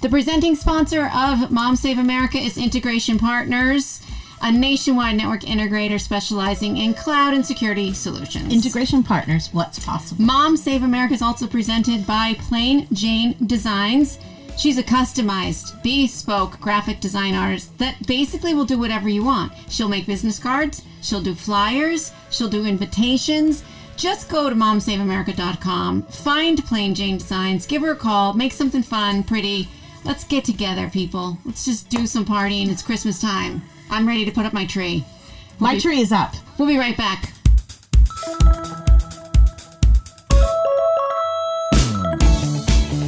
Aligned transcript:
The 0.00 0.08
presenting 0.08 0.54
sponsor 0.54 1.10
of 1.12 1.50
Mom 1.50 1.74
Save 1.74 1.98
America 1.98 2.38
is 2.38 2.56
Integration 2.56 3.18
Partners, 3.18 4.00
a 4.40 4.52
nationwide 4.52 5.16
network 5.16 5.40
integrator 5.40 6.00
specializing 6.00 6.76
in 6.76 6.94
cloud 6.94 7.34
and 7.34 7.44
security 7.44 7.92
solutions. 7.92 8.52
Integration 8.52 9.02
partners, 9.02 9.48
what's 9.52 9.84
possible? 9.84 10.24
Mom 10.24 10.56
Save 10.56 10.84
America 10.84 11.14
is 11.14 11.20
also 11.20 11.48
presented 11.48 12.06
by 12.06 12.36
Plain 12.38 12.86
Jane 12.92 13.34
Designs. 13.44 14.20
She's 14.56 14.78
a 14.78 14.84
customized, 14.84 15.82
bespoke 15.82 16.60
graphic 16.60 17.00
design 17.00 17.34
artist 17.34 17.76
that 17.78 18.06
basically 18.06 18.54
will 18.54 18.64
do 18.64 18.78
whatever 18.78 19.08
you 19.08 19.24
want. 19.24 19.52
She'll 19.68 19.88
make 19.88 20.06
business 20.06 20.38
cards, 20.38 20.82
she'll 21.02 21.22
do 21.22 21.34
flyers, 21.34 22.12
she'll 22.30 22.48
do 22.48 22.66
invitations. 22.66 23.64
Just 23.96 24.28
go 24.28 24.48
to 24.48 24.54
momsaveamerica.com, 24.54 26.02
find 26.02 26.64
Plain 26.64 26.94
Jane 26.94 27.18
Designs, 27.18 27.66
give 27.66 27.82
her 27.82 27.90
a 27.90 27.96
call, 27.96 28.32
make 28.32 28.52
something 28.52 28.84
fun, 28.84 29.24
pretty. 29.24 29.68
Let's 30.08 30.24
get 30.24 30.46
together, 30.46 30.88
people. 30.88 31.36
Let's 31.44 31.66
just 31.66 31.90
do 31.90 32.06
some 32.06 32.24
partying. 32.24 32.70
It's 32.70 32.80
Christmas 32.80 33.20
time. 33.20 33.60
I'm 33.90 34.08
ready 34.08 34.24
to 34.24 34.30
put 34.30 34.46
up 34.46 34.54
my 34.54 34.64
tree. 34.64 35.04
My 35.58 35.74
be- 35.74 35.80
tree 35.82 36.00
is 36.00 36.12
up. 36.12 36.32
We'll 36.56 36.66
be 36.66 36.78
right 36.78 36.96
back. 36.96 37.30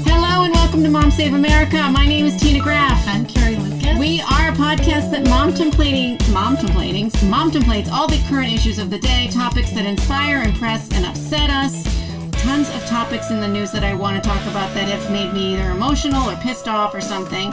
Hello 0.05 0.45
and 0.45 0.52
welcome 0.52 0.83
to 0.83 0.91
Mom 0.91 1.11
Save 1.11 1.33
America. 1.33 1.89
My 1.91 2.06
name 2.06 2.27
is 2.27 2.39
Tina 2.39 2.62
Graff. 2.62 3.03
I'm 3.09 3.25
Carrie 3.25 3.56
Lucas. 3.56 3.98
We 3.98 4.20
are 4.20 4.51
a 4.51 4.53
podcast 4.53 5.11
that 5.12 5.27
mom 5.27 5.55
templating, 5.55 6.20
mom 6.34 6.59
templating, 6.59 7.30
mom 7.30 7.51
templates 7.51 7.91
all 7.91 8.09
the 8.09 8.23
current 8.28 8.53
issues 8.53 8.78
of 8.78 8.91
the 8.91 8.98
day, 8.98 9.28
topics 9.33 9.70
that 9.70 9.87
inspire, 9.87 10.42
impress, 10.42 10.91
and 10.92 11.06
upset 11.06 11.48
us. 11.48 12.09
Tons 12.41 12.71
of 12.71 12.85
topics 12.87 13.30
in 13.30 13.39
the 13.41 13.47
news 13.47 13.71
that 13.73 13.85
I 13.85 13.95
want 13.95 14.23
to 14.23 14.27
talk 14.29 14.41
about 14.47 14.73
that 14.75 14.89
have 14.89 15.11
made 15.12 15.33
me 15.33 15.55
either 15.55 15.71
emotional 15.71 16.29
or 16.29 16.37
pissed 16.37 16.69
off 16.69 16.95
or 16.95 17.01
something. 17.01 17.53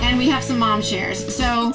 And 0.00 0.16
we 0.16 0.28
have 0.28 0.44
some 0.44 0.58
mom 0.58 0.80
shares. 0.80 1.34
So 1.34 1.72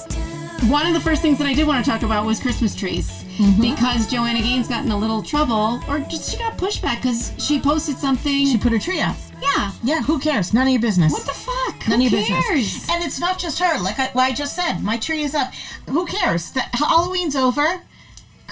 one 0.69 0.87
of 0.87 0.93
the 0.93 0.99
first 0.99 1.21
things 1.21 1.37
that 1.39 1.45
I 1.47 1.53
did 1.53 1.67
want 1.67 1.83
to 1.83 1.91
talk 1.91 2.03
about 2.03 2.25
was 2.25 2.39
Christmas 2.39 2.73
trees 2.73 3.25
mm-hmm. 3.37 3.61
because 3.61 4.07
Joanna 4.09 4.39
Gaines 4.39 4.69
got 4.69 4.85
in 4.85 4.91
a 4.91 4.97
little 4.97 5.21
trouble, 5.21 5.81
or 5.89 5.99
just 5.99 6.31
she 6.31 6.37
got 6.37 6.57
pushback 6.57 7.01
because 7.01 7.33
she 7.37 7.59
posted 7.59 7.97
something. 7.97 8.47
she 8.47 8.57
put 8.57 8.71
her 8.71 8.79
tree 8.79 9.01
up. 9.01 9.17
yeah. 9.41 9.71
Yeah, 9.83 10.01
who 10.01 10.17
cares? 10.17 10.53
None 10.53 10.65
of 10.67 10.71
your 10.71 10.81
business. 10.81 11.11
What 11.11 11.25
the 11.25 11.33
fuck? 11.33 11.87
None 11.89 11.99
Who 11.99 12.07
of 12.07 12.13
your 12.13 12.23
cares? 12.23 12.47
business. 12.49 12.89
And 12.89 13.03
it's 13.03 13.19
not 13.19 13.37
just 13.37 13.59
her. 13.59 13.77
Like 13.79 13.99
I, 13.99 14.09
well, 14.15 14.25
I 14.25 14.31
just 14.31 14.55
said, 14.55 14.79
my 14.79 14.95
tree 14.97 15.23
is 15.23 15.35
up. 15.35 15.53
Who 15.89 16.05
cares? 16.05 16.51
That 16.51 16.69
Halloween's 16.73 17.35
over. 17.35 17.81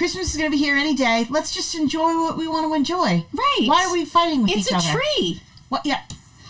Christmas 0.01 0.31
is 0.31 0.37
going 0.37 0.49
to 0.49 0.57
be 0.57 0.63
here 0.63 0.75
any 0.77 0.95
day. 0.95 1.27
Let's 1.29 1.53
just 1.53 1.75
enjoy 1.75 2.15
what 2.15 2.35
we 2.35 2.47
want 2.47 2.65
to 2.65 2.73
enjoy. 2.73 3.23
Right. 3.31 3.65
Why 3.67 3.85
are 3.85 3.93
we 3.93 4.03
fighting 4.03 4.41
with 4.41 4.49
It's 4.49 4.71
each 4.71 4.75
a 4.75 4.91
tree. 4.91 5.41
What? 5.69 5.85
Yeah. 5.85 6.01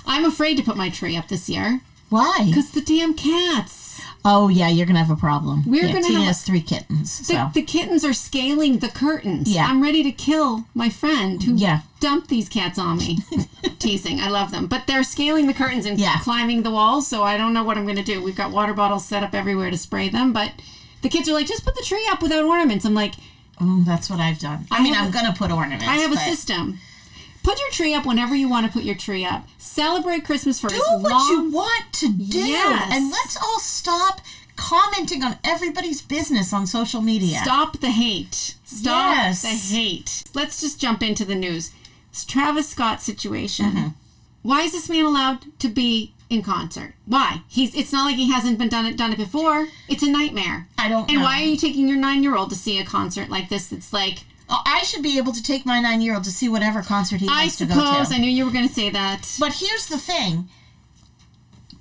I'm 0.05 0.23
afraid 0.23 0.55
to 0.55 0.63
put 0.63 0.77
my 0.77 0.89
tree 0.89 1.17
up 1.17 1.27
this 1.27 1.49
year 1.49 1.81
Why? 2.07 2.45
because 2.47 2.71
the 2.71 2.79
damn 2.79 3.13
cats. 3.13 4.01
Oh 4.23 4.47
yeah, 4.47 4.69
you're 4.69 4.85
gonna 4.85 5.03
have 5.03 5.11
a 5.11 5.19
problem. 5.19 5.63
We're 5.65 5.83
yeah, 5.85 5.91
gonna 5.91 6.03
Tina 6.07 6.19
have 6.19 6.27
has 6.27 6.43
three 6.43 6.61
kittens. 6.61 7.17
The, 7.19 7.23
So 7.25 7.49
the 7.53 7.61
kittens 7.61 8.05
are 8.05 8.13
scaling 8.13 8.79
the 8.79 8.87
curtains. 8.87 9.53
Yeah. 9.53 9.65
I'm 9.65 9.83
ready 9.83 10.01
to 10.03 10.13
kill 10.13 10.63
my 10.73 10.87
friend 10.89 11.43
who 11.43 11.53
Yeah. 11.55 11.81
dumped 11.99 12.29
these 12.29 12.47
cats 12.47 12.79
on 12.79 12.99
me. 12.99 13.17
Teasing. 13.79 14.21
I 14.21 14.29
love 14.29 14.51
them. 14.51 14.67
But 14.67 14.87
they're 14.87 15.03
scaling 15.03 15.47
the 15.47 15.53
curtains 15.53 15.85
and 15.85 15.99
Yeah. 15.99 16.19
climbing 16.21 16.63
the 16.63 16.71
walls, 16.71 17.05
so 17.05 17.23
I 17.23 17.35
don't 17.35 17.51
know 17.53 17.65
what 17.65 17.77
I'm 17.77 17.83
going 17.83 17.97
to 17.97 18.01
do. 18.13 18.23
We've 18.23 18.33
got 18.33 18.51
water 18.51 18.73
bottles 18.73 19.03
set 19.03 19.23
up 19.23 19.33
everywhere 19.35 19.69
to 19.71 19.77
spray 19.77 20.07
them, 20.07 20.31
but 20.31 20.53
the 21.01 21.09
kids 21.09 21.27
are 21.27 21.33
like, 21.33 21.47
just 21.47 21.65
put 21.65 21.75
the 21.75 21.83
tree 21.85 22.07
up 22.09 22.21
without 22.21 22.45
ornaments. 22.45 22.85
I'm 22.85 22.93
like, 22.93 23.15
oh, 23.61 23.83
that's 23.85 24.09
what 24.09 24.19
I've 24.19 24.39
done. 24.39 24.65
I, 24.71 24.79
I 24.79 24.83
mean, 24.83 24.93
I'm 24.95 25.11
gonna 25.11 25.33
put 25.33 25.51
ornaments. 25.51 25.85
I 25.87 25.95
have 25.97 26.11
a 26.11 26.17
system. 26.17 26.79
Put 27.43 27.59
your 27.59 27.69
tree 27.71 27.93
up 27.95 28.05
whenever 28.05 28.35
you 28.35 28.47
want 28.47 28.67
to 28.67 28.71
put 28.71 28.83
your 28.83 28.95
tree 28.95 29.25
up. 29.25 29.47
Celebrate 29.57 30.23
Christmas 30.25 30.59
for 30.59 30.69
Do 30.69 30.75
as 30.75 30.81
what 31.01 31.11
long 31.11 31.27
you 31.31 31.51
want 31.51 31.91
to 31.93 32.11
do, 32.13 32.37
Yes. 32.39 32.89
and 32.93 33.09
let's 33.09 33.35
all 33.37 33.59
stop 33.59 34.21
commenting 34.55 35.23
on 35.23 35.37
everybody's 35.43 36.01
business 36.03 36.53
on 36.53 36.67
social 36.67 37.01
media. 37.01 37.39
Stop 37.41 37.79
the 37.79 37.89
hate. 37.89 38.55
Stop 38.63 39.15
Yes. 39.15 39.41
the 39.41 39.47
hate. 39.75 40.23
Let's 40.35 40.61
just 40.61 40.79
jump 40.79 41.01
into 41.01 41.25
the 41.25 41.33
news. 41.33 41.71
It's 42.11 42.25
Travis 42.25 42.69
Scott 42.69 43.01
situation. 43.01 43.65
Mm-hmm. 43.71 43.87
Why 44.43 44.61
is 44.61 44.73
this 44.73 44.87
man 44.89 45.05
allowed 45.05 45.57
to 45.59 45.67
be 45.69 46.13
in 46.31 46.41
concert? 46.41 46.93
Why? 47.05 47.41
He's 47.47 47.75
it's 47.75 47.91
not 47.91 48.05
like 48.05 48.15
he 48.15 48.31
hasn't 48.31 48.57
been 48.57 48.69
done 48.69 48.85
it 48.85 48.97
done 48.97 49.11
it 49.13 49.17
before. 49.17 49.67
It's 49.87 50.03
a 50.03 50.09
nightmare. 50.09 50.67
I 50.77 50.87
don't 50.89 51.09
And 51.09 51.19
know. 51.19 51.25
why 51.25 51.41
are 51.41 51.45
you 51.45 51.57
taking 51.57 51.87
your 51.87 51.97
9-year-old 51.97 52.49
to 52.51 52.55
see 52.55 52.79
a 52.79 52.85
concert 52.85 53.29
like 53.29 53.49
this 53.49 53.67
that's 53.67 53.91
like 53.93 54.19
Oh, 54.53 54.61
I 54.65 54.83
should 54.83 55.01
be 55.01 55.17
able 55.17 55.31
to 55.31 55.41
take 55.41 55.65
my 55.65 55.79
nine-year-old 55.79 56.25
to 56.25 56.29
see 56.31 56.49
whatever 56.49 56.81
concert 56.81 57.21
he 57.21 57.27
I 57.29 57.43
wants 57.43 57.57
to 57.59 57.65
go 57.65 57.73
to. 57.75 57.79
I 57.79 57.85
suppose 57.93 58.09
to. 58.09 58.15
I 58.15 58.17
knew 58.17 58.29
you 58.29 58.43
were 58.45 58.51
going 58.51 58.67
to 58.67 58.73
say 58.73 58.89
that. 58.89 59.37
But 59.39 59.53
here's 59.53 59.85
the 59.87 59.97
thing. 59.97 60.49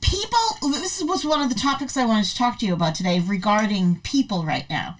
People, 0.01 0.71
this 0.71 1.03
was 1.03 1.25
one 1.25 1.43
of 1.43 1.49
the 1.49 1.59
topics 1.59 1.97
I 1.97 2.05
wanted 2.07 2.27
to 2.27 2.37
talk 2.37 2.61
to 2.61 2.67
you 2.67 2.73
about 2.73 2.95
today 2.95 3.19
regarding 3.19 4.01
people 4.05 4.45
right 4.45 4.71
now. 4.71 4.95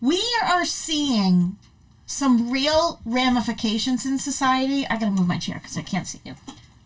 We 0.00 0.22
are 0.44 0.64
seeing 0.64 1.56
some 2.06 2.48
real 2.52 3.00
ramifications 3.04 4.06
in 4.06 4.18
society. 4.20 4.86
I 4.86 4.96
gotta 4.96 5.10
move 5.10 5.26
my 5.26 5.38
chair 5.38 5.56
because 5.56 5.76
I 5.76 5.82
can't 5.82 6.06
see 6.06 6.20
you. 6.24 6.34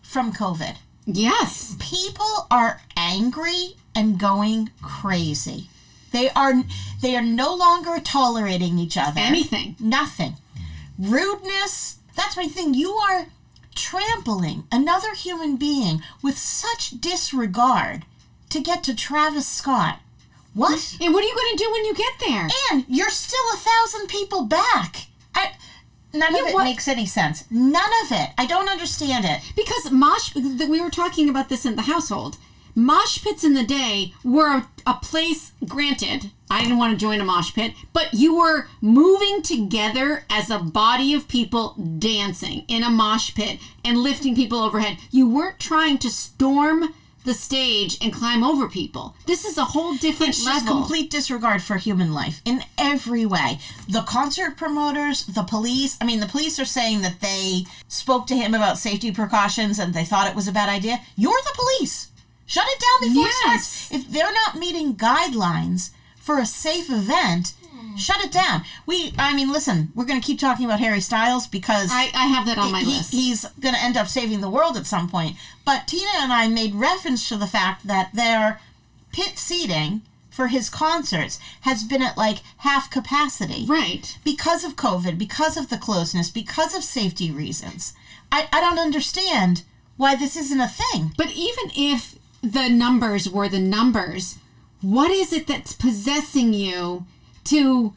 From 0.01 0.33
COVID. 0.33 0.77
Yes. 1.15 1.75
People 1.79 2.47
are 2.51 2.81
angry 2.95 3.75
and 3.95 4.19
going 4.19 4.71
crazy. 4.81 5.69
They 6.11 6.29
are 6.31 6.63
they 7.01 7.15
are 7.15 7.23
no 7.23 7.53
longer 7.55 7.99
tolerating 7.99 8.79
each 8.79 8.97
other. 8.97 9.19
Anything. 9.19 9.75
Nothing. 9.79 10.35
Rudeness. 10.97 11.97
That's 12.15 12.35
my 12.35 12.47
thing. 12.47 12.73
You 12.73 12.91
are 12.93 13.27
trampling 13.75 14.65
another 14.71 15.13
human 15.13 15.55
being 15.55 16.01
with 16.21 16.37
such 16.37 16.99
disregard 16.99 18.05
to 18.49 18.59
get 18.59 18.83
to 18.83 18.95
Travis 18.95 19.47
Scott. 19.47 19.99
What? 20.53 20.97
And 20.99 21.13
what 21.13 21.23
are 21.23 21.27
you 21.27 21.35
going 21.35 21.57
to 21.57 21.63
do 21.63 21.71
when 21.71 21.85
you 21.85 21.93
get 21.93 22.13
there? 22.27 22.47
And 22.71 22.85
you're 22.87 23.09
still 23.11 23.39
a 23.53 23.57
thousand 23.57 24.07
people 24.07 24.43
back. 24.43 25.07
I, 25.35 25.51
none 26.13 26.33
Yeah, 26.35 26.41
of 26.41 26.47
it 26.49 26.53
what- 26.53 26.63
makes 26.63 26.87
any 26.87 27.05
sense. 27.05 27.43
None 27.49 27.91
of 28.05 28.11
it. 28.11 28.29
I 28.37 28.45
don't 28.45 28.69
understand 28.69 29.25
it. 29.25 29.41
Because 29.55 29.91
mosh, 29.91 30.33
we 30.35 30.81
were 30.81 30.89
talking 30.89 31.29
about 31.29 31.49
this 31.49 31.65
in 31.65 31.75
the 31.75 31.83
household. 31.83 32.37
Mosh 32.75 33.21
pits 33.23 33.43
in 33.43 33.55
the 33.55 33.63
day 33.65 34.13
were 34.23 34.57
a, 34.57 34.67
a 34.85 34.93
place. 34.93 35.51
Granted, 35.67 36.31
I 36.49 36.61
didn't 36.61 36.77
want 36.77 36.93
to 36.93 36.97
join 37.05 37.19
a 37.19 37.25
mosh 37.25 37.53
pit, 37.53 37.73
but 37.93 38.13
you 38.13 38.35
were 38.37 38.67
moving 38.79 39.41
together 39.41 40.23
as 40.29 40.49
a 40.49 40.59
body 40.59 41.13
of 41.13 41.27
people 41.27 41.73
dancing 41.97 42.63
in 42.67 42.83
a 42.83 42.89
mosh 42.89 43.33
pit 43.35 43.59
and 43.83 43.97
lifting 43.97 44.35
people 44.35 44.59
overhead. 44.59 44.97
You 45.11 45.27
weren't 45.27 45.59
trying 45.59 45.97
to 45.99 46.09
storm 46.09 46.93
the 47.25 47.33
stage 47.33 47.97
and 48.01 48.13
climb 48.13 48.43
over 48.43 48.67
people. 48.69 49.15
This 49.25 49.43
is 49.45 49.57
a 49.57 49.65
whole 49.65 49.95
different 49.95 50.29
It's 50.29 50.43
just 50.43 50.65
level. 50.65 50.81
complete 50.81 51.11
disregard 51.11 51.61
for 51.61 51.75
human 51.77 52.13
life 52.13 52.41
in 52.45 52.63
every 52.77 53.25
way. 53.25 53.59
The 53.89 54.01
concert 54.03 54.55
promoters, 54.57 55.25
the 55.25 55.43
police. 55.43 55.97
I 56.01 56.05
mean, 56.05 56.19
the 56.21 56.27
police 56.27 56.59
are 56.59 56.65
saying 56.65 57.01
that 57.01 57.19
they 57.21 57.65
spoke 57.87 58.25
to 58.27 58.35
him 58.35 58.53
about 58.55 58.77
safety 58.77 59.11
precautions 59.11 59.79
and 59.79 59.93
they 59.93 60.05
thought 60.05 60.29
it 60.29 60.35
was 60.35 60.47
a 60.47 60.51
bad 60.53 60.69
idea. 60.69 61.01
You're 61.17 61.41
the 61.43 61.55
police. 61.55 62.07
Shut 62.45 62.65
it 62.67 62.79
down 62.79 63.09
before 63.09 63.25
Yes. 63.25 63.35
it 63.35 63.41
starts. 63.43 63.91
If 63.91 64.11
they're 64.11 64.33
not 64.33 64.55
meeting 64.57 64.95
guidelines 64.95 65.91
for 66.15 66.39
a 66.39 66.45
safe 66.45 66.89
event, 66.89 67.53
shut 67.97 68.23
it 68.23 68.31
down. 68.31 68.63
We, 68.85 69.13
I 69.17 69.35
mean, 69.35 69.51
listen, 69.51 69.91
we're 69.95 70.05
going 70.05 70.19
to 70.19 70.25
keep 70.25 70.39
talking 70.39 70.65
about 70.65 70.79
Harry 70.79 71.01
Styles 71.01 71.47
because 71.47 71.89
I, 71.91 72.09
I 72.13 72.27
have 72.27 72.45
that 72.47 72.57
on 72.57 72.71
my 72.71 72.79
he, 72.81 72.97
list. 72.97 73.11
he's 73.11 73.45
going 73.59 73.75
to 73.75 73.81
end 73.81 73.97
up 73.97 74.07
saving 74.07 74.41
the 74.41 74.49
world 74.49 74.77
at 74.77 74.87
some 74.87 75.09
point. 75.09 75.35
But 75.65 75.87
Tina 75.87 76.09
and 76.17 76.31
I 76.31 76.47
made 76.47 76.75
reference 76.75 77.27
to 77.29 77.37
the 77.37 77.47
fact 77.47 77.87
that 77.87 78.11
their 78.13 78.61
pit 79.11 79.37
seating 79.37 80.01
for 80.29 80.47
his 80.47 80.69
concerts 80.69 81.39
has 81.61 81.83
been 81.83 82.01
at 82.01 82.17
like 82.17 82.37
half 82.59 82.89
capacity 82.89 83.65
right. 83.67 84.17
because 84.23 84.63
of 84.63 84.75
COVID, 84.75 85.17
because 85.17 85.57
of 85.57 85.69
the 85.69 85.77
closeness, 85.77 86.29
because 86.29 86.73
of 86.73 86.83
safety 86.83 87.29
reasons. 87.29 87.93
I, 88.31 88.47
I 88.53 88.61
don't 88.61 88.79
understand 88.79 89.63
why 89.97 90.15
this 90.15 90.37
isn't 90.37 90.61
a 90.61 90.67
thing. 90.67 91.13
But 91.17 91.31
even 91.31 91.71
if 91.75 92.17
the 92.41 92.69
numbers 92.69 93.29
were 93.29 93.49
the 93.49 93.59
numbers, 93.59 94.37
what 94.81 95.11
is 95.11 95.33
it 95.33 95.45
that's 95.45 95.73
possessing 95.73 96.53
you 96.53 97.05
to 97.49 97.93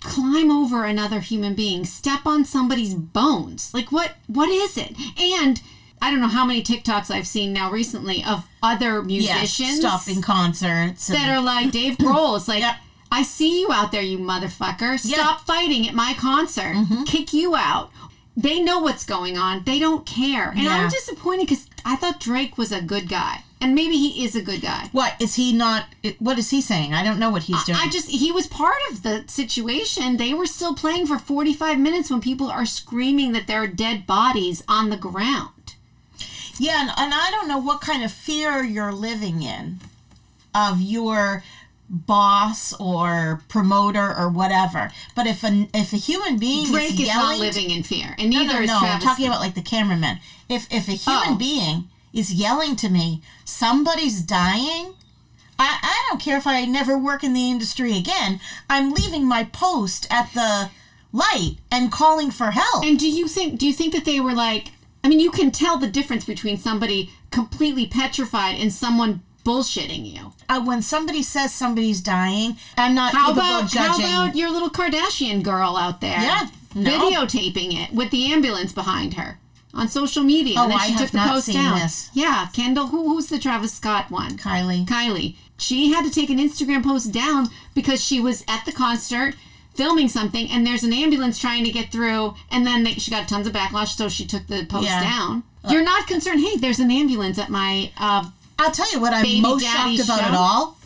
climb 0.00 0.50
over 0.50 0.84
another 0.84 1.20
human 1.20 1.54
being, 1.54 1.84
step 1.84 2.20
on 2.26 2.44
somebody's 2.44 2.94
bones? 2.94 3.72
Like 3.74 3.92
what 3.92 4.14
what 4.26 4.48
is 4.48 4.76
it? 4.76 4.94
And 5.20 5.60
I 6.02 6.10
don't 6.10 6.20
know 6.20 6.28
how 6.28 6.46
many 6.46 6.62
TikToks 6.62 7.10
I've 7.10 7.26
seen 7.26 7.52
now 7.52 7.70
recently 7.70 8.24
of 8.24 8.46
other 8.62 9.04
Yes, 9.06 9.58
musicians 9.58 9.80
stopping 9.80 10.22
concerts. 10.22 11.08
And, 11.08 11.18
that 11.18 11.28
are 11.36 11.42
like 11.42 11.70
Dave 11.78 11.98
Grohl. 11.98 12.36
It's 12.36 12.48
like 12.48 12.60
Yep. 12.60 12.76
I 13.12 13.22
see 13.24 13.60
you 13.60 13.72
out 13.72 13.90
there, 13.92 14.02
you 14.02 14.18
motherfucker. 14.18 14.98
Stop 14.98 15.38
Yeah. 15.40 15.44
fighting 15.44 15.86
at 15.88 15.94
my 15.94 16.14
concert. 16.16 16.74
Mm-hmm. 16.76 17.02
Kick 17.04 17.32
you 17.32 17.56
out. 17.56 17.90
They 18.36 18.60
know 18.62 18.78
what's 18.78 19.04
going 19.04 19.36
on. 19.36 19.64
They 19.64 19.78
don't 19.80 20.06
care. 20.06 20.50
And 20.50 20.62
Yeah. 20.62 20.84
I'm 20.84 20.88
disappointed 20.88 21.48
because 21.48 21.66
I 21.84 21.96
thought 21.96 22.20
Drake 22.20 22.56
was 22.56 22.70
a 22.72 22.80
good 22.80 23.08
guy. 23.08 23.42
And 23.62 23.74
maybe 23.74 23.96
he 23.96 24.24
is 24.24 24.34
a 24.34 24.40
good 24.40 24.62
guy. 24.62 24.88
what 24.92 25.14
is 25.20 25.34
he 25.34 25.52
not? 25.52 25.84
What 26.18 26.38
is 26.38 26.48
he 26.50 26.62
saying? 26.62 26.94
I 26.94 27.04
don't 27.04 27.18
know 27.18 27.28
what 27.30 27.42
he's 27.42 27.62
doing. 27.64 27.78
I 27.80 27.88
just, 27.90 28.08
he 28.08 28.32
was 28.32 28.46
part 28.46 28.78
of 28.90 29.02
the 29.02 29.24
situation. 29.26 30.16
They 30.16 30.32
were 30.32 30.46
still 30.46 30.74
playing 30.74 31.06
for 31.06 31.18
45 31.18 31.78
minutes 31.78 32.10
when 32.10 32.20
people 32.22 32.50
are 32.50 32.64
screaming 32.64 33.32
that 33.32 33.46
there 33.46 33.62
are 33.62 33.66
dead 33.66 34.06
bodies 34.06 34.62
on 34.66 34.88
the 34.88 34.96
ground. 34.96 35.74
Yeah, 36.58 36.80
and, 36.80 36.90
and 36.96 37.12
I 37.14 37.28
don't 37.30 37.48
know 37.48 37.58
what 37.58 37.80
kind 37.80 38.02
of 38.02 38.10
fear 38.12 38.62
you're 38.62 38.92
living 38.92 39.42
in 39.42 39.80
of 40.54 40.80
your 40.80 41.42
boss 41.88 42.72
or 42.80 43.42
promoter 43.48 44.14
or 44.16 44.28
whatever. 44.28 44.90
But 45.16 45.26
if 45.26 45.42
a 45.44 45.68
if 45.74 45.92
a 45.92 45.96
human 45.96 46.38
being 46.38 46.66
Drake 46.70 46.92
is 46.94 47.00
is 47.00 47.06
yelling, 47.08 47.38
not 47.38 47.38
living 47.38 47.70
in 47.70 47.82
fear, 47.82 48.14
and 48.18 48.30
no, 48.30 48.38
neither 48.40 48.54
no, 48.54 48.60
is 48.62 48.68
no, 48.68 48.78
I'm 48.78 49.00
talking 49.00 49.26
about 49.26 49.40
like 49.40 49.54
the 49.54 49.62
cameraman. 49.62 50.18
If 50.48 50.66
if 50.72 50.88
a 50.88 50.92
human 50.92 51.34
Oh. 51.34 51.36
being 51.36 51.88
is 52.12 52.32
yelling 52.32 52.76
to 52.76 52.88
me, 52.88 53.22
somebody's 53.44 54.20
dying. 54.20 54.94
I, 55.58 55.78
I 55.82 56.06
don't 56.08 56.20
care 56.20 56.38
if 56.38 56.46
I 56.46 56.64
never 56.64 56.96
work 56.96 57.22
in 57.22 57.34
the 57.34 57.50
industry 57.50 57.96
again. 57.96 58.40
I'm 58.68 58.92
leaving 58.92 59.26
my 59.26 59.44
post 59.44 60.06
at 60.10 60.32
the 60.32 60.70
light 61.12 61.56
and 61.70 61.92
calling 61.92 62.30
for 62.30 62.50
help. 62.52 62.84
And 62.84 62.98
do 62.98 63.10
you 63.10 63.28
think 63.28 63.58
do 63.58 63.66
you 63.66 63.72
think 63.72 63.92
that 63.92 64.04
they 64.04 64.20
were 64.20 64.32
like 64.32 64.72
I 65.04 65.08
mean 65.08 65.20
you 65.20 65.30
can 65.30 65.50
tell 65.50 65.76
the 65.76 65.88
difference 65.88 66.24
between 66.24 66.56
somebody 66.56 67.10
completely 67.30 67.86
petrified 67.86 68.56
and 68.58 68.72
someone 68.72 69.22
bullshitting 69.44 70.14
you. 70.14 70.32
uh, 70.48 70.62
when 70.62 70.82
somebody 70.82 71.22
says 71.22 71.52
somebody's 71.52 72.00
dying, 72.00 72.56
I'm 72.76 72.94
not 72.94 73.12
How 73.12 73.28
capable 73.28 73.40
about 73.40 73.64
of 73.64 73.72
how 73.72 73.98
about 73.98 74.36
your 74.36 74.50
little 74.50 74.70
Kardashian 74.70 75.42
girl 75.42 75.76
out 75.76 76.00
there? 76.00 76.20
Yeah, 76.20 76.48
no. 76.74 76.90
Videotaping 76.90 77.74
it 77.82 77.92
with 77.94 78.10
the 78.10 78.32
ambulance 78.32 78.72
behind 78.72 79.14
her 79.14 79.38
on 79.74 79.88
social 79.88 80.22
media. 80.22 80.54
Oh, 80.58 80.62
and 80.64 80.72
then 80.72 80.78
I 80.80 80.86
she 80.88 80.96
took 80.96 81.10
the 81.10 81.18
post 81.18 81.52
down. 81.52 81.78
this. 81.78 82.10
Yeah, 82.12 82.48
Kendall, 82.52 82.88
who, 82.88 83.08
who's 83.08 83.26
the 83.28 83.38
Travis 83.38 83.72
Scott 83.72 84.10
one? 84.10 84.36
Kylie. 84.36 84.86
Kylie. 84.86 85.36
She 85.58 85.92
had 85.92 86.04
to 86.04 86.10
take 86.10 86.30
an 86.30 86.38
Instagram 86.38 86.82
post 86.82 87.12
down 87.12 87.48
because 87.74 88.02
she 88.02 88.20
was 88.20 88.44
at 88.48 88.64
the 88.64 88.72
concert 88.72 89.34
filming 89.74 90.08
something 90.08 90.50
and 90.50 90.66
there's 90.66 90.82
an 90.82 90.92
ambulance 90.92 91.38
trying 91.38 91.64
to 91.64 91.70
get 91.70 91.92
through 91.92 92.34
and 92.50 92.66
then 92.66 92.82
they, 92.82 92.92
she 92.94 93.10
got 93.10 93.28
tons 93.28 93.46
of 93.46 93.52
backlash 93.52 93.96
so 93.96 94.08
she 94.08 94.26
took 94.26 94.46
the 94.46 94.64
post 94.66 94.86
Yeah. 94.86 95.00
down. 95.02 95.42
You're 95.68 95.84
not 95.84 96.06
concerned, 96.06 96.40
hey, 96.40 96.56
there's 96.56 96.78
an 96.80 96.90
ambulance 96.90 97.38
at 97.38 97.50
my 97.50 97.92
uh, 97.98 98.28
I'll 98.58 98.70
tell 98.72 98.90
you 98.92 99.00
what 99.00 99.12
I'm 99.14 99.42
most 99.42 99.64
shocked 99.64 100.00
about 100.00 100.20
show? 100.20 100.26
it 100.26 100.34
all. 100.34 100.78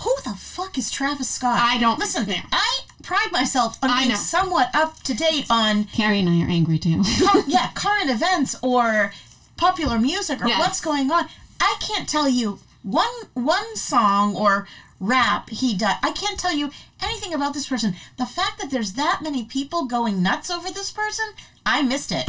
Who 0.00 0.14
the 0.24 0.36
fuck 0.38 0.78
is 0.78 0.90
Travis 0.90 1.28
Scott? 1.28 1.58
I 1.60 1.78
don't- 1.78 1.98
listen. 1.98 2.26
yeah. 2.28 2.42
I 2.52 2.80
pride 3.02 3.30
myself 3.32 3.78
on 3.82 3.90
I 3.90 3.98
being 4.00 4.08
know. 4.10 4.14
somewhat 4.16 4.70
up 4.74 5.00
to 5.04 5.14
date 5.14 5.46
on 5.50 5.84
Carrie 5.84 6.20
and 6.20 6.28
I 6.28 6.42
are 6.44 6.48
angry 6.50 6.78
too. 6.78 7.02
cur- 7.26 7.44
yeah 7.46 7.70
current 7.74 8.10
events 8.10 8.56
or 8.62 9.12
popular 9.56 9.98
music 9.98 10.42
or 10.42 10.48
Yes. 10.48 10.58
what's 10.58 10.80
going 10.80 11.10
on. 11.10 11.26
I 11.60 11.76
can't 11.80 12.08
tell 12.08 12.28
you 12.28 12.58
one 12.82 13.08
one 13.34 13.76
song 13.76 14.36
or 14.36 14.66
rap 15.00 15.50
he 15.50 15.76
does. 15.76 15.94
I 16.02 16.12
can't 16.12 16.38
tell 16.38 16.52
you 16.54 16.70
anything 17.02 17.32
about 17.34 17.54
this 17.54 17.68
person. 17.68 17.94
The 18.16 18.26
fact 18.26 18.60
that 18.60 18.70
there's 18.70 18.92
that 18.94 19.20
many 19.22 19.44
people 19.44 19.86
going 19.86 20.22
nuts 20.22 20.50
over 20.50 20.70
this 20.70 20.90
person, 20.92 21.26
I 21.66 21.82
missed 21.82 22.12
it. 22.12 22.28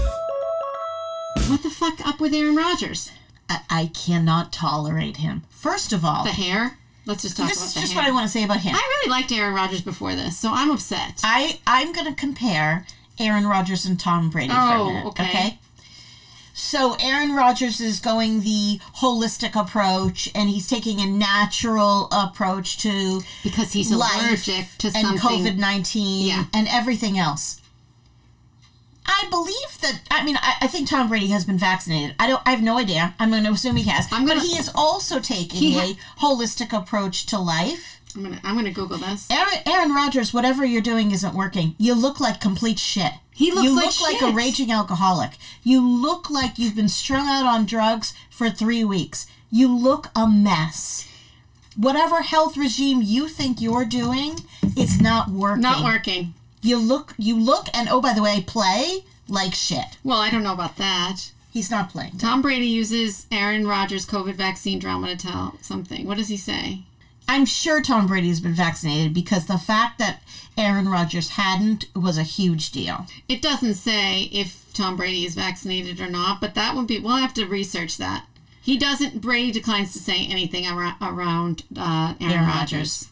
what 1.48 1.64
the 1.64 1.70
fuck 1.70 2.06
up 2.06 2.20
with 2.20 2.34
Aaron 2.34 2.56
Rodgers? 2.56 3.12
I, 3.50 3.62
I 3.70 3.86
cannot 3.88 4.52
tolerate 4.54 5.18
him. 5.18 5.44
First 5.50 5.94
of 5.94 6.04
all, 6.06 6.24
The 6.24 6.32
hair? 6.32 6.78
Let's 7.10 7.24
just 7.24 7.36
talk 7.36 7.50
this 7.50 7.58
about 7.58 7.68
is 7.68 7.74
just 7.74 7.96
what 7.96 8.06
I 8.06 8.12
want 8.12 8.26
to 8.28 8.32
say 8.32 8.44
about 8.44 8.60
him. 8.62 8.76
I 8.76 8.78
really 9.02 9.10
liked 9.12 9.32
Aaron 9.32 9.54
Rodgers 9.56 9.82
before 9.82 10.16
this, 10.16 10.38
so 10.38 10.52
I'm 10.54 10.70
upset. 10.72 11.20
I 11.24 11.60
I'm 11.68 11.92
gonna 11.92 12.14
compare 12.14 12.86
Aaron 13.20 13.46
Rodgers 13.48 13.86
and 13.86 14.00
Tom 14.00 14.30
Brady 14.30 14.50
for 14.54 14.56
Oh, 14.60 14.82
a 14.90 14.94
minute. 14.94 15.06
okay. 15.08 15.60
So 16.54 16.96
Aaron 17.00 17.34
Rodgers 17.34 17.80
is 17.82 18.00
going 18.00 18.42
the 18.42 18.80
holistic 18.98 19.60
approach, 19.60 20.30
and 20.36 20.50
he's 20.50 20.68
taking 20.68 21.00
a 21.00 21.06
natural 21.08 22.10
approach 22.12 22.78
to 22.80 23.22
because 23.44 23.72
he's 23.74 23.92
allergic 23.92 24.68
to 24.80 24.88
and 24.94 25.20
something. 25.20 25.20
COVID 25.20 25.58
nineteen 25.58 26.28
Yeah. 26.28 26.44
and 26.54 26.68
everything 26.68 27.18
else. 27.18 27.60
I 29.12 29.28
believe 29.30 29.82
that. 29.82 30.02
I 30.12 30.24
mean, 30.24 30.38
I, 30.38 30.56
I 30.62 30.68
think 30.68 30.88
Tom 30.88 31.10
Brady 31.10 31.28
has 31.28 31.44
been 31.46 31.58
vaccinated. 31.58 32.16
I 32.20 32.28
don't. 32.28 32.42
I 32.46 32.52
have 32.52 32.62
no 32.62 32.78
idea. 32.78 33.16
I'm 33.20 33.32
going 33.32 33.44
to 33.44 33.52
assume 33.52 33.76
he 33.76 33.90
has. 33.90 34.08
I'm 34.12 34.26
gonna- 34.26 34.40
but 34.40 34.48
he 34.48 34.54
is 34.58 34.70
also 34.76 35.20
taking 35.20 35.60
He 35.60 35.78
a 35.80 35.96
holistic 36.22 36.72
approach 36.72 37.26
to 37.28 37.40
life. 37.40 37.96
I'm 38.16 38.24
gonna 38.24 38.40
I'm 38.44 38.56
gonna 38.56 38.72
Google 38.72 38.98
this. 38.98 39.30
Aaron, 39.30 39.54
Aaron 39.68 39.94
Rodgers, 39.94 40.34
whatever 40.34 40.66
you're 40.66 40.82
doing 40.82 41.12
isn't 41.12 41.36
working. 41.36 41.76
You 41.78 41.94
look 41.94 42.20
like 42.20 42.42
complete 42.42 42.80
shit. 42.80 43.12
He 43.32 43.52
looks 43.52 43.64
you 43.66 43.76
like 43.76 43.86
look 43.86 44.02
like 44.02 44.22
a 44.22 44.36
raging 44.36 44.72
alcoholic. 44.72 45.32
You 45.64 45.80
look 45.88 46.30
like 46.30 46.58
you've 46.58 46.76
been 46.76 46.90
strung 46.90 47.28
out 47.30 47.46
on 47.46 47.66
drugs 47.66 48.14
for 48.32 48.50
three 48.50 48.84
weeks. 48.84 49.28
You 49.52 49.68
look 49.76 50.08
a 50.16 50.28
mess. 50.28 51.08
Whatever 51.78 52.22
health 52.24 52.58
regime 52.58 53.02
you 53.04 53.28
think 53.30 53.62
you're 53.62 53.86
doing, 53.86 54.40
it's 54.76 55.00
not 55.00 55.30
working. 55.30 55.62
Not 55.62 55.84
working. 55.84 56.34
You 56.62 56.78
look, 56.78 57.14
you 57.18 57.38
look, 57.38 57.68
and 57.74 57.88
oh 57.90 58.02
by 58.02 58.14
the 58.14 58.22
way, 58.22 58.44
play 58.46 59.06
like 59.28 59.54
shit. 59.54 59.98
Well, 60.04 60.20
I 60.20 60.30
don't 60.30 60.44
know 60.44 60.54
about 60.54 60.78
that. 60.78 61.32
He's 61.52 61.72
not 61.72 61.90
playing. 61.90 62.18
Tom 62.18 62.42
Brady 62.42 62.68
uses 62.68 63.26
Aaron 63.32 63.66
Rodgers' 63.66 64.06
COVID 64.06 64.36
vaccine 64.36 64.78
drama 64.78 65.08
to 65.08 65.18
tell 65.18 65.58
something. 65.62 66.06
What 66.06 66.18
does 66.18 66.28
he 66.28 66.38
say? 66.38 66.84
I'm 67.28 67.46
sure 67.46 67.82
Tom 67.82 68.08
Brady 68.08 68.30
has 68.30 68.40
been 68.40 68.54
vaccinated 68.54 69.14
because 69.14 69.46
the 69.46 69.58
fact 69.58 70.00
that 70.00 70.22
Aaron 70.58 70.90
Rodgers 70.90 71.30
hadn't 71.30 71.86
was 71.96 72.18
a 72.18 72.24
huge 72.24 72.72
deal. 72.72 73.06
It 73.28 73.42
doesn't 73.42 73.76
say 73.76 74.24
if 74.24 74.66
Tom 74.74 74.98
Brady 74.98 75.26
is 75.26 75.36
vaccinated 75.36 76.00
or 76.02 76.10
not, 76.10 76.42
but 76.42 76.56
that 76.56 76.76
would 76.76 76.88
be. 76.88 77.00
We'll 77.00 77.18
have 77.18 77.34
to 77.36 77.46
research 77.46 77.98
that. 77.98 78.26
He 78.62 78.78
doesn't. 78.78 79.22
Brady 79.22 79.52
declines 79.52 79.94
to 79.94 80.00
say 80.00 80.26
anything 80.26 80.68
around, 80.68 80.96
around 81.02 81.64
uh, 81.78 82.14
Aaron, 82.20 82.34
Aaron 82.34 82.48
Rodgers. 82.48 82.72
Rodgers. 82.72 83.10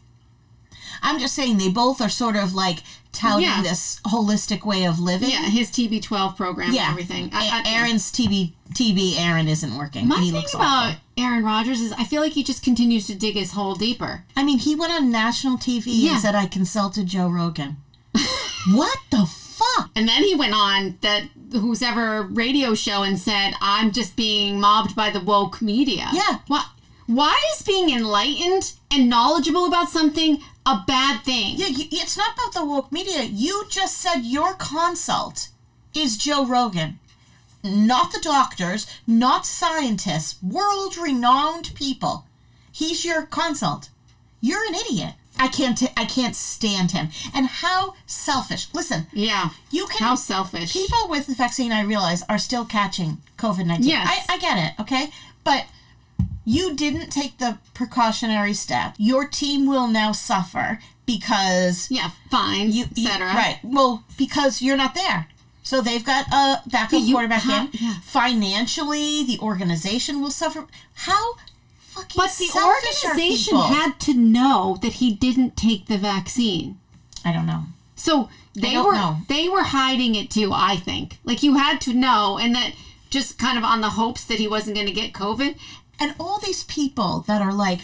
I'm 1.02 1.20
just 1.20 1.36
saying 1.36 1.58
they 1.58 1.70
both 1.70 2.02
are 2.02 2.10
sort 2.10 2.36
of 2.36 2.54
like 2.54 2.80
touting 3.18 3.46
Yeah. 3.48 3.62
this 3.62 4.00
holistic 4.06 4.64
way 4.66 4.86
of 4.86 5.00
living. 5.00 5.30
Yeah, 5.30 5.44
his 5.50 5.70
TB12 5.72 6.36
program 6.38 6.72
Yeah. 6.74 6.84
and 6.84 6.92
everything. 6.92 7.30
I- 7.34 7.64
Aaron's 7.66 8.12
TB 8.12 8.54
TB 8.74 9.18
Aaron 9.18 9.48
isn't 9.48 9.76
working. 9.78 10.08
My 10.08 10.18
he 10.20 10.26
thing 10.26 10.34
looks 10.36 10.54
about 10.54 10.66
awful. 10.90 10.96
Aaron 11.18 11.44
Rodgers 11.44 11.82
is 11.82 11.92
I 11.94 12.04
feel 12.04 12.22
like 12.22 12.34
he 12.34 12.44
just 12.44 12.62
continues 12.64 13.08
to 13.08 13.16
dig 13.16 13.36
his 13.36 13.52
hole 13.54 13.76
deeper. 13.76 14.24
I 14.36 14.44
mean, 14.44 14.60
he 14.60 14.76
went 14.76 14.92
on 14.94 15.10
national 15.12 15.58
TV 15.58 15.84
Yeah. 15.88 16.12
and 16.14 16.22
said 16.22 16.36
I 16.36 16.46
consulted 16.48 17.08
Joe 17.08 17.28
Rogan. 17.30 17.78
what 18.72 18.98
the 19.10 19.26
fuck? 19.26 19.90
And 19.96 20.08
then 20.08 20.24
he 20.24 20.36
went 20.36 20.54
on 20.54 20.98
that 21.02 21.24
whose 21.52 21.82
ever 21.82 22.24
radio 22.24 22.76
show 22.76 23.04
and 23.04 23.18
said, 23.18 23.54
"I'm 23.62 23.92
just 23.92 24.16
being 24.16 24.60
mobbed 24.60 24.96
by 24.96 25.10
the 25.10 25.20
woke 25.22 25.62
media." 25.62 26.10
Yeah. 26.14 26.40
Why? 26.48 26.64
Why 27.08 27.38
is 27.56 27.62
being 27.64 27.90
enlightened 27.90 28.74
and 28.92 29.08
knowledgeable 29.10 29.66
about 29.66 29.90
something 29.90 30.42
a 30.68 30.84
bad 30.86 31.24
thing? 31.24 31.56
Yeah, 31.58 31.68
you, 31.68 31.86
it's 31.92 32.18
not 32.18 32.34
about 32.34 32.54
the 32.54 32.66
woke 32.66 32.92
media. 32.92 33.24
You 33.24 33.66
just 33.70 33.98
said 33.98 34.22
your 34.22 34.54
consult 34.56 35.50
is 35.96 36.18
Joe 36.18 36.46
Rogan. 36.46 37.00
Not 37.64 38.12
the 38.12 38.20
doctors, 38.22 38.86
not 39.08 39.46
scientists, 39.46 40.42
world 40.44 40.96
renowned 40.98 41.72
people. 41.76 42.26
He's 42.72 43.04
your 43.04 43.24
consult. 43.24 43.90
You're 44.42 44.66
an 44.68 44.76
idiot. 44.76 45.14
I 45.40 45.48
can't 45.48 45.78
t- 45.78 45.88
I 45.98 46.06
can't 46.06 46.36
stand 46.36 46.92
him. 46.92 47.10
And 47.34 47.48
how 47.48 47.96
selfish. 48.06 48.68
Listen, 48.74 49.08
Yeah. 49.14 49.50
you 49.72 49.86
can 49.88 50.00
How 50.08 50.16
selfish. 50.16 50.74
people 50.74 51.08
with 51.10 51.28
the 51.28 51.36
vaccine 51.36 51.72
I 51.72 51.82
realize 51.82 52.24
are 52.30 52.40
still 52.40 52.66
catching 52.66 53.18
COVID-19. 53.38 53.80
Yes. 53.82 54.26
I, 54.30 54.34
I 54.36 54.38
get 54.40 54.58
it, 54.58 54.82
okay? 54.82 55.10
But 55.44 55.66
you 56.50 56.74
didn't 56.76 57.10
take 57.10 57.38
the 57.40 57.58
precautionary 57.74 58.54
step. 58.54 58.96
Your 58.98 59.28
team 59.28 59.68
will 59.68 59.88
now 59.88 60.14
suffer 60.14 60.80
because 61.06 61.92
yeah, 61.92 62.12
fines, 62.32 62.80
etc. 62.80 63.28
right. 63.28 63.60
Well, 63.64 64.04
because 64.18 64.62
you're 64.62 64.78
not 64.78 64.96
there. 64.96 65.28
So 65.64 65.82
they've 65.82 66.06
got 66.06 66.26
a 66.32 66.62
backup 66.70 66.94
Yeah, 66.94 67.00
you- 67.00 67.14
quarterback 67.16 67.46
in. 67.46 67.70
yeah. 67.74 67.96
Financially, 68.02 69.26
the 69.26 69.38
organization 69.42 70.22
will 70.22 70.32
suffer. 70.32 70.66
How 70.94 71.36
fucking 71.80 72.14
But 72.16 72.32
the 72.38 72.50
organization 72.66 73.58
had 73.58 74.00
to 74.02 74.14
know 74.14 74.78
that 74.82 74.94
he 74.94 75.14
didn't 75.14 75.58
take 75.58 75.88
the 75.88 75.98
vaccine. 75.98 76.78
I 77.26 77.34
don't 77.34 77.46
know. 77.46 77.64
So 77.98 78.30
they 78.54 78.72
don't 78.74 78.86
were 78.86 78.94
know. 78.94 79.18
they 79.28 79.50
were 79.50 79.64
hiding 79.64 80.16
it 80.16 80.30
too. 80.32 80.52
I 80.54 80.78
think 80.78 81.18
like 81.26 81.44
you 81.44 81.58
had 81.58 81.82
to 81.82 81.94
know, 81.94 82.38
and 82.42 82.56
that 82.56 82.72
just 83.10 83.38
kind 83.38 83.58
of 83.58 83.64
on 83.66 83.82
the 83.82 83.90
hopes 83.92 84.24
that 84.26 84.38
he 84.40 84.48
wasn't 84.48 84.76
going 84.76 84.88
to 84.88 84.94
get 84.94 85.12
COVID. 85.14 85.58
And 86.00 86.14
all 86.20 86.40
these 86.40 86.64
people 86.66 87.22
that 87.28 87.42
are 87.42 87.54
like 87.54 87.82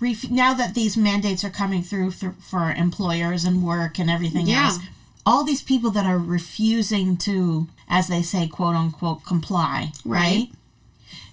ref- 0.00 0.30
now 0.30 0.54
that 0.54 0.74
these 0.74 0.96
mandates 0.96 1.44
are 1.44 1.50
coming 1.50 1.82
through 1.82 2.12
th- 2.12 2.32
for 2.40 2.70
employers 2.72 3.44
and 3.44 3.62
work 3.64 3.98
and 3.98 4.10
everything 4.10 4.46
Yeah. 4.46 4.66
else 4.66 4.78
all 5.26 5.44
these 5.44 5.62
people 5.62 5.90
that 5.90 6.06
are 6.06 6.18
refusing 6.18 7.16
to 7.18 7.68
as 7.88 8.08
they 8.08 8.22
say 8.22 8.46
quote 8.48 8.74
unquote 8.76 9.24
comply 9.24 9.92
right, 10.04 10.20
Right. 10.22 10.50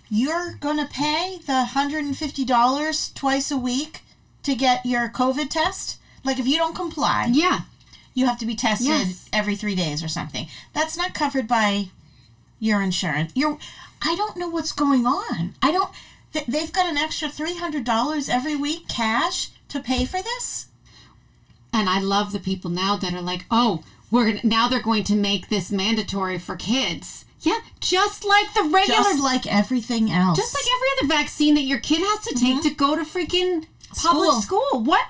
you're 0.09 0.55
going 0.59 0.77
to 0.77 0.85
pay 0.85 1.39
the 1.45 1.65
$150 1.73 3.13
twice 3.13 3.51
a 3.51 3.57
week 3.57 4.01
to 4.43 4.55
get 4.55 4.85
your 4.85 5.09
covid 5.09 5.49
test 5.49 5.97
like 6.23 6.39
if 6.39 6.47
you 6.47 6.57
don't 6.57 6.75
comply 6.75 7.27
Yeah, 7.31 7.61
you 8.13 8.25
have 8.25 8.37
to 8.39 8.45
be 8.45 8.55
tested 8.55 8.87
Yes. 8.87 9.29
every 9.33 9.55
three 9.55 9.75
days 9.75 10.03
or 10.03 10.07
something. 10.07 10.47
That's 10.73 10.97
not 10.97 11.13
covered 11.13 11.47
by 11.47 11.89
your 12.59 12.81
insurance. 12.81 13.31
You're, 13.35 13.57
I 14.01 14.15
don't 14.15 14.37
know 14.37 14.49
what's 14.49 14.71
going 14.71 15.05
on. 15.05 15.55
I 15.61 15.71
don't. 15.71 15.89
Th- 16.33 16.45
they've 16.45 16.71
got 16.73 16.89
an 16.89 16.97
extra 16.97 17.29
three 17.29 17.55
hundred 17.57 17.83
dollars 17.85 18.29
every 18.29 18.55
week 18.55 18.87
cash 18.87 19.49
to 19.69 19.79
pay 19.79 20.05
for 20.05 20.21
this. 20.21 20.67
and 21.73 21.89
I 21.89 21.99
love 21.99 22.31
the 22.31 22.39
people 22.39 22.69
now 22.69 22.95
that 22.97 23.13
are 23.13 23.21
like, 23.21 23.45
oh, 23.51 23.83
we're 24.11 24.27
gonna, 24.27 24.39
now 24.43 24.67
they're 24.67 24.81
going 24.81 25.03
to 25.05 25.15
make 25.15 25.49
this 25.49 25.71
mandatory 25.71 26.37
for 26.39 26.55
kids. 26.55 27.25
Yeah, 27.41 27.59
just 27.79 28.23
like 28.25 28.53
the 28.53 28.63
regular, 28.63 29.03
Just 29.03 29.19
like 29.21 29.45
everything 29.45 30.09
else. 30.11 30.37
just 30.37 30.53
like 30.55 30.65
every 30.75 30.87
other 30.97 31.07
vaccine 31.21 31.53
that 31.55 31.61
your 31.63 31.79
kid 31.79 31.99
has 31.99 32.25
to 32.27 32.33
take 32.33 32.55
mm-hmm. 32.57 32.69
to 32.69 32.73
go 32.73 32.95
to 32.95 33.03
freaking 33.03 33.65
public 33.95 34.31
School. 34.41 34.61
school. 34.71 34.83
What? 34.83 35.05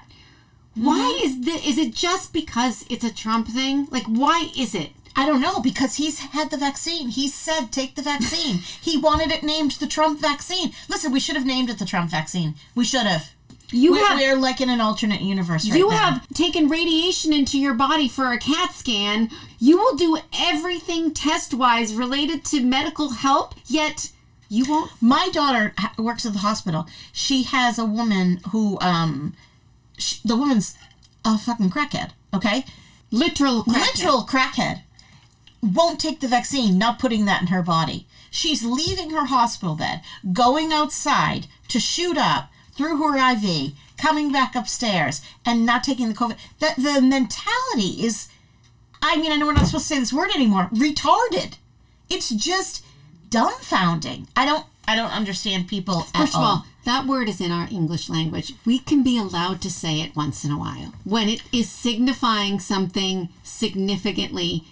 Why 0.73 0.97
mm-hmm. 0.99 1.25
is 1.25 1.45
this? 1.45 1.65
Is 1.65 1.77
it 1.77 1.93
just 1.95 2.33
because 2.33 2.85
it's 2.89 3.05
a 3.05 3.13
Trump 3.13 3.47
thing? 3.47 3.87
Like, 3.91 4.03
why 4.07 4.49
is 4.57 4.75
it? 4.75 4.91
I 5.15 5.25
don't 5.25 5.41
know 5.41 5.59
because 5.61 5.95
he's 5.95 6.19
had 6.19 6.51
the 6.51 6.57
vaccine. 6.57 7.09
He 7.09 7.27
said 7.29 7.67
take 7.71 7.95
the 7.95 8.01
vaccine. 8.01 8.57
he 8.81 8.97
wanted 8.97 9.31
it 9.31 9.43
named 9.43 9.71
the 9.73 9.87
Trump 9.87 10.19
vaccine. 10.19 10.71
Listen, 10.89 11.11
we 11.11 11.19
should 11.19 11.35
have 11.35 11.45
named 11.45 11.69
it 11.69 11.79
the 11.79 11.85
Trump 11.85 12.11
vaccine. 12.11 12.55
We 12.75 12.83
should 12.85 13.05
have. 13.05 13.31
You 13.71 13.93
We're, 13.93 14.05
have 14.05 14.19
we're 14.19 14.35
like 14.35 14.61
in 14.61 14.69
an 14.69 14.79
alternate 14.79 15.21
universe 15.21 15.67
right 15.67 15.77
you 15.77 15.89
now. 15.89 15.95
have 15.97 16.27
taken 16.33 16.69
radiation 16.69 17.33
into 17.33 17.59
your 17.59 17.73
body 17.73 18.07
for 18.07 18.31
a 18.31 18.37
CAT 18.37 18.73
scan. 18.73 19.29
You 19.57 19.77
will 19.77 19.95
do 19.95 20.19
everything 20.39 21.11
test 21.13 21.51
wise 21.53 21.95
related 21.95 22.45
to 22.45 22.61
medical 22.63 23.09
help, 23.09 23.55
yet 23.65 24.11
you 24.49 24.65
won't. 24.69 24.91
My 25.01 25.29
daughter 25.33 25.73
works 25.97 26.27
at 26.27 26.33
the 26.33 26.39
hospital. 26.39 26.85
She 27.11 27.41
has 27.43 27.79
a 27.79 27.85
woman 27.85 28.39
who, 28.51 28.77
um, 28.81 29.33
sh 29.97 30.19
the 30.23 30.35
woman's 30.35 30.75
a 31.25 31.37
fucking 31.37 31.71
crackhead. 31.71 32.11
Okay, 32.35 32.65
Literal 33.11 33.63
crackhead. 33.63 33.95
literal 33.97 34.23
crackhead. 34.27 34.81
Won't 35.61 35.99
take 35.99 36.19
the 36.19 36.27
vaccine, 36.27 36.77
not 36.77 36.99
putting 36.99 37.25
that 37.25 37.41
in 37.41 37.47
her 37.47 37.63
body. 37.63 38.07
She's 38.29 38.63
leaving 38.63 39.11
her 39.11 39.25
hospital 39.25 39.75
bed, 39.75 40.01
going 40.33 40.73
outside 40.73 41.47
to 41.69 41.79
shoot 41.79 42.17
up 42.17 42.51
through 42.73 42.97
her 42.97 43.31
IV, 43.33 43.73
coming 43.97 44.31
back 44.31 44.55
upstairs, 44.55 45.21
and 45.45 45.65
not 45.65 45.83
taking 45.83 46.09
the 46.09 46.13
COVID. 46.13 46.37
That 46.59 46.75
the 46.75 47.01
mentality 47.01 48.05
is, 48.05 48.27
I 49.01 49.17
mean, 49.17 49.31
I 49.31 49.37
know 49.37 49.45
we're 49.45 49.53
not 49.53 49.67
supposed 49.67 49.87
to 49.87 49.93
say 49.95 49.99
this 49.99 50.13
word 50.13 50.31
anymore. 50.35 50.69
Retarded. 50.73 51.55
It's 52.09 52.29
just 52.29 52.83
dumbfounding. 53.29 54.27
I 54.35 54.45
don't, 54.45 54.65
I 54.87 54.95
don't 54.95 55.11
understand 55.11 55.67
people. 55.67 56.01
at 56.01 56.07
First 56.19 56.35
of 56.35 56.41
all, 56.41 56.65
that 56.85 57.07
word 57.07 57.27
is 57.29 57.41
in 57.41 57.51
our 57.51 57.67
English 57.71 58.09
language. 58.09 58.53
We 58.65 58.77
can 58.79 59.01
be 59.01 59.17
allowed 59.17 59.61
to 59.61 59.71
say 59.71 60.01
it 60.01 60.15
once 60.15 60.45
in 60.45 60.51
a 60.51 60.57
while 60.57 60.93
when 61.03 61.29
it 61.29 61.41
is 61.51 61.69
signifying 61.69 62.59
something 62.59 63.29
significantly 63.43 64.65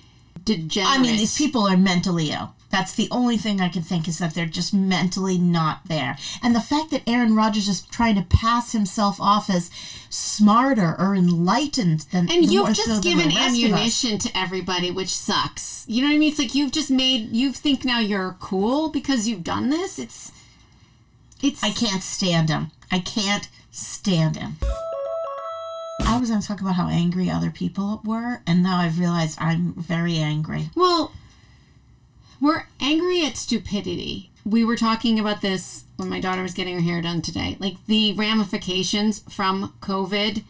degenerate. 0.46 1.00
I 1.00 1.02
mean, 1.02 1.18
these 1.18 1.38
people 1.38 1.68
are 1.68 1.78
mentally 1.78 2.32
ill. 2.32 2.54
That's 2.70 2.96
the 2.96 3.08
only 3.12 3.38
thing 3.38 3.62
I 3.62 3.70
can 3.70 3.84
think 3.84 4.08
is 4.08 4.18
that 4.18 4.34
they're 4.34 4.48
just 4.48 4.74
mentally 4.74 5.38
not 5.38 5.82
there. 5.88 6.18
And 6.42 6.56
the 6.56 6.60
fact 6.62 6.90
that 6.90 7.04
Aaron 7.06 7.36
Rodgers 7.36 7.70
is 7.70 7.82
trying 7.84 8.16
to 8.16 8.24
pass 8.24 8.72
himself 8.72 9.22
off 9.22 9.48
as 9.48 9.70
smarter 10.10 10.96
or 10.98 11.16
enlightened 11.16 12.02
than 12.12 12.32
And 12.32 12.52
you've 12.52 12.70
so 12.70 12.74
just 12.74 12.88
than 12.88 13.02
given 13.02 13.30
the 13.30 13.36
rest 13.36 13.38
of 13.38 13.46
us. 13.46 13.64
ammunition 13.64 14.18
to 14.18 14.36
everybody, 14.36 14.90
which 14.90 15.16
sucks. 15.16 15.86
You 15.88 16.02
know 16.02 16.08
what 16.08 16.16
I 16.16 16.18
mean? 16.18 16.30
It's 16.32 16.40
like 16.40 16.56
you've 16.56 16.72
just 16.72 16.90
made 16.90 17.32
you 17.32 17.54
think 17.54 17.86
now 17.86 18.00
you're 18.00 18.38
cool 18.40 18.90
because 18.90 19.28
you've 19.28 19.44
done 19.44 19.70
this. 19.70 20.00
It's 20.00 20.32
it's 21.44 21.64
I 21.64 21.70
can't 21.70 22.02
stand 22.02 22.50
him. 22.50 22.72
I 22.92 23.00
can't 23.00 23.50
stand 23.72 24.38
him. 24.38 24.56
I 26.06 26.18
was 26.20 26.30
going 26.30 26.42
to 26.42 26.48
talk 26.48 26.62
about 26.62 26.76
how 26.76 26.88
angry 26.88 27.30
other 27.30 27.50
people 27.50 28.02
were, 28.04 28.42
and 28.46 28.62
now 28.62 28.78
I've 28.78 29.00
realized 29.00 29.38
I'm 29.42 29.74
very 29.74 30.18
angry. 30.18 30.70
well, 30.76 31.12
we're 32.42 32.64
angry 32.80 33.26
at 33.26 33.38
stupidity. 33.38 34.30
We 34.46 34.66
were 34.66 34.76
talking 34.76 35.18
about 35.20 35.42
this 35.42 35.86
when 35.96 36.10
my 36.10 36.20
daughter 36.20 36.42
was 36.42 36.54
getting 36.54 36.76
her 36.76 36.82
hair 36.82 37.02
done 37.02 37.22
today. 37.22 37.56
Like 37.60 37.78
the 37.88 38.14
ramifications 38.14 39.20
from 39.30 39.74
COVID 39.80 40.44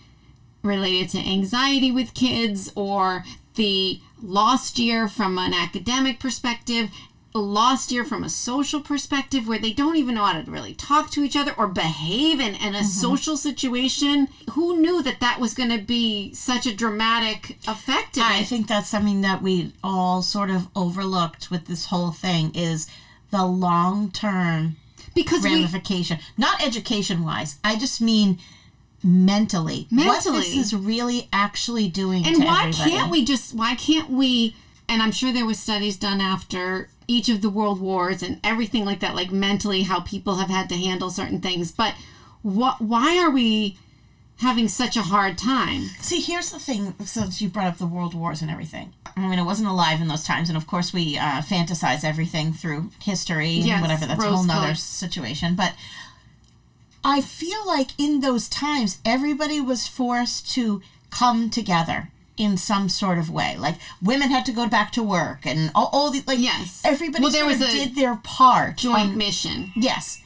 related 0.64 1.10
to 1.10 1.20
anxiety 1.20 1.92
with 1.92 2.14
kids 2.14 2.72
or 2.76 3.24
the 3.56 4.00
lost 4.22 4.80
year 4.80 5.08
from 5.08 5.38
an 5.38 5.54
academic 5.54 6.20
perspective 6.20 6.90
a 7.36 7.40
lost 7.40 7.92
year 7.92 8.06
from 8.06 8.24
a 8.24 8.30
social 8.30 8.80
perspective 8.80 9.48
where 9.48 9.60
they 9.60 9.74
don't 9.74 9.96
even 9.96 10.16
know 10.16 10.24
how 10.24 10.40
to 10.40 10.52
really 10.52 10.74
talk 10.74 11.10
to 11.12 11.24
each 11.24 11.36
other 11.36 11.54
or 11.58 11.68
behave 11.68 12.40
in, 12.40 12.56
in 12.56 12.76
a 12.76 12.80
mm-hmm. 12.80 12.86
social 12.86 13.36
situation 13.36 14.28
who 14.52 14.80
knew 14.80 15.02
that 15.02 15.20
that 15.20 15.40
was 15.40 15.54
going 15.54 15.70
to 15.70 15.80
be 15.80 16.34
such 16.34 16.66
a 16.66 16.76
dramatic 16.76 17.58
effect 17.68 18.18
I 18.18 18.42
it 18.42 18.48
think 18.48 18.68
that's 18.68 18.90
something 18.90 19.22
that 19.22 19.42
we 19.42 19.74
all 19.84 20.22
sort 20.22 20.50
of 20.50 20.68
overlooked 20.76 21.50
with 21.50 21.66
this 21.66 21.86
whole 21.86 22.12
thing 22.12 22.52
is 22.54 22.88
the 23.32 23.46
long 23.46 24.12
term 24.12 24.76
because 25.16 25.44
we 25.44 25.56
ramification. 25.56 26.20
Not 26.38 26.64
education 26.64 27.24
wise. 27.24 27.58
I 27.64 27.78
just 27.78 28.02
mean 28.02 28.40
mentally. 29.04 29.88
What 29.90 30.06
Mentally. 30.06 30.38
this 30.38 30.56
is 30.56 30.76
really 30.76 31.28
actually 31.34 31.90
doing 31.90 32.26
and 32.26 32.44
why 32.44 32.68
everybody. 32.68 32.92
can't 32.92 33.12
we 33.12 33.26
just 33.26 33.54
why 33.54 33.76
can't 33.76 34.10
we 34.10 34.56
and 34.88 35.02
i'm 35.02 35.12
sure 35.12 35.34
there 35.34 35.46
was 35.46 35.60
studies 35.60 35.98
done 35.98 36.22
after 36.22 36.88
each 37.08 37.30
of 37.30 37.42
the 37.42 37.50
world 37.50 37.80
wars 37.80 38.24
and 38.24 38.40
everything 38.44 38.86
like 38.86 39.00
that 39.00 39.16
like 39.16 39.32
mentally 39.32 39.84
how 39.84 40.00
people 40.00 40.36
have 40.36 40.50
had 40.50 40.70
to 40.70 40.76
handle 40.76 41.10
certain 41.10 41.40
things 41.40 41.72
but 41.72 41.94
what 42.42 42.82
why 42.82 43.18
are 43.18 43.32
we 43.32 43.78
having 44.38 44.68
such 44.68 44.98
a 44.98 45.02
hard 45.04 45.38
time 45.38 45.84
See, 46.00 46.20
here's 46.20 46.52
the 46.52 46.60
thing. 46.60 46.94
Since 47.06 47.42
you 47.42 47.50
brought 47.50 47.68
up 47.68 47.78
the 47.78 47.88
world 47.88 48.14
wars 48.14 48.42
and 48.42 48.52
everything, 48.52 48.94
I 49.16 49.28
mean, 49.28 49.40
I 49.40 49.44
wasn't 49.44 49.70
alive 49.70 50.02
in 50.02 50.10
those 50.10 50.24
times, 50.26 50.50
and 50.50 50.58
of 50.58 50.68
course, 50.68 50.92
we 50.94 51.18
uh, 51.18 51.42
fantasize 51.42 52.04
everything 52.04 52.52
through 52.54 52.92
history 53.02 53.62
and 53.62 53.82
whatever. 53.82 54.06
That's 54.06 54.24
a 54.24 54.28
whole 54.30 54.44
nother 54.44 54.76
situation. 54.76 55.56
But 55.56 55.74
I 57.04 57.22
feel 57.22 57.66
like 57.66 57.92
in 57.98 58.20
those 58.20 58.50
times, 58.50 59.00
everybody 59.06 59.62
was 59.62 59.88
forced 59.88 60.52
to 60.56 60.82
come 61.10 61.50
together 61.50 62.10
in 62.38 62.58
some 62.58 62.90
sort 62.90 63.18
of 63.18 63.30
way. 63.30 63.56
Like 63.58 63.76
women 64.02 64.30
had 64.32 64.46
to 64.46 64.52
go 64.52 64.68
back 64.68 64.92
to 64.94 65.04
work, 65.04 65.46
and 65.46 65.72
all, 65.76 65.90
all 65.92 66.12
the 66.12 66.24
like. 66.26 66.40
Yes. 66.40 66.82
everybody 66.84 67.22
Well, 67.22 67.32
there 67.32 67.46
was 67.46 67.62
a 67.62 67.72
did 67.72 67.96
their 67.96 68.16
part. 68.18 68.78
joint 68.78 69.12
on- 69.12 69.18
mission 69.18 69.72
Yes. 69.76 70.22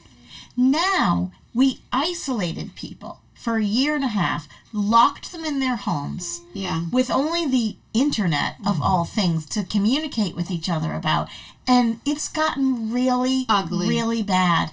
Now 0.55 1.31
we 1.53 1.81
isolated 1.93 2.75
people 2.75 3.19
for 3.35 3.57
a 3.57 3.63
year 3.63 3.95
and 3.95 4.03
a 4.03 4.09
half, 4.09 4.49
locked 4.73 5.31
them 5.31 5.45
in 5.45 5.59
their 5.59 5.75
homes 5.75 6.41
yeah 6.53 6.85
with 6.91 7.09
only 7.09 7.45
the 7.45 7.75
internet 7.93 8.55
of 8.65 8.75
mm-hmm. 8.75 8.83
all 8.83 9.05
things 9.05 9.45
to 9.45 9.63
communicate 9.63 10.35
with 10.35 10.51
each 10.51 10.69
other 10.69 10.93
about. 10.93 11.27
And 11.67 11.99
it's 12.05 12.29
gotten 12.29 12.91
really 12.93 13.45
Ugly. 13.49 13.89
really 13.89 14.23
bad. 14.23 14.71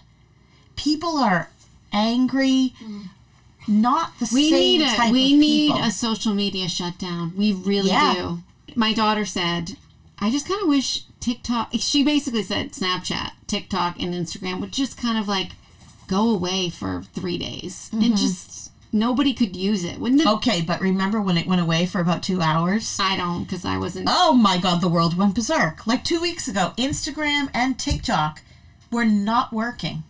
People 0.76 1.17
are 1.19 1.50
angry, 1.93 2.75
mm-hmm. 2.83 3.03
Not 3.66 4.18
the 4.18 4.28
we 4.33 4.50
same 4.50 4.59
need 4.61 4.83
a 4.83 4.94
type 4.97 5.12
we 5.12 5.33
of 5.35 5.38
need 5.40 5.68
people. 5.73 5.83
a 5.83 5.90
social 5.90 6.35
media 6.35 6.68
shutdown 6.68 7.33
we 7.37 7.52
really 7.52 7.88
Yeah. 7.90 8.14
do 8.14 8.38
my 8.76 8.92
daughter 8.92 9.25
said 9.25 9.76
i 10.18 10.30
just 10.30 10.47
kind 10.49 10.61
of 10.62 10.68
wish 10.68 11.04
tiktok 11.21 11.71
she 11.78 12.02
basically 12.04 12.42
said 12.42 12.73
snapchat 12.73 13.30
tiktok 13.47 14.00
and 14.00 14.12
instagram 14.14 14.61
would 14.61 14.73
just 14.73 14.97
kind 14.99 15.18
of 15.18 15.28
like 15.28 15.52
go 16.09 16.30
away 16.30 16.68
for 16.71 17.02
three 17.14 17.38
days 17.38 17.88
Mm-hmm. 17.92 18.04
and 18.04 18.16
just 18.16 18.71
nobody 18.92 19.33
could 19.35 19.56
use 19.56 19.83
it 19.85 19.99
wouldn't 19.99 20.21
it 20.21 20.26
Okay, 20.26 20.61
but 20.62 20.80
remember 20.80 21.21
when 21.21 21.37
it 21.37 21.47
went 21.47 21.61
away 21.61 21.85
for 21.87 22.00
about 22.00 22.23
two 22.23 22.40
hours? 22.40 22.99
i 23.00 23.16
don't 23.16 23.44
because 23.44 23.64
i 23.64 23.76
wasn't 23.78 24.06
Oh 24.11 24.35
my 24.35 24.59
god, 24.59 24.80
the 24.80 24.88
world 24.88 25.16
went 25.16 25.35
berserk. 25.35 25.87
Like 25.87 26.04
two 26.04 26.21
weeks 26.21 26.47
ago, 26.49 26.73
Instagram 26.76 27.49
and 27.54 27.78
TikTok 27.78 28.42
were 28.92 29.04
not 29.04 29.52
working. 29.52 30.04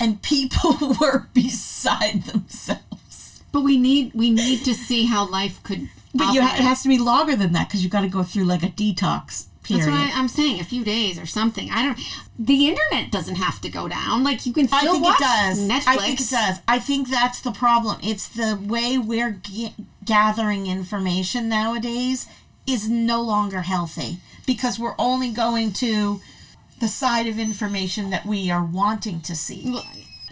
And 0.00 0.22
people 0.22 0.96
were 1.00 1.28
beside 1.34 2.22
themselves. 2.24 3.42
but 3.52 3.60
we 3.62 3.76
need 3.76 4.12
we 4.14 4.30
need 4.30 4.64
to 4.64 4.74
see 4.74 5.04
how 5.06 5.28
life 5.28 5.62
could 5.62 5.88
But 6.14 6.32
you 6.32 6.42
ha- 6.42 6.56
it 6.56 6.62
has 6.62 6.82
to 6.82 6.88
be 6.88 6.98
longer 6.98 7.36
than 7.36 7.52
that 7.52 7.68
because 7.68 7.82
you've 7.82 7.92
got 7.92 8.00
to 8.00 8.08
go 8.08 8.22
through 8.22 8.44
like 8.44 8.62
a 8.62 8.68
detox 8.68 9.46
period. 9.62 9.86
That's 9.86 9.92
what 9.92 10.16
I, 10.16 10.18
I'm 10.18 10.28
saying. 10.28 10.60
A 10.60 10.64
few 10.64 10.84
days 10.84 11.18
or 11.18 11.26
something. 11.26 11.70
I 11.70 11.82
don't. 11.82 11.98
The 12.38 12.68
internet 12.68 13.12
doesn't 13.12 13.36
have 13.36 13.60
to 13.60 13.68
go 13.68 13.88
down. 13.88 14.24
Like 14.24 14.46
you 14.46 14.52
can 14.52 14.66
still 14.68 14.78
I 14.78 14.92
think 14.92 15.04
watch 15.04 15.20
it 15.20 15.24
does. 15.24 15.58
Netflix. 15.68 15.86
I 15.86 15.96
think 15.98 16.20
it 16.20 16.30
does. 16.30 16.60
I 16.66 16.78
think 16.78 17.10
that's 17.10 17.40
the 17.40 17.52
problem. 17.52 17.98
It's 18.02 18.28
the 18.28 18.58
way 18.62 18.96
we're 18.98 19.32
g- 19.32 19.74
gathering 20.04 20.66
information 20.66 21.48
nowadays 21.48 22.26
is 22.66 22.88
no 22.88 23.20
longer 23.22 23.62
healthy 23.62 24.18
because 24.46 24.78
we're 24.78 24.94
only 24.98 25.30
going 25.30 25.72
to 25.74 26.20
the 26.80 26.88
side 26.88 27.26
of 27.26 27.38
information 27.38 28.10
that 28.10 28.26
we 28.26 28.50
are 28.50 28.64
wanting 28.64 29.20
to 29.22 29.36
see. 29.36 29.78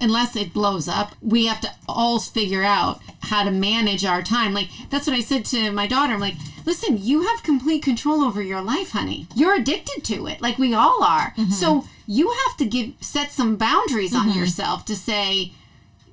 Unless 0.01 0.37
it 0.37 0.53
blows 0.53 0.89
up, 0.89 1.15
we 1.21 1.47
have 1.47 1.61
to 1.61 1.71
all 1.89 2.21
figure 2.21 2.63
out 2.63 3.01
how 3.23 3.43
to 3.45 3.51
manage 3.51 4.05
our 4.05 4.23
time. 4.23 4.55
Like 4.55 4.69
that's 4.91 5.07
what 5.07 5.17
I 5.17 5.21
said 5.21 5.45
to 5.47 5.73
my 5.73 5.87
daughter. 5.87 6.15
I'm 6.15 6.21
like, 6.21 6.37
listen, 6.65 6.99
you 6.99 7.23
have 7.23 7.43
complete 7.43 7.83
control 7.83 8.23
over 8.23 8.41
your 8.41 8.63
life, 8.63 8.93
honey. 8.93 9.27
You're 9.35 9.57
addicted 9.57 10.05
to 10.05 10.27
it, 10.27 10.41
like 10.41 10.59
we 10.59 10.73
all 10.73 11.03
are. 11.03 11.33
Mm-hmm. 11.37 11.51
So 11.51 11.85
you 12.07 12.31
have 12.31 12.57
to 12.59 12.65
give 12.65 12.93
set 13.01 13.33
some 13.33 13.57
boundaries 13.57 14.15
on 14.15 14.33
yourself 14.33 14.85
to 14.87 14.97
say, 14.97 15.53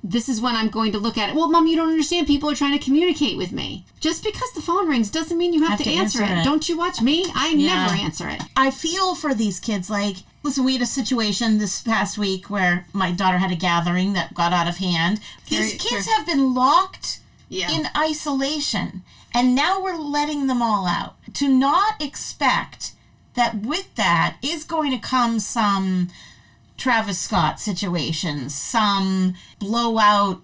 this 0.08 0.28
is 0.28 0.40
when 0.40 0.54
I'm 0.54 0.68
going 0.68 0.92
to 0.92 0.98
look 0.98 1.18
at 1.18 1.30
it. 1.30 1.34
Well, 1.34 1.48
mom, 1.50 1.66
you 1.66 1.74
don't 1.76 1.88
understand. 1.90 2.26
People 2.26 2.48
are 2.50 2.54
trying 2.54 2.78
to 2.78 2.84
communicate 2.84 3.36
with 3.36 3.50
me. 3.52 3.84
Just 4.00 4.22
because 4.22 4.52
the 4.52 4.60
phone 4.62 4.88
rings 4.88 5.10
doesn't 5.10 5.36
mean 5.36 5.52
you 5.52 5.64
have, 5.64 5.78
to, 5.82 5.90
answer, 5.90 6.22
it. 6.22 6.44
Don't 6.44 6.68
you 6.68 6.76
watch 6.78 7.00
me? 7.02 7.26
I 7.34 7.48
Yeah. 7.50 7.86
never 7.86 7.94
answer 7.94 8.28
it. 8.28 8.42
I 8.56 8.70
feel 8.70 9.14
for 9.16 9.34
these 9.34 9.58
kids. 9.58 9.90
Like, 9.90 10.18
listen, 10.44 10.64
we 10.64 10.74
had 10.74 10.82
a 10.82 10.86
situation 10.86 11.58
this 11.58 11.82
past 11.82 12.18
week 12.18 12.48
where 12.48 12.86
my 12.92 13.10
daughter 13.10 13.38
had 13.38 13.50
a 13.50 13.56
gathering 13.56 14.12
that 14.12 14.32
got 14.34 14.52
out 14.52 14.68
of 14.68 14.76
hand. 14.76 15.20
These 15.48 15.58
Very 15.58 15.70
kids 15.78 16.04
true. 16.06 16.14
have 16.16 16.26
been 16.26 16.54
locked 16.54 17.18
Yeah. 17.48 17.70
in 17.70 17.88
isolation, 17.96 19.02
and 19.34 19.54
now 19.54 19.80
we're 19.80 19.96
letting 19.96 20.46
them 20.46 20.62
all 20.62 20.86
out. 20.86 21.16
To 21.34 21.48
not 21.48 22.00
expect 22.00 22.92
that 23.34 23.56
with 23.62 23.94
that 23.96 24.36
is 24.42 24.64
going 24.64 24.90
to 24.92 24.98
come 24.98 25.40
some 25.40 26.08
Travis 26.76 27.18
Scott 27.18 27.60
situations, 27.60 28.54
some 28.54 29.34
blowout 29.58 30.42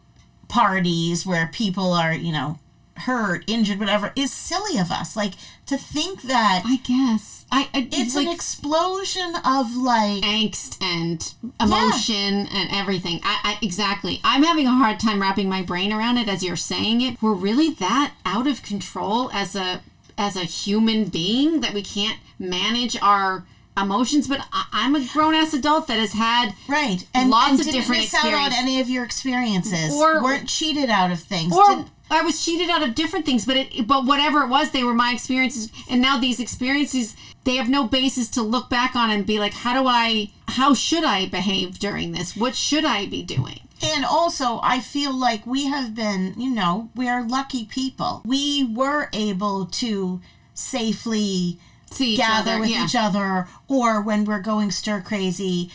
parties 0.49 1.27
where 1.27 1.49
people 1.53 1.93
are, 1.93 2.13
you 2.13 2.33
know, 2.33 2.59
hurt, 2.97 3.45
injured, 3.47 3.79
whatever, 3.81 4.13
is 4.17 4.33
silly 4.33 4.79
of 4.79 4.91
us. 4.91 5.17
Like 5.17 5.33
to 5.67 5.77
think 5.77 6.23
that 6.23 6.63
I 6.65 6.77
guess 6.77 7.47
I, 7.51 7.69
I 7.75 7.89
it's 7.91 8.15
like 8.15 8.27
an 8.27 8.33
explosion 8.33 9.35
of 9.45 9.77
like 9.77 10.23
angst 10.23 10.83
and 10.83 11.35
emotion 11.61 12.47
and 12.47 12.71
everything. 12.73 13.21
I, 13.23 13.41
I 13.45 13.59
exactly. 13.65 14.21
I'm 14.25 14.43
having 14.43 14.67
a 14.67 14.73
hard 14.73 15.01
time 15.01 15.21
wrapping 15.21 15.49
my 15.49 15.63
brain 15.63 15.93
around 15.93 16.19
it 16.19 16.29
as 16.29 16.43
you're 16.43 16.57
saying 16.57 17.01
it. 17.01 17.21
We're 17.21 17.35
really 17.35 17.71
that 17.75 18.15
out 18.25 18.47
of 18.47 18.63
control 18.63 19.31
as 19.33 19.57
a 19.57 19.83
as 20.19 20.37
a 20.37 20.45
human 20.45 21.07
being 21.07 21.61
that 21.61 21.73
we 21.75 21.83
can't 21.83 22.19
manage 22.39 22.97
our 23.01 23.45
emotions. 23.77 24.29
But 24.29 24.41
I, 24.53 24.67
I'm 24.73 24.95
a 24.95 25.07
grown 25.13 25.35
ass 25.35 25.55
adult 25.55 25.87
that 25.89 25.99
has 25.99 26.13
had 26.13 26.55
right 26.69 27.07
and 27.15 27.31
Lots 27.31 27.51
and 27.51 27.61
of 27.61 27.67
didn't 27.67 27.81
different 27.81 28.03
miss 28.03 28.15
out 28.15 28.33
on 28.33 28.53
any 28.53 28.81
of 28.81 28.89
your 28.89 29.05
experiences 29.05 29.93
Or- 29.95 30.23
weren't 30.23 30.49
cheated 30.49 30.91
out 30.91 31.11
of 31.11 31.21
things. 31.21 31.57
or 31.57 31.65
didn't- 31.69 31.89
I 32.11 32.21
was 32.21 32.45
cheated 32.45 32.69
out 32.69 32.83
of 32.83 32.95
different 32.95 33.25
things, 33.25 33.47
but 33.47 33.57
it, 33.57 33.87
but 33.87 34.05
whatever 34.05 34.43
it 34.43 34.49
was, 34.49 34.71
they 34.73 34.85
were 34.85 34.93
my 34.93 35.13
experiences, 35.15 35.71
and 35.89 36.03
now 36.03 36.19
these 36.19 36.39
experiences, 36.41 37.17
they 37.45 37.57
have 37.57 37.71
no 37.71 37.89
basis 37.89 38.29
to 38.31 38.43
look 38.43 38.69
back 38.69 38.95
on 38.95 39.09
and 39.11 39.25
be 39.25 39.39
like, 39.39 39.55
how 39.55 39.81
do 39.83 39.89
I, 39.89 40.31
how 40.49 40.75
should 40.75 41.05
I 41.05 41.25
behave 41.25 41.79
during 41.79 42.13
this? 42.13 42.37
What 42.37 42.55
should 42.55 42.85
I 42.85 43.07
be 43.07 43.23
doing? 43.23 43.61
And 43.83 44.05
also, 44.05 44.61
I 44.63 44.81
feel 44.81 45.19
like 45.19 45.47
we 45.47 45.65
have 45.69 45.95
been, 45.95 46.35
you 46.37 46.51
know, 46.51 46.91
we're 46.95 47.23
lucky 47.23 47.65
people. 47.65 48.21
We 48.27 48.63
were 48.71 49.09
able 49.15 49.65
to 49.67 50.21
safely 50.53 51.59
gather 51.99 52.53
other, 52.53 52.61
with 52.61 52.71
yeah. 52.71 52.85
each 52.85 52.95
other, 52.97 53.49
or 53.69 54.01
when 54.03 54.25
we're 54.25 54.41
going 54.41 54.71
stir 54.71 55.01
crazy, 55.01 55.71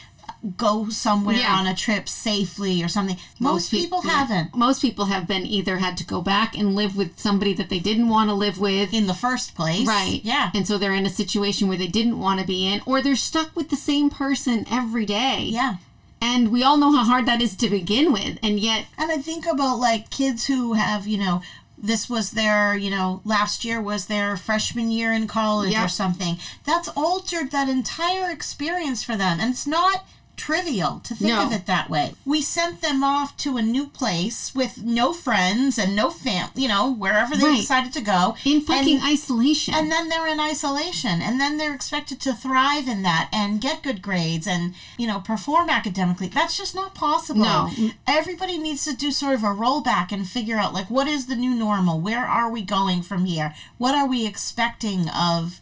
go 0.55 0.89
somewhere 0.89 1.35
Yeah. 1.37 1.55
on 1.55 1.65
a 1.67 1.75
trip 1.75 2.07
safely 2.07 2.83
or 2.83 2.87
something. 2.87 3.17
Most, 3.39 3.71
pe- 3.71 3.77
people 3.79 4.01
haven't 4.03 4.55
Most 4.55 4.81
people 4.81 5.05
have 5.05 5.27
been 5.27 5.45
either 5.45 5.77
had 5.77 5.97
to 5.97 6.05
go 6.05 6.21
back 6.21 6.55
and 6.57 6.75
live 6.75 6.95
with 6.95 7.19
somebody 7.19 7.53
that 7.53 7.69
they 7.69 7.79
didn't 7.79 8.07
want 8.09 8.29
to 8.29 8.33
live 8.35 8.59
with. 8.59 8.93
in 8.93 9.07
the 9.07 9.13
first 9.13 9.55
place. 9.55 9.87
Right. 9.87 10.21
Yeah. 10.23 10.51
And 10.53 10.67
so 10.67 10.77
they're 10.77 10.93
in 10.93 11.05
a 11.05 11.09
situation 11.09 11.67
where 11.67 11.77
they 11.77 11.87
didn't 11.87 12.19
want 12.19 12.39
to 12.39 12.45
be 12.45 12.67
in, 12.67 12.81
or 12.85 13.01
they're 13.01 13.15
stuck 13.15 13.55
with 13.55 13.69
the 13.69 13.75
same 13.75 14.09
person 14.09 14.65
every 14.69 15.05
day. 15.05 15.43
Yeah. 15.49 15.77
And 16.21 16.51
we 16.51 16.63
all 16.63 16.77
know 16.77 16.91
how 16.95 17.03
hard 17.03 17.25
that 17.27 17.41
is 17.41 17.55
to 17.57 17.69
begin 17.69 18.11
with. 18.11 18.37
And 18.41 18.59
yet, 18.59 18.85
And 18.97 19.11
I 19.11 19.17
think 19.17 19.45
about 19.45 19.79
like 19.79 20.09
kids 20.09 20.45
who 20.47 20.73
have, 20.73 21.07
you 21.07 21.17
know, 21.17 21.41
this 21.77 22.09
was 22.09 22.31
their, 22.31 22.75
you 22.75 22.89
know, 22.89 23.21
last 23.23 23.63
year 23.63 23.79
was 23.81 24.07
their 24.07 24.35
freshman 24.35 24.89
year 24.89 25.13
in 25.13 25.27
college 25.27 25.75
or 25.75 25.87
something. 25.87 26.37
That's 26.65 26.87
altered 26.89 27.51
that 27.51 27.69
entire 27.69 28.31
experience 28.31 29.03
for 29.03 29.15
them. 29.15 29.39
And 29.39 29.51
it's 29.51 29.67
not 29.67 30.05
trivial 30.37 31.01
to 31.03 31.15
think 31.15 31.31
No. 31.33 31.43
of 31.45 31.51
it 31.51 31.65
that 31.65 31.89
way. 31.89 32.13
We 32.25 32.41
sent 32.41 32.81
them 32.81 33.03
off 33.03 33.35
to 33.37 33.57
a 33.57 33.61
new 33.61 33.87
place 33.87 34.53
with 34.55 34.77
no 34.83 35.11
friends 35.11 35.77
and 35.77 35.95
no 35.95 36.09
fam, 36.09 36.49
you 36.55 36.67
know, 36.67 36.89
wherever 36.89 37.35
they 37.35 37.43
Right. 37.43 37.57
decided 37.57 37.91
to 37.93 38.01
go. 38.01 38.35
in 38.45 38.61
fucking 38.61 38.97
and, 38.99 39.05
isolation. 39.05 39.73
and 39.73 39.91
then 39.91 40.07
they're 40.09 40.27
in 40.27 40.39
isolation 40.39 41.21
and 41.21 41.39
then 41.41 41.57
they're 41.57 41.73
expected 41.73 42.19
to 42.21 42.33
thrive 42.33 42.87
in 42.87 43.01
that 43.03 43.27
and 43.33 43.59
get 43.59 43.81
good 43.83 44.01
grades 44.01 44.47
and 44.47 44.73
you 44.97 45.07
know 45.07 45.19
perform 45.19 45.69
academically 45.69 46.27
that's 46.27 46.55
just 46.57 46.75
not 46.75 46.93
possible 46.93 47.41
No. 47.41 47.71
everybody 48.05 48.57
needs 48.57 48.83
to 48.85 48.93
do 48.95 49.11
sort 49.11 49.33
of 49.35 49.43
a 49.43 49.47
rollback 49.47 50.11
and 50.11 50.27
figure 50.27 50.57
out 50.57 50.73
like 50.73 50.89
what 50.89 51.07
is 51.07 51.25
the 51.25 51.35
new 51.35 51.53
normal 51.55 51.99
where 51.99 52.25
are 52.25 52.49
we 52.49 52.61
going 52.61 53.01
from 53.01 53.25
here 53.25 53.53
what 53.77 53.95
are 53.95 54.05
we 54.07 54.25
expecting 54.25 55.09
of 55.09 55.59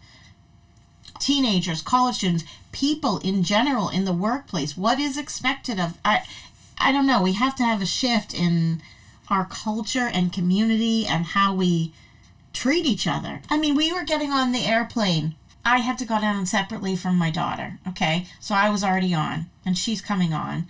teenagers 1.25 1.81
college 1.81 2.15
students 2.15 2.43
people 2.71 3.19
in 3.19 3.43
general 3.43 3.89
in 3.89 4.05
the 4.05 4.13
workplace 4.13 4.77
what 4.77 4.99
is 4.99 5.17
expected 5.17 5.79
of 5.79 5.97
i 6.05 6.21
i 6.77 6.91
don't 6.91 7.07
know 7.07 7.21
we 7.21 7.33
have 7.33 7.55
to 7.55 7.63
have 7.63 7.81
a 7.81 7.85
shift 7.85 8.33
in 8.33 8.81
our 9.29 9.45
culture 9.45 10.09
and 10.13 10.31
community 10.31 11.05
and 11.05 11.25
how 11.25 11.53
we 11.53 11.93
treat 12.55 12.85
each 12.85 13.05
other. 13.05 13.41
I 13.49 13.57
mean, 13.57 13.75
we 13.75 13.93
were 13.93 14.03
getting 14.03 14.31
on 14.31 14.51
the 14.51 14.65
airplane. 14.65 15.35
I 15.63 15.79
had 15.79 15.97
to 15.99 16.05
go 16.05 16.19
down 16.19 16.45
separately 16.45 16.95
from 16.95 17.17
my 17.17 17.29
daughter. 17.29 17.79
Okay, 17.87 18.27
so 18.39 18.55
I 18.55 18.69
was 18.69 18.83
already 18.83 19.13
on, 19.13 19.47
and 19.65 19.77
she's 19.77 20.01
coming 20.01 20.33
on, 20.33 20.67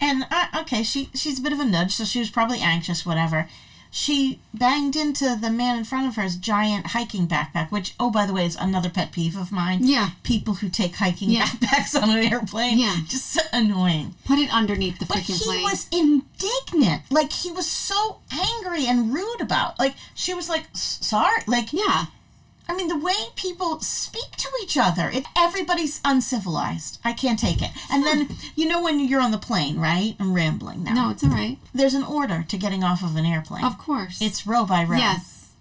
and 0.00 0.26
I, 0.30 0.60
okay, 0.62 0.82
she 0.82 1.08
she's 1.14 1.38
a 1.38 1.42
bit 1.42 1.52
of 1.52 1.60
a 1.60 1.64
nudge, 1.64 1.94
so 1.94 2.04
she 2.04 2.18
was 2.18 2.30
probably 2.30 2.58
anxious, 2.60 3.06
whatever. 3.06 3.48
She 3.96 4.40
banged 4.52 4.96
into 4.96 5.36
the 5.40 5.50
man 5.50 5.78
in 5.78 5.84
front 5.84 6.08
of 6.08 6.16
her's 6.16 6.34
giant 6.34 6.88
hiking 6.88 7.28
backpack, 7.28 7.70
which, 7.70 7.94
oh, 8.00 8.10
by 8.10 8.26
the 8.26 8.32
way, 8.32 8.44
is 8.44 8.56
another 8.56 8.90
pet 8.90 9.12
peeve 9.12 9.36
of 9.36 9.52
mine. 9.52 9.78
Yeah. 9.86 10.10
People 10.24 10.54
who 10.54 10.68
take 10.68 10.96
hiking 10.96 11.30
Yeah. 11.30 11.46
backpacks 11.46 12.02
on 12.02 12.10
an 12.10 12.18
airplane. 12.32 12.78
Yeah. 12.80 12.96
Just 13.06 13.30
so 13.30 13.40
annoying. 13.52 14.16
Put 14.24 14.40
it 14.40 14.52
underneath 14.52 14.98
the 14.98 15.06
But 15.06 15.18
freaking 15.18 15.38
he 15.38 15.44
plane. 15.44 15.62
was 15.62 15.86
indignant. 15.92 17.02
Like 17.10 17.32
he 17.32 17.52
was 17.52 17.70
so 17.70 18.18
angry 18.32 18.86
and 18.86 19.14
rude 19.14 19.40
about. 19.40 19.78
Like 19.78 19.94
she 20.14 20.34
was 20.34 20.48
like, 20.48 20.64
"Sorry." 20.72 21.42
Like 21.46 21.72
yeah. 21.72 22.06
I 22.68 22.74
mean, 22.74 22.88
the 22.88 22.98
way 22.98 23.14
people 23.36 23.80
speak 23.80 24.30
to 24.38 24.48
each 24.62 24.78
other, 24.78 25.10
it 25.12 25.24
everybody's 25.36 26.00
uncivilized. 26.04 26.98
I 27.04 27.12
can't 27.12 27.38
take 27.38 27.60
it. 27.60 27.70
And 27.90 28.04
then 28.04 28.36
you 28.56 28.66
know 28.66 28.82
when 28.82 29.00
you're 29.00 29.20
on 29.20 29.32
the 29.32 29.38
plane, 29.38 29.78
right? 29.78 30.14
I'm 30.18 30.32
rambling 30.34 30.84
now. 30.84 30.94
No, 30.94 31.10
it's 31.10 31.22
all 31.22 31.30
right. 31.30 31.58
There's 31.74 31.94
an 31.94 32.04
order 32.04 32.44
to 32.48 32.56
getting 32.56 32.82
off 32.82 33.02
of 33.02 33.16
an 33.16 33.26
airplane. 33.26 33.64
Of 33.64 33.76
course. 33.78 34.20
It's 34.22 34.46
row 34.46 34.64
by 34.64 34.84
row. 34.84 34.96
yes. 34.96 35.52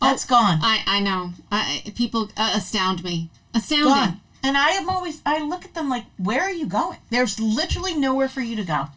That's 0.00 0.26
gone. 0.26 0.58
I 0.60 0.82
I 0.86 1.00
know. 1.00 1.32
I, 1.50 1.82
people 1.94 2.30
uh, 2.36 2.52
astound 2.56 3.02
me. 3.04 3.30
Astounding. 3.54 3.86
gone. 3.86 4.20
And 4.42 4.56
I 4.58 4.70
am 4.70 4.90
always 4.90 5.22
I 5.24 5.38
look 5.42 5.64
at 5.64 5.72
them 5.74 5.88
like, 5.88 6.04
where 6.18 6.42
are 6.42 6.50
you 6.50 6.66
going? 6.66 6.98
There's 7.10 7.40
literally 7.40 7.94
nowhere 7.94 8.28
for 8.28 8.42
you 8.42 8.56
to 8.56 8.64
go. 8.64 8.88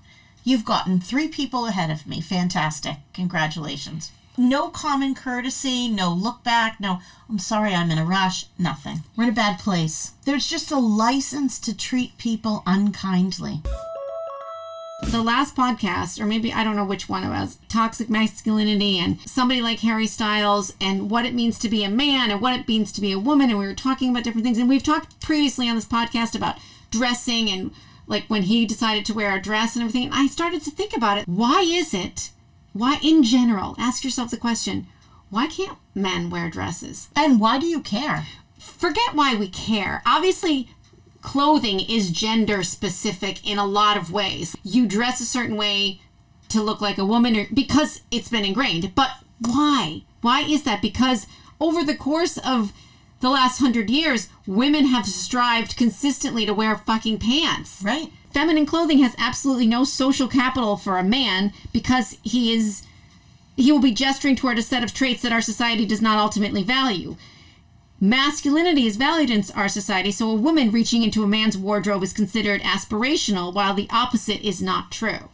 You've 0.44 0.66
gotten 0.66 1.00
three 1.00 1.28
people 1.28 1.66
ahead 1.68 1.90
of 1.92 2.08
me. 2.08 2.20
Fantastic. 2.20 2.98
Congratulations. 3.14 4.12
No 4.40 4.70
common 4.70 5.16
courtesy, 5.16 5.88
no 5.90 6.14
look 6.14 6.44
back, 6.44 6.80
no, 6.80 7.00
I'm 7.28 7.40
sorry, 7.40 7.74
I'm 7.74 7.90
in 7.90 7.98
a 7.98 8.06
rush, 8.06 8.46
nothing. 8.60 9.04
We're 9.16 9.24
in 9.26 9.30
a 9.32 9.34
bad 9.34 9.58
place. 9.60 10.12
There's 10.26 10.48
just 10.48 10.70
a 10.72 10.78
license 10.78 11.58
to 11.60 11.76
treat 11.76 12.18
people 12.20 12.62
unkindly. 12.68 13.62
the 15.04 15.22
last 15.22 15.56
podcast, 15.56 16.20
or 16.20 16.26
maybe 16.26 16.52
I 16.52 16.64
don't 16.64 16.76
know 16.76 16.84
which 16.86 17.08
one 17.08 17.24
it 17.24 17.30
was, 17.30 17.58
toxic 17.70 18.10
masculinity 18.10 18.98
and 19.00 19.20
somebody 19.22 19.62
like 19.62 19.80
Harry 19.80 20.08
Styles 20.08 20.74
and 20.82 21.10
what 21.10 21.26
it 21.26 21.36
means 21.36 21.60
to 21.60 21.70
be 21.70 21.84
a 21.84 21.90
man 21.90 22.32
and 22.32 22.42
what 22.42 22.60
it 22.60 22.68
means 22.68 22.92
to 22.94 23.02
be 23.02 23.12
a 23.12 23.20
woman. 23.20 23.50
And 23.50 23.60
we 23.60 23.68
were 23.68 23.74
talking 23.74 24.10
about 24.10 24.24
different 24.24 24.44
things. 24.44 24.58
And 24.58 24.68
we've 24.68 24.84
talked 24.84 25.20
previously 25.20 25.70
on 25.70 25.76
this 25.76 25.86
podcast 25.86 26.36
about 26.36 26.58
dressing 26.92 27.50
and 27.50 27.72
like 28.08 28.26
when 28.28 28.44
he 28.44 28.66
decided 28.66 29.06
to 29.06 29.14
wear 29.14 29.36
a 29.36 29.42
dress 29.42 29.76
and 29.76 29.84
everything. 29.84 30.06
And 30.06 30.14
I 30.16 30.28
started 30.28 30.64
to 30.64 30.72
think 30.72 30.96
about 30.96 31.18
it. 31.20 31.28
Why 31.28 31.62
is 31.62 31.94
it, 31.94 32.32
why 32.80 33.00
in 33.04 33.24
general, 33.24 33.76
ask 33.78 34.04
yourself 34.04 34.32
the 34.32 34.38
question, 34.38 34.88
why 35.30 35.48
can't 35.48 35.78
men 35.94 36.30
wear 36.30 36.50
dresses? 36.50 37.10
And 37.16 37.40
why 37.40 37.60
do 37.60 37.66
you 37.66 37.82
care? 37.82 38.26
forget 38.58 39.14
why 39.14 39.36
we 39.36 39.48
care. 39.48 40.02
Obviously, 40.06 40.70
clothing 41.22 41.80
is 41.80 42.12
gender 42.12 42.64
specific 42.64 43.48
in 43.48 43.58
a 43.58 43.66
lot 43.66 43.98
of 43.98 44.12
ways. 44.12 44.56
You 44.64 44.88
dress 44.88 45.20
a 45.22 45.26
certain 45.26 45.56
way 45.56 46.02
to 46.50 46.62
look 46.62 46.82
like 46.82 46.98
a 46.98 47.06
woman 47.06 47.36
or 47.36 47.48
because 47.54 48.02
it's 48.12 48.30
been 48.30 48.46
ingrained. 48.46 48.94
But 48.96 49.12
why? 49.40 50.04
Why 50.22 50.42
is 50.42 50.64
that? 50.64 50.82
Because 50.82 51.28
over 51.60 51.84
the 51.84 51.96
course 51.96 52.38
of 52.38 52.72
the 53.20 53.30
last 53.30 53.60
hundred 53.60 53.90
years, 53.90 54.30
women 54.46 54.86
have 54.86 55.06
strived 55.06 55.76
consistently 55.76 56.46
to 56.46 56.54
wear 56.54 56.78
fucking 56.78 57.20
pants. 57.20 57.82
Right? 57.84 58.12
Feminine 58.32 58.66
clothing 58.66 59.00
has 59.00 59.16
absolutely 59.18 59.68
no 59.68 59.84
social 59.84 60.28
capital 60.28 60.78
for 60.78 60.98
a 60.98 61.04
man 61.04 61.54
because 61.72 62.18
he 62.24 62.54
is 62.54 62.84
he 63.56 63.72
will 63.72 63.82
be 63.82 63.92
gesturing 63.92 64.36
toward 64.36 64.60
a 64.60 64.62
set 64.62 64.84
of 64.84 64.94
traits 64.94 65.24
that 65.24 65.32
our 65.32 65.42
society 65.42 65.86
does 65.86 66.02
not 66.02 66.20
ultimately 66.20 66.62
value. 66.62 67.16
Masculinity 68.00 68.86
is 68.86 68.96
valued 68.96 69.32
in 69.32 69.44
our 69.56 69.68
society, 69.68 70.12
so 70.12 70.30
a 70.30 70.36
woman 70.36 70.70
reaching 70.70 71.02
into 71.02 71.24
a 71.24 71.28
man's 71.28 71.58
wardrobe 71.58 72.04
is 72.04 72.14
considered 72.14 72.62
aspirational, 72.62 73.52
while 73.52 73.74
the 73.74 73.88
opposite 73.90 74.42
is 74.42 74.62
not 74.62 74.92
true. 74.92 75.30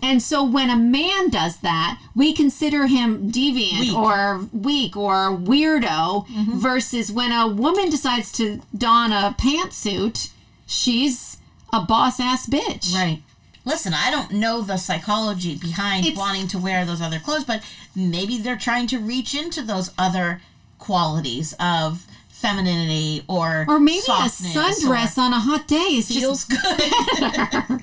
And 0.00 0.22
so 0.22 0.44
when 0.44 0.70
a 0.70 0.76
man 0.76 1.30
does 1.30 1.56
that, 1.58 2.00
we 2.14 2.32
consider 2.32 2.86
him 2.86 3.32
deviant 3.32 3.80
Weak. 3.80 3.96
or 3.96 4.46
weak 4.52 4.96
or 4.96 5.36
weirdo, 5.36 6.26
mm-hmm. 6.28 6.58
versus 6.58 7.10
when 7.10 7.32
a 7.32 7.48
woman 7.48 7.90
decides 7.90 8.30
to 8.32 8.60
don 8.76 9.10
a 9.10 9.34
pantsuit, 9.36 10.30
she's 10.66 11.38
a 11.74 11.80
boss 11.80 12.20
ass 12.20 12.46
bitch. 12.48 12.94
Right. 12.94 13.22
Listen, 13.66 13.94
I 13.94 14.10
don't 14.10 14.32
know 14.32 14.60
the 14.60 14.76
psychology 14.76 15.54
behind 15.56 16.04
It's- 16.04 16.18
wanting 16.18 16.48
to 16.48 16.58
wear 16.58 16.84
those 16.84 17.00
other 17.00 17.18
clothes, 17.18 17.44
but 17.44 17.62
maybe 17.96 18.38
they're 18.38 18.56
trying 18.58 18.86
to 18.88 18.98
reach 18.98 19.34
into 19.34 19.62
those 19.62 19.90
other 19.98 20.40
qualities 20.78 21.54
of 21.58 22.06
femininity 22.28 23.24
or 23.26 23.64
Or 23.68 23.80
maybe 23.80 24.00
a 24.00 24.28
sundress 24.28 25.16
on 25.16 25.32
a 25.32 25.40
hot 25.40 25.66
day 25.66 25.76
is 25.96 26.10
or 26.10 26.14
just 26.14 26.20
feels 26.20 26.44
good. 26.44 26.60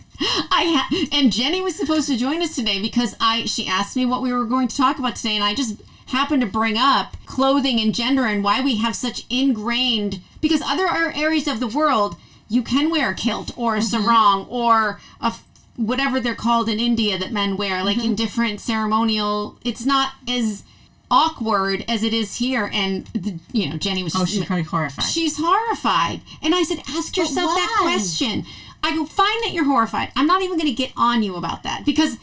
I 0.52 0.76
ha- 0.78 1.08
and 1.12 1.32
Jenny 1.34 1.62
was 1.62 1.76
supposed 1.76 2.08
to 2.10 2.18
join 2.18 2.44
us 2.44 2.54
today 2.56 2.80
because 2.80 3.16
I 3.20 3.46
she 3.46 3.66
asked 3.68 3.96
me 3.96 4.06
what 4.06 4.22
we 4.22 4.32
were 4.32 4.46
going 4.46 4.68
to 4.68 4.78
talk 4.78 5.00
about 5.00 5.16
today, 5.16 5.36
and 5.36 5.44
I 5.44 5.56
just 5.56 5.78
happened 6.08 6.42
to 6.42 6.48
bring 6.48 6.78
up 6.78 7.18
clothing 7.26 7.80
and 7.80 7.96
gender 7.96 8.26
and 8.26 8.44
why 8.44 8.62
we 8.62 8.76
have 8.78 8.96
such 8.96 9.26
ingrained 9.32 10.20
because 10.42 10.62
other 10.62 10.88
areas 11.16 11.48
of 11.48 11.60
the 11.60 11.68
world 11.68 12.18
you 12.56 12.62
can 12.62 12.86
wear 12.92 13.08
a 13.12 13.16
kilt 13.16 13.50
or 13.58 13.76
a 13.76 13.80
Mm-hmm. 13.80 14.04
sarong 14.04 14.46
or 14.50 15.00
a 15.22 15.34
whatever 15.78 16.20
they're 16.20 16.36
called 16.48 16.68
in 16.74 16.80
India 16.80 17.18
that 17.18 17.32
men 17.32 17.52
wear 17.62 17.76
like 17.84 17.98
Mm-hmm. 17.98 18.08
in 18.12 18.16
different 18.24 18.60
ceremonial 18.60 19.58
it's 19.70 19.86
not 19.86 20.10
as 20.28 20.64
awkward 21.10 21.84
as 21.88 22.04
it 22.04 22.14
is 22.14 22.36
here 22.38 22.70
and 22.74 23.06
the, 23.08 23.38
you 23.52 23.70
know 23.70 23.78
Jenny 23.78 24.04
was 24.04 24.16
Oh, 24.16 24.26
she's 24.26 24.46
probably 24.46 24.64
horrified. 24.64 25.06
She's 25.06 25.36
horrified. 25.38 26.22
And 26.44 26.56
I 26.56 26.64
said, 26.64 26.80
ask 26.90 27.18
yourself 27.18 27.52
that 27.56 27.80
question. 27.82 28.46
I 28.84 28.96
go, 28.96 29.06
find 29.06 29.44
that 29.44 29.52
you're 29.54 29.66
horrified. 29.66 30.10
I'm 30.16 30.26
not 30.28 30.42
even 30.42 30.58
going 30.58 30.70
to 30.70 30.74
get 30.86 30.92
on 30.98 31.22
you 31.22 31.36
about 31.36 31.64
that 31.64 31.84
because 31.86 32.18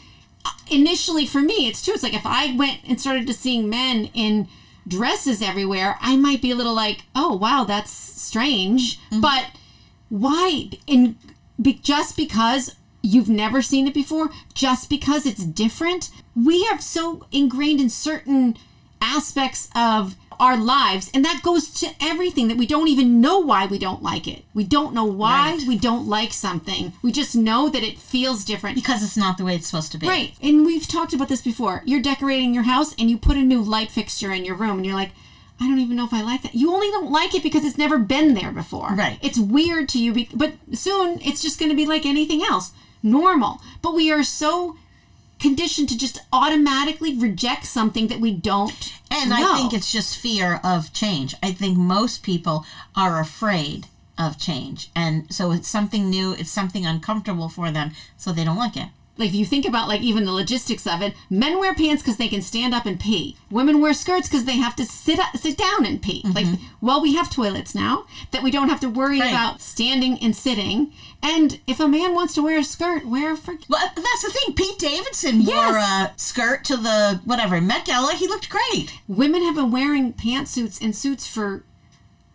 uh, 0.45 0.49
initially 0.71 1.25
for 1.25 1.39
me, 1.41 1.67
it's 1.69 1.83
true. 1.85 1.93
It's 1.93 2.03
like 2.03 2.13
if 2.15 2.25
I 2.25 2.55
went 2.55 2.79
and 2.87 2.99
started 2.99 3.27
to 3.27 3.33
seeing 3.33 3.69
men 3.69 4.09
in 4.13 4.47
dresses 4.87 5.41
everywhere, 5.41 5.97
I 6.01 6.15
might 6.17 6.41
be 6.41 6.51
a 6.51 6.55
little 6.55 6.73
like, 6.73 7.03
oh, 7.15 7.35
wow, 7.35 7.63
that's 7.65 7.91
strange. 7.91 8.99
Mm-hmm. 9.11 9.21
But 9.21 9.51
why? 10.09 10.69
In 10.87 11.15
be, 11.61 11.73
just 11.75 12.15
because 12.17 12.75
you've 13.01 13.29
never 13.29 13.61
seen 13.61 13.87
it 13.87 13.93
before, 13.93 14.29
just 14.53 14.89
because 14.89 15.25
it's 15.25 15.43
different, 15.43 16.09
we 16.35 16.63
have 16.65 16.81
so 16.83 17.25
ingrained 17.31 17.79
in 17.81 17.89
certain 17.89 18.57
aspects 19.01 19.69
of 19.75 20.15
our 20.39 20.55
lives 20.57 21.11
and 21.13 21.25
that 21.25 21.41
goes 21.43 21.69
to 21.69 21.87
everything 22.01 22.47
that 22.47 22.55
we 22.57 22.65
don't 22.65 22.87
even 22.87 23.19
know 23.19 23.39
why 23.39 23.65
we 23.65 23.77
don't 23.77 24.01
like 24.01 24.25
it. 24.25 24.43
We 24.53 24.63
don't 24.63 24.93
know 24.93 25.03
why 25.03 25.51
Right. 25.57 25.67
we 25.67 25.77
don't 25.77 26.07
like 26.07 26.31
something. 26.31 26.93
We 27.01 27.11
just 27.11 27.35
know 27.35 27.67
that 27.69 27.83
it 27.83 27.99
feels 27.99 28.45
different. 28.45 28.75
Because 28.75 29.03
it's 29.03 29.17
not 29.17 29.37
the 29.37 29.43
way 29.43 29.55
it's 29.55 29.67
supposed 29.67 29.91
to 29.91 29.97
be. 29.97 30.07
right. 30.07 30.33
And 30.41 30.65
we've 30.65 30.87
talked 30.87 31.13
about 31.13 31.27
this 31.27 31.41
before. 31.41 31.83
You're 31.85 32.01
decorating 32.01 32.53
your 32.53 32.63
house 32.63 32.95
and 32.97 33.09
you 33.09 33.17
put 33.17 33.35
a 33.35 33.41
new 33.41 33.61
light 33.61 33.91
fixture 33.91 34.31
in 34.31 34.45
your 34.45 34.55
room 34.55 34.77
and 34.77 34.85
you're 34.85 34.95
like 34.95 35.11
i 35.59 35.67
don't 35.67 35.79
even 35.79 35.95
know 35.95 36.05
if 36.05 36.13
i 36.13 36.21
like 36.21 36.41
that 36.43 36.55
you 36.55 36.71
only 36.73 36.87
don't 36.91 37.11
like 37.11 37.33
it 37.35 37.43
because 37.43 37.63
it's 37.65 37.77
never 37.77 37.97
been 37.97 38.33
there 38.33 38.51
before 38.51 38.89
Right. 38.93 39.19
it's 39.21 39.37
weird 39.39 39.89
to 39.89 39.99
you 39.99 40.13
be- 40.13 40.29
but 40.33 40.53
soon 40.73 41.19
it's 41.21 41.41
just 41.41 41.59
going 41.59 41.69
to 41.69 41.75
be 41.75 41.85
like 41.85 42.05
anything 42.05 42.41
else 42.43 42.71
normal 43.03 43.61
but 43.81 43.93
we 43.93 44.11
are 44.11 44.23
so 44.23 44.75
conditioned 45.39 45.87
to 45.89 45.97
just 45.97 46.19
automatically 46.33 47.17
reject 47.17 47.65
something 47.65 48.07
that 48.07 48.19
we 48.19 48.31
don't 48.31 48.93
And 49.09 49.29
know. 49.29 49.53
I 49.53 49.57
think 49.57 49.73
it's 49.73 49.89
just 49.91 50.17
fear 50.17 50.59
of 50.65 50.91
change. 50.93 51.33
I 51.41 51.53
think 51.53 51.77
most 51.77 52.23
people 52.23 52.65
are 52.93 53.21
afraid 53.21 53.87
of 54.17 54.37
change. 54.37 54.91
And 54.93 55.33
so 55.33 55.51
it's 55.53 55.69
something 55.69 56.09
new, 56.09 56.33
it's 56.33 56.51
something 56.51 56.85
uncomfortable 56.85 57.47
for 57.47 57.71
them, 57.71 57.91
so 58.17 58.33
they 58.33 58.43
don't 58.43 58.57
like 58.57 58.75
it. 58.75 58.89
Like 59.19 59.29
if 59.29 59.35
you 59.35 59.45
think 59.45 59.65
about 59.67 59.87
like 59.87 60.01
even 60.01 60.25
the 60.25 60.31
logistics 60.31 60.87
of 60.87 61.01
it 61.01 61.13
men 61.29 61.59
wear 61.59 61.73
pants 61.75 62.01
because 62.01 62.17
they 62.17 62.27
can 62.27 62.41
stand 62.41 62.73
up 62.73 62.85
and 62.85 62.99
pee 62.99 63.35
women 63.51 63.79
wear 63.81 63.93
skirts 63.93 64.27
because 64.27 64.45
they 64.45 64.57
have 64.57 64.75
to 64.75 64.85
sit 64.85 65.19
up, 65.19 65.35
sit 65.37 65.57
down 65.57 65.85
and 65.85 66.01
pee 66.01 66.21
like 66.33 66.45
mm-hmm. 66.45 66.85
well 66.85 67.01
we 67.01 67.15
have 67.15 67.29
toilets 67.29 67.75
now 67.75 68.05
that 68.31 68.41
we 68.41 68.49
don't 68.51 68.69
have 68.69 68.79
to 68.79 68.89
worry 68.89 69.19
Right. 69.19 69.29
about 69.29 69.61
standing 69.61 70.17
and 70.19 70.35
sitting 70.35 70.91
and 71.21 71.59
if 71.67 71.79
a 71.79 71.87
man 71.87 72.13
wants 72.15 72.33
to 72.35 72.41
wear 72.41 72.59
a 72.59 72.63
skirt 72.63 73.05
wear 73.05 73.33
a 73.33 73.37
fr- 73.37 73.51
Well, 73.67 73.85
that's 73.95 74.21
the 74.23 74.29
thing. 74.31 74.55
Pete 74.55 74.79
Davidson 74.79 75.43
wore 75.45 75.75
a 75.77 76.13
skirt 76.15 76.63
to 76.65 76.77
the 76.77 77.19
whatever 77.25 77.59
Met 77.59 77.85
Gala. 77.85 78.13
He 78.13 78.27
looked 78.27 78.49
great. 78.49 78.93
women 79.07 79.43
have 79.43 79.55
been 79.55 79.69
wearing 79.71 80.13
pantsuits 80.13 80.81
and 80.81 80.95
suits 80.95 81.27
for 81.27 81.63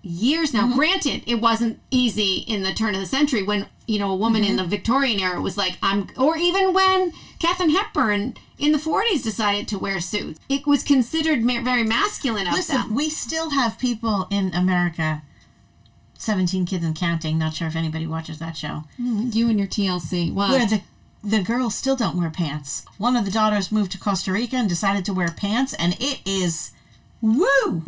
years 0.04 0.52
now. 0.52 0.66
Mm-hmm. 0.66 0.78
Granted, 0.78 1.22
it 1.26 1.36
wasn't 1.36 1.80
easy 1.90 2.44
in 2.46 2.62
the 2.62 2.72
turn 2.72 2.94
of 2.94 3.00
the 3.00 3.06
century 3.06 3.42
when 3.42 3.66
you 3.86 3.98
know 3.98 4.10
a 4.10 4.16
woman 4.16 4.44
in 4.44 4.56
mm-hmm. 4.56 4.58
the 4.58 4.64
Victorian 4.64 5.18
era 5.18 5.40
was 5.40 5.56
like, 5.56 5.76
"I'm," 5.82 6.08
or 6.16 6.36
even 6.36 6.72
when 6.72 7.12
Katharine 7.38 7.70
Hepburn 7.70 8.36
in 8.58 8.72
the 8.72 8.78
40s 8.78 9.22
decided 9.22 9.66
to 9.68 9.78
wear 9.78 10.00
suits. 10.00 10.38
It 10.48 10.66
was 10.66 10.82
considered 10.82 11.42
ma- 11.42 11.62
very 11.62 11.82
masculine 11.82 12.46
of 12.46 12.54
Listen, 12.54 12.76
them. 12.76 12.94
we 12.94 13.10
still 13.10 13.50
have 13.50 13.78
people 13.78 14.28
in 14.30 14.54
America. 14.54 15.22
17 16.16 16.64
kids 16.64 16.84
and 16.84 16.96
counting. 16.96 17.36
Not 17.36 17.54
sure 17.54 17.68
if 17.68 17.76
anybody 17.76 18.06
watches 18.06 18.38
that 18.38 18.56
show. 18.56 18.84
Mm, 18.98 19.34
you 19.34 19.50
and 19.50 19.58
your 19.58 19.68
TLC. 19.68 20.32
Where 20.32 20.66
the 20.66 20.82
the 21.22 21.42
girls 21.42 21.74
still 21.74 21.96
don't 21.96 22.18
wear 22.18 22.30
pants. 22.30 22.84
One 22.98 23.16
of 23.16 23.24
the 23.24 23.30
daughters 23.30 23.72
moved 23.72 23.92
to 23.92 23.98
Costa 23.98 24.30
Rica 24.32 24.56
and 24.56 24.68
decided 24.68 25.04
to 25.06 25.14
wear 25.14 25.30
pants, 25.30 25.74
and 25.74 25.96
it 25.98 26.20
is 26.26 26.72
woo. 27.22 27.82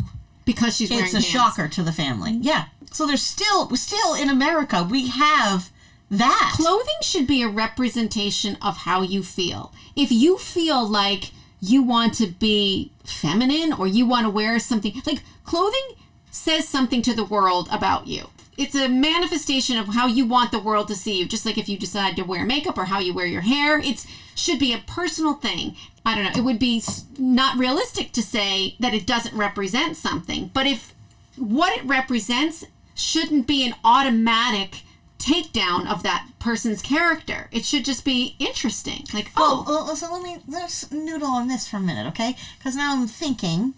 Because 0.47 0.75
she's 0.75 0.89
wearing 0.89 1.05
It's 1.05 1.13
a 1.13 1.17
pants. 1.17 1.27
shocker 1.29 1.67
to 1.67 1.83
the 1.83 1.91
family. 1.91 2.39
Yeah. 2.41 2.65
So 2.91 3.05
there's 3.05 3.21
still 3.21 3.69
still 3.75 4.15
in 4.15 4.29
America 4.29 4.81
we 4.89 5.09
have 5.09 5.69
that. 6.09 6.53
Clothing 6.55 6.95
should 7.03 7.27
be 7.27 7.43
a 7.43 7.49
representation 7.49 8.57
of 8.61 8.77
how 8.77 9.03
you 9.03 9.21
feel. 9.21 9.71
If 9.95 10.11
you 10.11 10.37
feel 10.39 10.87
like 10.87 11.31
you 11.59 11.83
want 11.83 12.13
to 12.15 12.27
be 12.27 12.91
feminine 13.03 13.73
or 13.73 13.87
you 13.87 14.05
want 14.07 14.25
to 14.25 14.29
wear 14.29 14.57
something, 14.57 15.01
like 15.05 15.21
clothing 15.43 15.87
says 16.31 16.67
something 16.67 17.01
to 17.03 17.13
the 17.13 17.25
world 17.25 17.67
about 17.71 18.07
you. 18.07 18.29
It's 18.57 18.75
a 18.75 18.89
manifestation 18.89 19.77
of 19.77 19.89
how 19.89 20.07
you 20.07 20.25
want 20.25 20.51
the 20.51 20.59
world 20.59 20.87
to 20.87 20.95
see 20.95 21.19
you. 21.19 21.27
Just 21.27 21.45
like 21.45 21.57
if 21.57 21.69
you 21.69 21.77
decide 21.77 22.15
to 22.15 22.23
wear 22.23 22.45
makeup 22.45 22.77
or 22.77 22.85
how 22.85 22.99
you 22.99 23.13
wear 23.13 23.25
your 23.25 23.41
hair, 23.41 23.79
it's 23.79 24.07
should 24.35 24.59
be 24.59 24.73
a 24.73 24.79
personal 24.79 25.35
thing. 25.35 25.75
I 26.05 26.15
don't 26.15 26.23
know. 26.25 26.39
It 26.39 26.43
would 26.43 26.59
be 26.59 26.81
not 27.17 27.57
realistic 27.57 28.11
to 28.13 28.21
say 28.21 28.75
that 28.79 28.93
it 28.93 29.05
doesn't 29.05 29.35
represent 29.35 29.95
something. 29.97 30.51
But 30.53 30.67
if 30.67 30.93
what 31.37 31.77
it 31.77 31.85
represents 31.85 32.65
shouldn't 32.95 33.45
be 33.45 33.65
an 33.65 33.75
automatic 33.83 34.81
takedown 35.19 35.89
of 35.89 36.03
that 36.03 36.27
person's 36.39 36.81
character. 36.81 37.49
It 37.51 37.65
should 37.65 37.85
just 37.85 38.05
be 38.05 38.35
interesting. 38.39 39.05
Like, 39.13 39.31
Well, 39.35 39.65
oh, 39.67 39.85
well, 39.85 39.95
so 39.95 40.11
let 40.11 40.21
me 40.21 40.37
let's 40.47 40.91
noodle 40.91 41.27
on 41.27 41.47
this 41.47 41.67
for 41.67 41.77
a 41.77 41.81
minute, 41.81 42.07
okay? 42.07 42.35
Because 42.57 42.75
now 42.75 42.93
I'm 42.93 43.07
thinking 43.07 43.73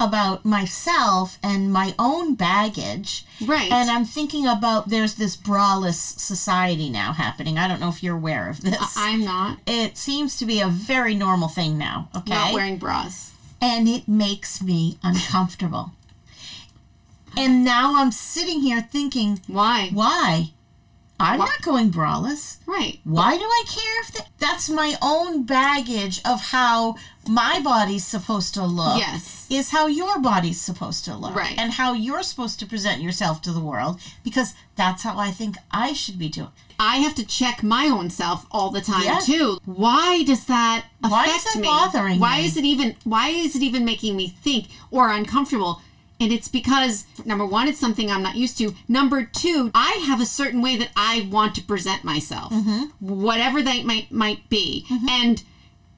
about 0.00 0.44
myself 0.44 1.38
and 1.42 1.72
my 1.72 1.94
own 1.98 2.34
baggage. 2.34 3.24
right. 3.46 3.70
And 3.70 3.90
I'm 3.90 4.04
thinking 4.04 4.46
about 4.46 4.88
there's 4.88 5.14
this 5.16 5.36
braless 5.36 6.18
society 6.18 6.88
now 6.90 7.12
happening. 7.12 7.58
I 7.58 7.68
don't 7.68 7.80
know 7.80 7.90
if 7.90 8.02
you're 8.02 8.16
aware 8.16 8.48
of 8.48 8.62
this. 8.62 8.96
I'm 8.96 9.24
not 9.24 9.58
it 9.66 9.96
seems 9.98 10.36
to 10.38 10.46
be 10.46 10.60
a 10.60 10.68
very 10.68 11.14
normal 11.14 11.48
thing 11.48 11.76
now, 11.78 12.08
okay? 12.16 12.30
not 12.30 12.54
wearing 12.54 12.78
bras. 12.78 13.32
and 13.60 13.88
it 13.88 14.08
makes 14.08 14.62
me 14.62 14.98
uncomfortable. 15.02 15.92
And 17.36 17.64
now 17.64 17.94
I'm 18.00 18.10
sitting 18.10 18.60
here 18.62 18.80
thinking, 18.90 19.40
Why? 19.46 19.90
why? 19.92 20.50
I'm 21.20 21.38
not 21.38 21.62
going 21.62 21.90
braless. 21.90 22.56
Right. 22.66 22.98
Why 23.04 23.36
do 23.36 23.44
I 23.44 23.64
care 23.68 24.00
if 24.02 24.12
that, 24.14 24.28
that's 24.38 24.68
my 24.70 24.94
own 25.02 25.44
baggage 25.44 26.20
of 26.24 26.40
how 26.40 26.96
my 27.28 27.60
body's 27.60 28.04
supposed 28.06 28.54
to 28.54 28.64
look? 28.64 28.98
Yes. 28.98 29.46
Is 29.50 29.70
how 29.70 29.86
your 29.86 30.18
body's 30.20 30.60
supposed 30.60 31.04
to 31.06 31.16
look. 31.16 31.34
Right. 31.34 31.54
And 31.58 31.72
how 31.72 31.92
you're 31.92 32.22
supposed 32.22 32.58
to 32.60 32.66
present 32.66 33.02
yourself 33.02 33.42
to 33.42 33.52
the 33.52 33.60
world 33.60 34.00
because 34.24 34.54
that's 34.76 35.02
how 35.02 35.18
I 35.18 35.30
think 35.30 35.56
I 35.70 35.92
should 35.92 36.18
be 36.18 36.28
doing. 36.28 36.48
I 36.78 36.96
have 36.98 37.14
to 37.16 37.26
check 37.26 37.62
my 37.62 37.86
own 37.86 38.08
self 38.08 38.46
all 38.50 38.70
the 38.70 38.80
time 38.80 39.04
Yeah. 39.04 39.18
too. 39.22 39.58
Why 39.66 40.22
does 40.22 40.46
that 40.46 40.86
affect 41.02 41.12
Why 41.12 41.26
is 41.26 41.44
that 41.44 41.56
me? 41.60 41.62
bothering 41.68 42.18
why 42.20 42.38
me? 42.40 42.46
is 42.46 42.56
it 42.56 42.64
even 42.64 42.96
why 43.04 43.28
is 43.28 43.54
it 43.54 43.62
even 43.62 43.84
making 43.84 44.16
me 44.16 44.28
think 44.42 44.68
or 44.90 45.10
uncomfortable? 45.10 45.82
And 46.20 46.30
it's 46.32 46.48
because 46.48 47.06
number 47.24 47.46
one, 47.46 47.66
it's 47.66 47.78
something 47.80 48.10
I'm 48.10 48.22
not 48.22 48.36
used 48.36 48.58
to. 48.58 48.74
Number 48.88 49.24
two, 49.24 49.70
I 49.74 50.04
have 50.06 50.20
a 50.20 50.26
certain 50.26 50.60
way 50.60 50.76
that 50.76 50.90
I 50.94 51.28
want 51.30 51.54
to 51.56 51.62
present 51.62 52.04
myself, 52.04 52.52
Mm-hmm. 52.52 52.84
whatever 53.00 53.62
that 53.62 53.84
might 53.84 54.12
might 54.12 54.48
be. 54.50 54.86
And 55.08 55.42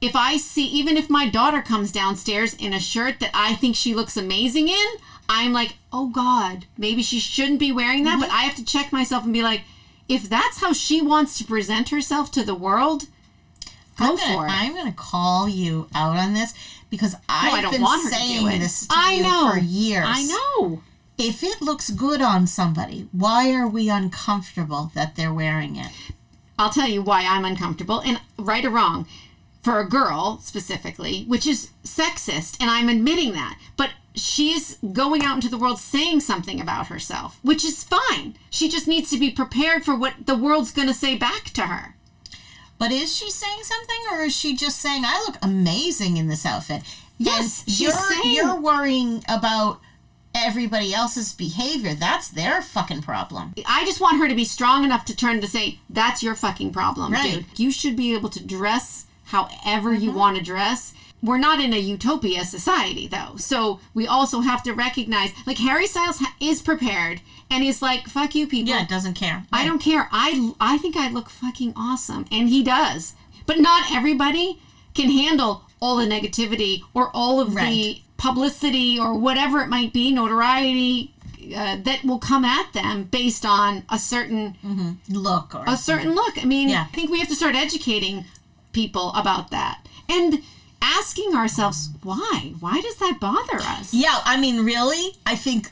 if 0.01 0.15
I 0.15 0.37
see, 0.37 0.65
even 0.67 0.97
if 0.97 1.09
my 1.09 1.29
daughter 1.29 1.61
comes 1.61 1.91
downstairs 1.91 2.53
in 2.55 2.73
a 2.73 2.79
shirt 2.79 3.19
that 3.19 3.31
I 3.33 3.55
think 3.55 3.75
she 3.75 3.93
looks 3.93 4.17
amazing 4.17 4.67
in, 4.69 4.87
I'm 5.29 5.53
like, 5.53 5.75
oh 5.93 6.07
God, 6.09 6.65
maybe 6.77 7.01
she 7.03 7.19
shouldn't 7.19 7.59
be 7.59 7.71
wearing 7.71 8.03
that. 8.05 8.19
But 8.19 8.29
Mm-hmm. 8.29 8.37
I 8.37 8.41
have 8.43 8.55
to 8.55 8.65
check 8.65 8.91
myself 8.91 9.23
and 9.23 9.33
be 9.33 9.43
like, 9.43 9.61
if 10.09 10.27
that's 10.29 10.59
how 10.59 10.73
she 10.73 11.01
wants 11.01 11.37
to 11.37 11.45
present 11.45 11.89
herself 11.89 12.31
to 12.31 12.43
the 12.43 12.55
world, 12.55 13.03
go 14.03 14.11
I'm 14.11 14.17
gonna, 14.17 14.33
for 14.33 14.45
it. 14.45 14.49
I'm 14.51 14.73
going 14.73 14.87
to 14.91 14.97
call 14.97 15.49
you 15.49 15.87
out 15.95 16.17
on 16.17 16.33
this 16.33 16.53
because 16.89 17.15
I've 17.27 17.53
I 17.53 17.61
don't 17.61 17.71
been 17.71 17.81
want 17.81 18.03
her 18.03 18.09
to 18.09 18.15
saying 18.15 18.47
do 18.49 18.59
this 18.59 18.87
to 18.87 18.95
I 18.97 19.13
you 19.13 19.23
know. 19.23 19.51
for 19.51 19.59
years. 19.59 20.05
I 20.07 20.23
know. 20.23 20.81
If 21.17 21.43
it 21.43 21.61
looks 21.61 21.89
good 21.91 22.21
on 22.21 22.47
somebody, 22.47 23.07
why 23.11 23.53
are 23.53 23.67
we 23.67 23.89
uncomfortable 23.89 24.91
that 24.95 25.15
they're 25.15 25.33
wearing 25.33 25.75
it? 25.75 25.91
I'll 26.57 26.71
tell 26.71 26.87
you 26.87 27.01
why 27.01 27.23
I'm 27.25 27.45
uncomfortable, 27.45 28.01
and 28.01 28.19
right 28.37 28.63
or 28.65 28.69
wrong, 28.69 29.07
for 29.63 29.79
a 29.79 29.87
girl 29.87 30.39
specifically, 30.41 31.23
which 31.25 31.47
is 31.47 31.69
sexist, 31.83 32.57
and 32.59 32.69
I'm 32.69 32.89
admitting 32.89 33.33
that. 33.33 33.57
But 33.77 33.91
she 34.15 34.51
is 34.51 34.77
going 34.91 35.23
out 35.23 35.35
into 35.35 35.49
the 35.49 35.57
world 35.57 35.79
saying 35.79 36.19
something 36.19 36.59
about 36.61 36.87
herself, 36.87 37.39
which 37.41 37.63
is 37.65 37.83
fine. 37.83 38.35
She 38.49 38.69
just 38.69 38.87
needs 38.87 39.09
to 39.09 39.17
be 39.19 39.31
prepared 39.31 39.83
for 39.83 39.95
what 39.95 40.25
the 40.25 40.35
world's 40.35 40.71
going 40.71 40.87
to 40.87 40.93
say 40.93 41.15
back 41.15 41.45
to 41.51 41.63
her. 41.63 41.95
But 42.77 42.91
is 42.91 43.15
she 43.15 43.29
saying 43.29 43.63
something, 43.63 43.97
or 44.11 44.21
is 44.21 44.35
she 44.35 44.55
just 44.55 44.79
saying, 44.79 45.03
"I 45.05 45.23
look 45.25 45.37
amazing 45.41 46.17
in 46.17 46.27
this 46.27 46.45
outfit"? 46.45 46.83
Yes, 47.17 47.63
And 47.63 47.69
she's 47.69 47.81
you're 47.81 47.91
saying- 47.91 48.35
you're 48.35 48.59
worrying 48.59 49.23
about 49.27 49.79
everybody 50.35 50.93
else's 50.93 51.31
behavior. 51.33 51.93
That's 51.93 52.27
their 52.27 52.61
fucking 52.61 53.03
problem. 53.03 53.53
I 53.67 53.85
just 53.85 54.01
want 54.01 54.17
her 54.17 54.27
to 54.27 54.35
be 54.35 54.45
strong 54.45 54.83
enough 54.83 55.05
to 55.05 55.15
turn 55.15 55.41
to 55.41 55.47
say, 55.47 55.79
"That's 55.89 56.23
your 56.23 56.35
fucking 56.35 56.73
problem, 56.73 57.13
Right. 57.13 57.45
dude. 57.47 57.59
You 57.59 57.71
should 57.71 57.95
be 57.95 58.13
able 58.13 58.29
to 58.29 58.43
dress 58.43 59.05
however 59.25 59.93
you 59.93 60.09
mm-hmm. 60.09 60.19
want 60.19 60.37
to 60.37 60.43
dress." 60.43 60.93
We're 61.23 61.37
not 61.39 61.59
in 61.59 61.73
a 61.73 61.77
utopia 61.77 62.43
society 62.45 63.07
though. 63.07 63.35
So 63.37 63.79
we 63.95 64.05
also 64.05 64.41
have 64.41 64.61
to 64.63 64.73
recognize 64.73 65.31
like 65.47 65.57
Harry 65.57 65.87
Styles 65.87 66.19
ha- 66.19 66.35
is 66.39 66.61
prepared 66.61 67.21
and 67.49 67.63
he's 67.63 67.81
like 67.81 68.07
fuck 68.07 68.35
you 68.35 68.45
people. 68.45 68.73
Yeah, 68.73 68.85
doesn't 68.85 69.15
care. 69.15 69.45
I 69.51 69.65
don't 69.65 69.79
care. 69.79 70.09
I 70.11 70.51
I 70.59 70.77
think 70.77 70.95
I 70.97 71.09
look 71.09 71.29
fucking 71.29 71.73
awesome 71.75 72.25
and 72.31 72.49
he 72.49 72.63
does. 72.63 73.13
But 73.45 73.59
not 73.59 73.91
everybody 73.91 74.59
can 74.93 75.09
handle 75.09 75.63
all 75.81 75.95
the 75.97 76.05
negativity 76.05 76.81
or 76.93 77.09
all 77.13 77.39
of 77.41 77.55
the 77.55 78.01
publicity 78.17 78.97
or 78.99 79.17
whatever 79.17 79.59
it 79.61 79.67
might 79.67 79.91
be, 79.91 80.11
notoriety 80.11 81.13
uh, 81.55 81.75
that 81.83 82.03
will 82.05 82.19
come 82.19 82.45
at 82.45 82.71
them 82.73 83.03
based 83.05 83.45
on 83.45 83.83
a 83.89 83.99
certain 83.99 84.55
look 85.09 85.53
or 85.53 85.63
a 85.67 85.75
certain 85.75 86.15
look. 86.15 86.41
I 86.41 86.45
mean, 86.45 86.69
Yeah. 86.69 86.85
I 86.89 86.95
think 86.95 87.09
we 87.11 87.19
have 87.19 87.27
to 87.29 87.35
start 87.35 87.55
educating 87.55 88.23
people 88.71 89.11
about 89.13 89.51
that 89.51 89.85
and 90.09 90.41
asking 90.83 91.33
ourselves 91.35 91.89
why. 92.03 92.53
Why 92.59 92.81
does 92.81 92.97
that 92.97 93.17
bother 93.19 93.57
us? 93.57 93.93
Yeah, 93.93 94.19
I 94.25 94.37
mean, 94.37 94.65
really, 94.65 95.15
I 95.25 95.35
think 95.35 95.71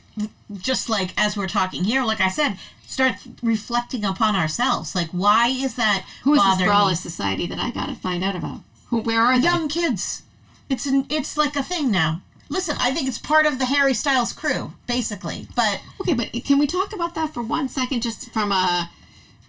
just 0.58 0.90
like 0.90 1.14
as 1.18 1.36
we're 1.36 1.48
talking 1.48 1.84
here, 1.84 2.04
like 2.04 2.22
I 2.22 2.30
said, 2.30 2.58
start 2.88 3.16
reflecting 3.44 4.06
upon 4.06 4.36
ourselves. 4.36 4.96
Like, 4.96 5.10
why 5.10 5.48
is 5.48 5.76
that 5.76 6.06
Who 6.24 6.34
is 6.36 6.42
this 6.58 6.68
me? 6.68 6.96
society 6.96 7.46
that 7.48 7.60
I 7.60 7.72
got 7.72 7.90
to 7.90 7.96
find 7.96 8.24
out 8.24 8.36
about? 8.36 8.62
Who, 8.90 9.02
where 9.02 9.22
are 9.22 9.38
they? 9.38 9.44
young 9.44 9.68
kids? 9.68 10.24
It's 10.70 10.86
an 10.86 11.06
it's 11.10 11.38
like 11.38 11.56
a 11.56 11.64
thing 11.64 11.92
now. 11.92 12.22
Listen, 12.50 12.76
I 12.80 12.92
think 12.94 13.08
it's 13.08 13.18
part 13.18 13.46
of 13.46 13.60
the 13.60 13.66
Harry 13.66 13.94
Styles 13.94 14.34
crew, 14.34 14.74
basically. 14.86 15.48
But 15.56 15.82
Okay, 16.02 16.14
but 16.14 16.32
can 16.44 16.58
we 16.60 16.68
talk 16.68 16.94
about 16.94 17.16
that 17.16 17.34
for 17.34 17.42
one 17.42 17.70
second, 17.70 18.02
just 18.02 18.32
from 18.32 18.52
a 18.52 18.90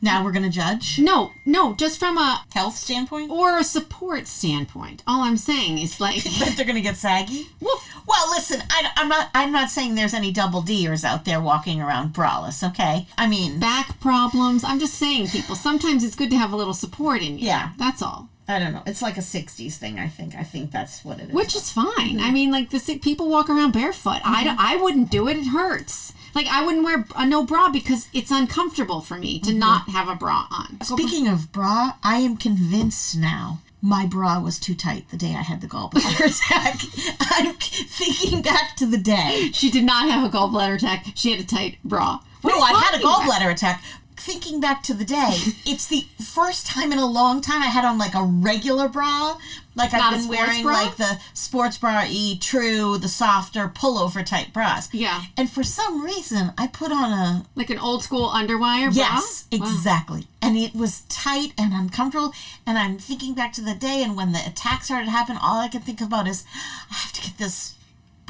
now 0.03 0.23
we're 0.25 0.33
gonna 0.33 0.51
judge 0.51 0.99
no, 0.99 1.33
no, 1.47 1.75
just 1.75 1.99
from 1.99 2.19
a 2.19 2.45
health 2.53 2.77
standpoint. 2.77 3.31
or 3.31 3.59
a 3.59 3.65
support 3.65 4.27
standpoint. 4.27 5.03
All 5.07 5.23
I'm 5.23 5.37
saying 5.37 5.79
is 5.79 6.01
like, 6.01 6.23
But 6.39 6.57
they're 6.57 6.67
gonna 6.67 6.81
get 6.81 6.97
saggy. 6.97 7.47
well, 7.61 7.81
Well, 8.07 8.31
listen, 8.31 8.61
I, 8.71 8.91
I'm 8.97 9.09
not. 9.09 9.31
I'm 9.35 9.53
not 9.53 9.71
saying 9.71 9.95
there's 9.95 10.13
any 10.15 10.33
double 10.33 10.61
D'ers 10.61 11.05
out 11.05 11.25
there 11.25 11.41
walking 11.41 11.81
around 11.81 12.13
braless. 12.13 12.67
Okay, 12.71 13.07
I 13.17 13.27
mean, 13.29 13.59
back 13.61 13.99
problems. 14.01 14.65
I'm 14.65 14.81
just 14.81 14.95
saying, 14.95 15.29
people. 15.29 15.55
Sometimes 15.55 16.03
it's 16.05 16.17
good 16.17 16.31
to 16.31 16.37
have 16.37 16.53
a 16.53 16.57
little 16.57 16.75
support 16.75 17.23
in 17.23 17.39
you. 17.39 17.47
Yeah. 17.47 17.71
that's 17.79 18.03
all. 18.03 18.29
I 18.49 18.59
don't 18.59 18.73
know. 18.73 18.83
It's 18.87 19.03
like 19.03 19.17
a 19.17 19.21
'60s 19.21 19.77
thing. 19.77 20.01
I 20.01 20.09
think. 20.09 20.35
I 20.35 20.43
think 20.43 20.73
that's 20.73 21.05
what 21.05 21.21
it 21.21 21.29
is. 21.29 21.33
which 21.33 21.55
is 21.55 21.71
fine. 21.71 21.87
Mm-hmm. 22.17 22.21
I 22.27 22.31
mean, 22.33 22.51
like 22.51 22.71
the 22.71 22.81
sick 22.81 23.01
people 23.01 23.29
walk 23.29 23.49
around 23.49 23.73
barefoot. 23.73 24.21
I, 24.25 24.43
don't- 24.45 24.59
I 24.59 24.77
wouldn't 24.77 25.11
do 25.11 25.29
it. 25.29 25.37
It 25.37 25.47
hurts. 25.47 26.13
Like 26.35 26.47
I 26.47 26.65
wouldn't 26.65 26.85
wear 26.85 27.05
a 27.17 27.27
no 27.27 27.45
bra 27.45 27.69
because 27.71 28.09
it's 28.13 28.31
uncomfortable 28.31 29.01
for 29.01 29.17
me 29.19 29.39
Mm-hmm. 29.41 29.51
to 29.51 29.57
not 29.57 29.89
have 29.91 30.09
a 30.09 30.15
bra 30.15 30.47
on. 30.51 30.81
Speaking 30.83 31.29
of 31.29 31.53
bra, 31.53 31.93
I 32.03 32.17
am 32.19 32.37
convinced 32.37 33.17
now 33.17 33.61
my 33.81 34.07
bra 34.07 34.39
was 34.41 34.59
too 34.59 34.75
tight 34.75 35.09
the 35.11 35.17
day 35.17 35.35
I 35.35 35.43
had 35.43 35.61
the 35.61 35.67
gallbladder 35.67 36.27
attack. 36.47 36.81
I'm 37.21 37.55
thinking 37.55 38.41
back 38.43 38.77
to 38.77 38.87
the 38.87 38.99
day. 38.99 39.51
She 39.53 39.71
did 39.71 39.85
not 39.85 40.09
have 40.09 40.25
a 40.25 40.35
gallbladder 40.37 40.77
attack. 40.77 41.07
She 41.17 41.33
had 41.33 41.41
a 41.41 41.45
tight 41.47 41.79
bra. 41.85 42.21
What 42.43 42.55
No, 42.57 42.61
I 42.61 42.73
had 42.73 42.95
a 42.99 43.03
talking 43.03 43.27
about? 43.29 43.41
gallbladder 43.41 43.53
attack. 43.53 43.83
Thinking 44.25 44.61
back 44.61 44.83
to 44.85 44.95
the 44.95 45.05
day, 45.05 45.33
it's 45.67 45.87
the 45.87 46.07
first 46.25 46.67
time 46.67 46.93
in 46.93 46.99
a 46.99 47.07
long 47.07 47.41
time 47.41 47.61
I 47.63 47.67
had 47.67 47.85
on 47.85 47.99
like 47.99 48.15
a 48.15 48.23
regular 48.23 48.89
bra. 48.89 49.37
Like 49.75 49.93
Not 49.93 50.13
I've 50.13 50.21
been 50.21 50.29
wearing 50.29 50.63
bra? 50.63 50.73
like 50.75 50.97
the 50.97 51.19
sports 51.35 51.77
bra 51.79 52.05
E 52.09 52.39
True, 52.39 52.99
the 52.99 53.09
softer 53.09 53.69
pullover 53.69 54.25
type 54.25 54.53
bras. 54.53 54.89
Yeah. 54.93 55.23
And 55.37 55.51
for 55.51 55.63
some 55.65 56.05
reason 56.05 56.53
I 56.57 56.67
put 56.69 56.93
on 56.93 57.11
a 57.13 57.47
Like 57.57 57.71
an 57.71 57.79
old 57.79 58.03
school 58.05 58.29
underwire 58.29 58.93
bra. 58.95 59.05
Yes, 59.05 59.47
Wow. 59.51 59.59
exactly. 59.59 60.27
And 60.41 60.57
it 60.57 60.75
was 60.75 61.01
tight 61.09 61.53
and 61.59 61.73
uncomfortable. 61.73 62.33
And 62.67 62.79
I'm 62.79 62.99
thinking 62.99 63.35
back 63.35 63.53
to 63.55 63.61
the 63.61 63.75
day 63.75 64.03
and 64.05 64.17
when 64.17 64.33
the 64.33 64.47
attack 64.47 64.85
started 64.85 65.07
to 65.07 65.11
happen, 65.11 65.37
all 65.37 65.59
I 65.61 65.69
could 65.69 65.85
think 65.85 66.01
about 66.01 66.29
is 66.29 66.45
I 66.91 66.95
have 66.95 67.13
to 67.15 67.23
get 67.23 67.39
this 67.39 67.75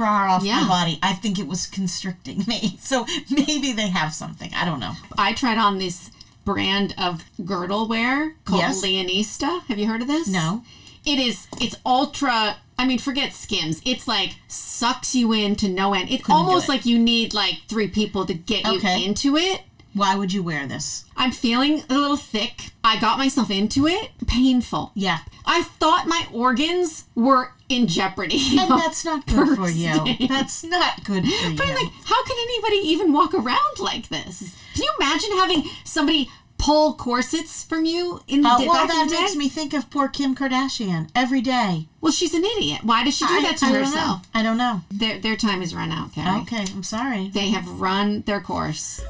bra 0.02 0.34
off 0.34 0.42
Yeah. 0.44 0.62
my 0.62 0.68
body. 0.68 0.98
I 1.02 1.12
think 1.14 1.38
it 1.38 1.46
was 1.46 1.66
constricting 1.66 2.44
me. 2.46 2.78
So 2.82 3.06
maybe 3.30 3.72
they 3.72 3.88
have 3.88 4.12
something. 4.12 4.50
I 4.54 4.64
don't 4.64 4.80
know. 4.80 4.92
I 5.16 5.32
tried 5.32 5.58
on 5.58 5.78
this 5.78 6.10
brand 6.44 6.94
of 6.98 7.24
girdle 7.44 7.86
wear 7.88 8.34
called 8.44 8.60
Yes. 8.62 8.82
Leonisa. 8.84 9.62
Have 9.68 9.78
you 9.78 9.86
heard 9.86 10.02
of 10.02 10.08
this? 10.08 10.28
No. 10.28 10.62
It 11.06 11.18
is. 11.18 11.46
It's 11.60 11.76
ultra. 11.86 12.56
I 12.78 12.86
mean, 12.86 12.98
forget 12.98 13.32
Skims. 13.32 13.80
It's 13.84 14.08
like 14.08 14.30
sucks 14.48 15.14
you 15.14 15.32
in 15.32 15.54
to 15.56 15.68
no 15.68 15.94
end. 15.94 16.10
It's 16.10 16.26
do 16.26 16.32
almost 16.32 16.66
it. 16.66 16.72
like 16.72 16.86
you 16.86 16.98
need 16.98 17.32
like 17.34 17.54
three 17.68 17.88
people 17.88 18.26
to 18.26 18.34
get 18.34 18.66
Okay. 18.66 18.98
you 18.98 19.06
into 19.06 19.36
it. 19.36 19.62
Why 19.94 20.16
would 20.16 20.32
you 20.32 20.42
wear 20.42 20.66
this? 20.66 21.04
I'm 21.16 21.32
feeling 21.32 21.82
a 21.90 21.94
little 21.98 22.16
thick. 22.16 22.70
I 22.82 22.98
got 22.98 23.18
myself 23.18 23.50
into 23.50 23.86
it. 23.86 24.10
Painful. 24.26 24.90
Yeah. 24.94 25.18
I 25.44 25.62
thought 25.64 26.06
my 26.06 26.26
organs 26.32 27.04
were 27.14 27.52
in 27.72 27.86
jeopardy. 27.86 28.40
And 28.58 28.70
that's 28.70 29.04
not 29.04 29.26
good 29.26 29.56
for 29.56 29.68
you. 29.68 30.28
That's 30.28 30.62
not 30.64 31.04
good 31.04 31.24
for 31.24 31.48
you. 31.48 31.56
But 31.56 31.66
I'm 31.66 31.74
like, 31.74 31.92
how 32.04 32.24
can 32.24 32.36
anybody 32.38 32.76
even 32.88 33.12
walk 33.12 33.34
around 33.34 33.78
like 33.78 34.08
this? 34.08 34.56
Can 34.74 34.84
you 34.84 34.92
imagine 35.00 35.30
having 35.38 35.64
somebody 35.84 36.30
pull 36.58 36.94
corsets 36.94 37.64
from 37.64 37.84
you 37.84 38.20
in 38.28 38.42
the 38.42 38.48
Uh, 38.48 38.58
day, 38.58 38.66
well, 38.68 38.86
that 38.86 39.08
the 39.08 39.14
makes 39.14 39.34
me 39.34 39.48
think 39.48 39.74
of 39.74 39.90
poor 39.90 40.08
Kim 40.08 40.34
Kardashian 40.34 41.08
every 41.14 41.40
day. 41.40 41.88
Well, 42.00 42.12
she's 42.12 42.34
an 42.34 42.44
idiot. 42.44 42.84
Why 42.84 43.02
does 43.02 43.16
she 43.16 43.26
do 43.26 43.34
I, 43.34 43.42
that 43.42 43.56
to 43.58 43.66
I 43.66 43.72
don't 43.72 43.84
herself? 43.84 44.26
I 44.32 44.42
don't 44.44 44.58
know. 44.58 44.82
Their 44.90 45.18
their 45.18 45.36
time 45.36 45.60
is 45.62 45.74
run 45.74 45.90
out, 45.90 46.14
Carrie. 46.14 46.40
Okay, 46.42 46.64
I'm 46.72 46.84
sorry. 46.84 47.30
They 47.30 47.50
have 47.50 47.68
run 47.80 48.22
their 48.22 48.40
course. 48.40 49.02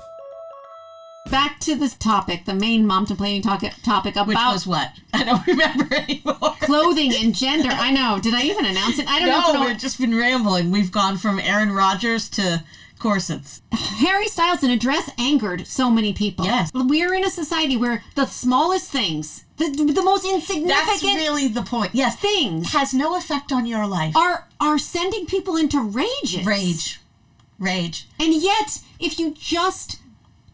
Back 1.30 1.60
to 1.60 1.74
this 1.76 1.94
topic, 1.94 2.44
the 2.44 2.54
main 2.54 2.86
mom 2.86 3.06
complaining 3.06 3.42
talk, 3.42 3.62
topic 3.82 4.16
up 4.16 4.26
Which 4.26 4.36
about 4.36 4.52
was 4.52 4.66
what? 4.66 4.90
I 5.14 5.24
don't 5.24 5.46
remember 5.46 5.94
anymore. 5.94 6.56
clothing 6.60 7.12
and 7.14 7.34
gender. 7.34 7.70
I 7.70 7.90
know. 7.90 8.18
Did 8.20 8.34
I 8.34 8.42
even 8.42 8.64
announce 8.66 8.98
it? 8.98 9.08
I 9.08 9.20
don't 9.20 9.28
know. 9.28 9.60
No, 9.62 9.66
we've 9.68 9.78
just 9.78 9.98
been 9.98 10.16
rambling. 10.16 10.70
We've 10.70 10.90
gone 10.92 11.16
from 11.16 11.38
Aaron 11.38 11.72
Rodgers 11.72 12.28
to 12.30 12.62
corsets. 12.98 13.62
Harry 13.72 14.26
Styles 14.26 14.62
in 14.62 14.70
a 14.70 14.76
dress 14.76 15.10
angered 15.18 15.66
so 15.66 15.90
many 15.90 16.12
people. 16.12 16.44
Yes. 16.44 16.70
We're 16.74 17.14
in 17.14 17.24
a 17.24 17.30
society 17.30 17.76
where 17.76 18.02
the 18.14 18.26
smallest 18.26 18.90
things, 18.90 19.44
the, 19.56 19.70
the 19.70 20.02
most 20.02 20.24
insignificant 20.24 20.68
That's 20.88 21.02
really 21.02 21.48
the 21.48 21.62
point. 21.62 21.94
Yes. 21.94 22.16
things 22.16 22.72
Has 22.72 22.92
no 22.92 23.16
effect 23.16 23.52
on 23.52 23.64
your 23.66 23.86
life. 23.86 24.16
are 24.16 24.48
are 24.60 24.78
sending 24.78 25.26
people 25.26 25.56
into 25.56 25.80
rages. 25.80 26.44
Rage. 26.44 27.00
Rage. 27.58 28.08
And 28.20 28.34
yet, 28.34 28.80
if 28.98 29.18
you 29.18 29.32
just 29.32 29.98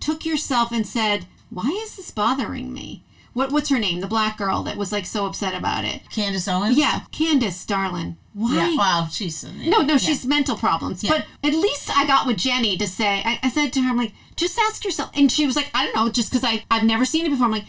took 0.09 0.25
yourself 0.25 0.73
and 0.73 0.87
said, 0.87 1.27
"Why 1.51 1.69
is 1.85 1.97
this 1.97 2.11
bothering 2.11 2.73
me?" 2.73 3.05
What 3.35 3.53
what's 3.53 3.69
her 3.69 3.79
name? 3.79 4.01
The 4.01 4.07
black 4.07 4.39
girl 4.39 4.63
that 4.63 4.77
was 4.77 4.91
like 4.91 5.07
so 5.07 5.27
upset 5.27 5.55
about 5.55 5.85
it. 5.85 6.01
Candace 6.11 6.49
Owens? 6.49 6.79
Yeah, 6.79 7.03
Candace, 7.13 7.65
darling. 7.67 8.17
Why? 8.33 8.71
Yeah. 8.71 8.77
Wow, 8.77 9.09
she's. 9.11 9.45
No, 9.45 9.83
no, 9.83 9.99
she's 9.99 10.25
mental 10.25 10.57
problems. 10.57 11.05
Yeah. 11.05 11.11
But 11.11 11.27
at 11.49 11.55
least 11.55 11.97
I 11.97 12.07
got 12.07 12.27
with 12.27 12.39
Jenny 12.39 12.77
to 12.79 12.87
say, 12.87 13.23
I, 13.25 13.39
I 13.43 13.51
said 13.51 13.73
to 13.75 13.83
her, 13.83 13.91
I'm 13.91 13.97
like, 13.97 14.13
just 14.37 14.59
ask 14.59 14.85
yourself. 14.85 15.11
And 15.15 15.31
she 15.31 15.47
was 15.47 15.57
like, 15.57 15.71
I 15.75 15.85
don't 15.85 15.95
know, 15.95 16.11
just 16.11 16.31
because 16.31 16.45
I 16.45 16.65
I've 16.71 16.85
never 16.85 17.05
seen 17.05 17.27
it 17.27 17.31
before. 17.31 17.47
I'm 17.47 17.53
like, 17.53 17.67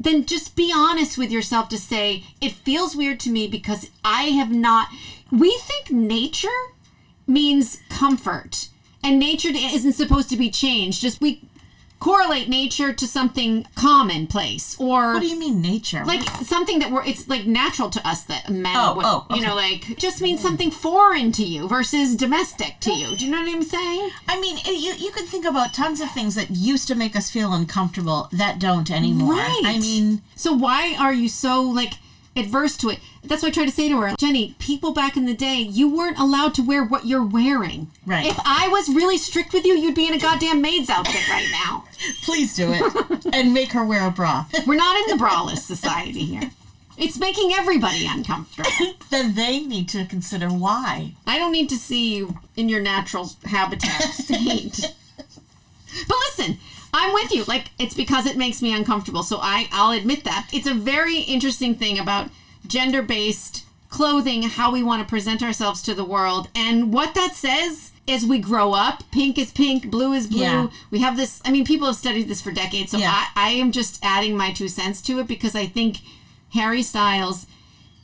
then 0.00 0.24
just 0.24 0.56
be 0.56 0.72
honest 0.74 1.18
with 1.18 1.30
yourself 1.30 1.68
to 1.68 1.78
say, 1.78 2.24
it 2.40 2.52
feels 2.52 2.96
weird 2.96 3.20
to 3.20 3.30
me 3.30 3.46
because 3.46 3.90
I 4.04 4.24
have 4.24 4.50
not. 4.50 4.88
We 5.30 5.56
think 5.58 5.90
nature 5.90 6.48
means 7.26 7.80
comfort, 7.88 8.68
and 9.04 9.18
nature 9.18 9.50
isn't 9.52 9.92
supposed 9.92 10.30
to 10.30 10.36
be 10.36 10.50
changed. 10.50 11.00
Just 11.00 11.20
we 11.20 11.48
correlate 12.02 12.48
nature 12.48 12.92
to 12.92 13.06
something 13.06 13.64
commonplace 13.76 14.76
or 14.80 15.14
What 15.14 15.20
do 15.20 15.26
you 15.28 15.38
mean, 15.38 15.60
nature? 15.62 16.04
like 16.04 16.22
something 16.44 16.78
that 16.80 16.90
we're 16.90 17.04
it's 17.04 17.28
like 17.28 17.46
natural 17.46 17.90
to 17.90 18.06
us 18.08 18.24
that 18.24 18.50
men 18.50 18.74
Oh, 18.76 18.94
would, 18.96 19.04
oh, 19.06 19.26
you 19.36 19.42
know 19.42 19.54
like 19.54 19.96
just 19.96 20.20
means 20.20 20.40
something 20.40 20.70
foreign 20.70 21.30
to 21.32 21.44
you 21.44 21.68
versus 21.68 22.16
domestic 22.16 22.80
to 22.80 22.92
you 22.92 23.16
do 23.16 23.24
you 23.24 23.30
know 23.30 23.40
what 23.40 23.54
i'm 23.54 23.62
saying 23.62 24.10
I 24.28 24.40
mean, 24.40 24.56
you 24.66 24.92
you 24.94 25.10
can 25.12 25.26
think 25.26 25.44
about 25.44 25.74
tons 25.74 26.00
of 26.00 26.10
things 26.10 26.34
that 26.34 26.50
used 26.50 26.88
to 26.88 26.94
make 26.94 27.14
us 27.14 27.30
feel 27.30 27.52
uncomfortable 27.52 28.28
that 28.32 28.58
don't 28.58 28.90
anymore. 28.90 29.34
Right. 29.34 29.62
I 29.64 29.78
mean, 29.78 30.22
so 30.34 30.52
why 30.52 30.96
are 30.98 31.12
you 31.12 31.28
so 31.28 31.60
like 31.62 31.94
adverse 32.34 32.78
to 32.78 32.88
it 32.88 32.98
that's 33.24 33.42
what 33.42 33.48
i 33.50 33.52
tried 33.52 33.66
to 33.66 33.70
say 33.70 33.90
to 33.90 34.00
her 34.00 34.14
jenny 34.18 34.54
people 34.58 34.92
back 34.94 35.18
in 35.18 35.26
the 35.26 35.34
day 35.34 35.56
you 35.56 35.94
weren't 35.94 36.18
allowed 36.18 36.54
to 36.54 36.62
wear 36.62 36.82
what 36.82 37.04
you're 37.04 37.22
wearing 37.38 37.90
Right. 38.06 38.24
if 38.26 38.38
i 38.46 38.68
was 38.68 38.88
really 38.88 39.18
strict 39.18 39.52
with 39.52 39.66
you 39.66 39.74
you'd 39.74 39.94
be 39.94 40.06
in 40.08 40.14
a 40.14 40.18
goddamn 40.18 40.62
maid's 40.62 40.88
outfit 40.88 41.28
right 41.28 41.46
now 41.52 41.84
please 42.22 42.54
do 42.54 42.72
it 42.72 43.26
and 43.32 43.52
make 43.52 43.72
her 43.72 43.84
wear 43.84 44.06
a 44.06 44.10
bra. 44.10 44.46
we're 44.66 44.74
not 44.74 44.96
in 44.96 45.16
the 45.16 45.24
braless 45.24 45.58
society 45.58 46.24
here 46.24 46.50
it's 46.96 47.18
making 47.18 47.52
everybody 47.52 48.06
uncomfortable 48.06 48.70
then 49.10 49.34
they 49.34 49.60
need 49.60 49.88
to 49.88 50.04
consider 50.06 50.48
why. 50.48 51.12
I 51.26 51.38
don't 51.38 51.52
need 51.52 51.68
to 51.70 51.76
see 51.76 52.14
you 52.14 52.38
in 52.56 52.68
your 52.68 52.80
natural 52.80 53.30
habitat 53.44 54.02
state. 54.12 54.94
but 55.16 56.16
listen, 56.28 56.58
I'm 56.92 57.12
with 57.12 57.32
you. 57.32 57.44
Like 57.44 57.70
it's 57.78 57.94
because 57.94 58.26
it 58.26 58.36
makes 58.36 58.62
me 58.62 58.74
uncomfortable. 58.74 59.22
So 59.22 59.38
I 59.40 59.68
I'll 59.72 59.92
admit 59.92 60.24
that. 60.24 60.48
It's 60.52 60.66
a 60.66 60.74
very 60.74 61.20
interesting 61.20 61.74
thing 61.74 61.98
about 61.98 62.30
gender-based 62.66 63.64
clothing, 63.88 64.42
how 64.44 64.72
we 64.72 64.82
want 64.82 65.02
to 65.02 65.08
present 65.08 65.42
ourselves 65.42 65.82
to 65.82 65.94
the 65.94 66.04
world, 66.04 66.48
and 66.54 66.92
what 66.92 67.14
that 67.14 67.34
says 67.34 67.91
as 68.08 68.24
we 68.26 68.38
grow 68.38 68.72
up. 68.72 69.04
Pink 69.12 69.38
is 69.38 69.52
pink, 69.52 69.90
blue 69.90 70.12
is 70.12 70.26
blue. 70.26 70.40
Yeah. 70.40 70.66
We 70.90 70.98
have 71.00 71.16
this 71.16 71.40
I 71.44 71.50
mean 71.50 71.64
people 71.64 71.86
have 71.86 71.96
studied 71.96 72.28
this 72.28 72.40
for 72.42 72.50
decades. 72.52 72.90
So 72.90 72.98
Yeah. 72.98 73.12
I, 73.12 73.28
I 73.36 73.50
am 73.50 73.72
just 73.72 73.98
adding 74.02 74.36
my 74.36 74.52
two 74.52 74.68
cents 74.68 75.00
to 75.02 75.18
it 75.20 75.26
because 75.26 75.54
I 75.54 75.66
think 75.66 75.98
Harry 76.52 76.82
Styles 76.82 77.46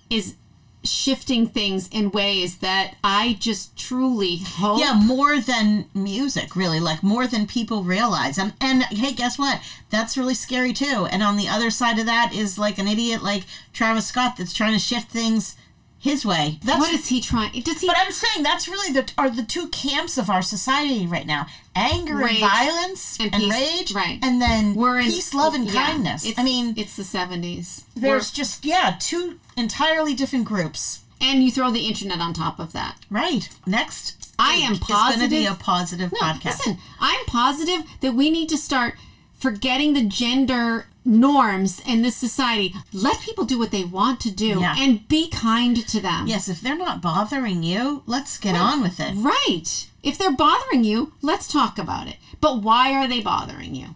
is 0.08 0.36
shifting 0.84 1.46
things 1.46 1.88
in 1.88 2.10
ways 2.10 2.58
that 2.58 2.94
I 3.02 3.36
just 3.40 3.76
truly 3.76 4.36
hope. 4.36 4.80
Yeah, 4.80 4.94
more 4.94 5.40
than 5.40 5.86
music, 5.92 6.54
really. 6.54 6.80
Like 6.80 7.02
more 7.02 7.26
than 7.26 7.46
people 7.46 7.82
realize. 7.82 8.38
And 8.38 8.54
and 8.60 8.84
hey, 8.84 9.12
guess 9.12 9.38
what? 9.38 9.60
That's 9.90 10.16
really 10.16 10.34
scary 10.34 10.72
too. 10.72 11.06
And 11.10 11.22
on 11.22 11.36
the 11.36 11.48
other 11.48 11.70
side 11.70 11.98
of 11.98 12.06
that 12.06 12.32
is 12.32 12.58
like 12.58 12.78
an 12.78 12.88
idiot 12.88 13.22
like 13.22 13.44
Travis 13.72 14.06
Scott 14.06 14.36
that's 14.36 14.54
trying 14.54 14.72
to 14.72 14.78
shift 14.78 15.10
things 15.10 15.56
his 15.98 16.24
way. 16.24 16.58
That's 16.64 16.78
What 16.78 16.92
is 16.94 17.08
he 17.08 17.20
trying? 17.20 17.60
Does 17.62 17.80
he? 17.80 17.86
but 17.86 17.96
I'm 17.98 18.12
saying 18.12 18.42
that's 18.44 18.68
really 18.68 18.92
the 18.92 19.10
are 19.18 19.30
the 19.30 19.42
two 19.42 19.68
camps 19.68 20.16
of 20.18 20.30
our 20.30 20.42
society 20.42 21.06
right 21.06 21.26
now: 21.26 21.46
anger 21.74 22.16
Rage 22.16 22.40
and 22.40 22.50
violence 22.50 23.18
and 23.20 23.34
and, 23.34 23.42
peace, 23.42 23.52
rage, 23.52 23.92
right. 23.94 24.18
and 24.22 24.40
then 24.40 24.74
We're 24.74 24.98
in 24.98 25.06
peace, 25.06 25.34
love, 25.34 25.54
and 25.54 25.66
yeah, 25.68 25.86
kindness. 25.86 26.32
I 26.38 26.44
mean, 26.44 26.74
it's 26.76 26.96
the 26.96 27.04
seventies. 27.04 27.84
there's 27.96 28.30
just 28.30 28.64
yeah, 28.64 28.96
two 29.00 29.38
entirely 29.56 30.14
different 30.14 30.44
groups. 30.44 31.00
and 31.20 31.42
you 31.42 31.50
throw 31.50 31.70
the 31.72 31.86
internet 31.88 32.20
on 32.20 32.32
top 32.32 32.60
of 32.60 32.72
that. 32.72 32.96
Right. 33.10 33.48
Next, 33.66 34.32
I 34.38 34.54
am 34.54 34.76
positive. 34.76 34.88
It's 34.88 35.16
going 35.16 35.30
to 35.30 35.36
be 35.36 35.46
a 35.46 35.54
positive 35.54 36.12
No, 36.12 36.18
podcast. 36.20 36.44
listen, 36.44 36.78
I'm 37.00 37.24
positive 37.26 37.80
that 38.02 38.14
we 38.14 38.30
need 38.30 38.48
to 38.50 38.56
start 38.56 38.94
forgetting 39.36 39.94
the 39.94 40.04
gender 40.04 40.86
norms 41.04 41.80
in 41.86 42.02
this 42.02 42.16
society. 42.16 42.74
Let 42.92 43.20
people 43.20 43.44
do 43.44 43.58
what 43.58 43.70
they 43.70 43.84
want 43.84 44.20
to 44.20 44.30
do 44.30 44.60
Yeah. 44.60 44.74
and 44.78 45.06
be 45.08 45.28
kind 45.30 45.86
to 45.88 46.00
them. 46.00 46.26
Yes, 46.26 46.48
if 46.48 46.60
they're 46.60 46.76
not 46.76 47.00
bothering 47.00 47.62
you, 47.62 48.02
let's 48.06 48.38
get 48.38 48.54
on 48.56 48.82
with 48.82 49.00
it. 49.00 49.14
Right. 49.16 49.86
If 50.02 50.18
they're 50.18 50.32
bothering 50.32 50.84
you, 50.84 51.12
let's 51.22 51.48
talk 51.48 51.78
about 51.78 52.06
it. 52.08 52.16
But 52.40 52.62
why 52.62 52.92
are 52.92 53.08
they 53.08 53.20
bothering 53.20 53.74
you? 53.74 53.88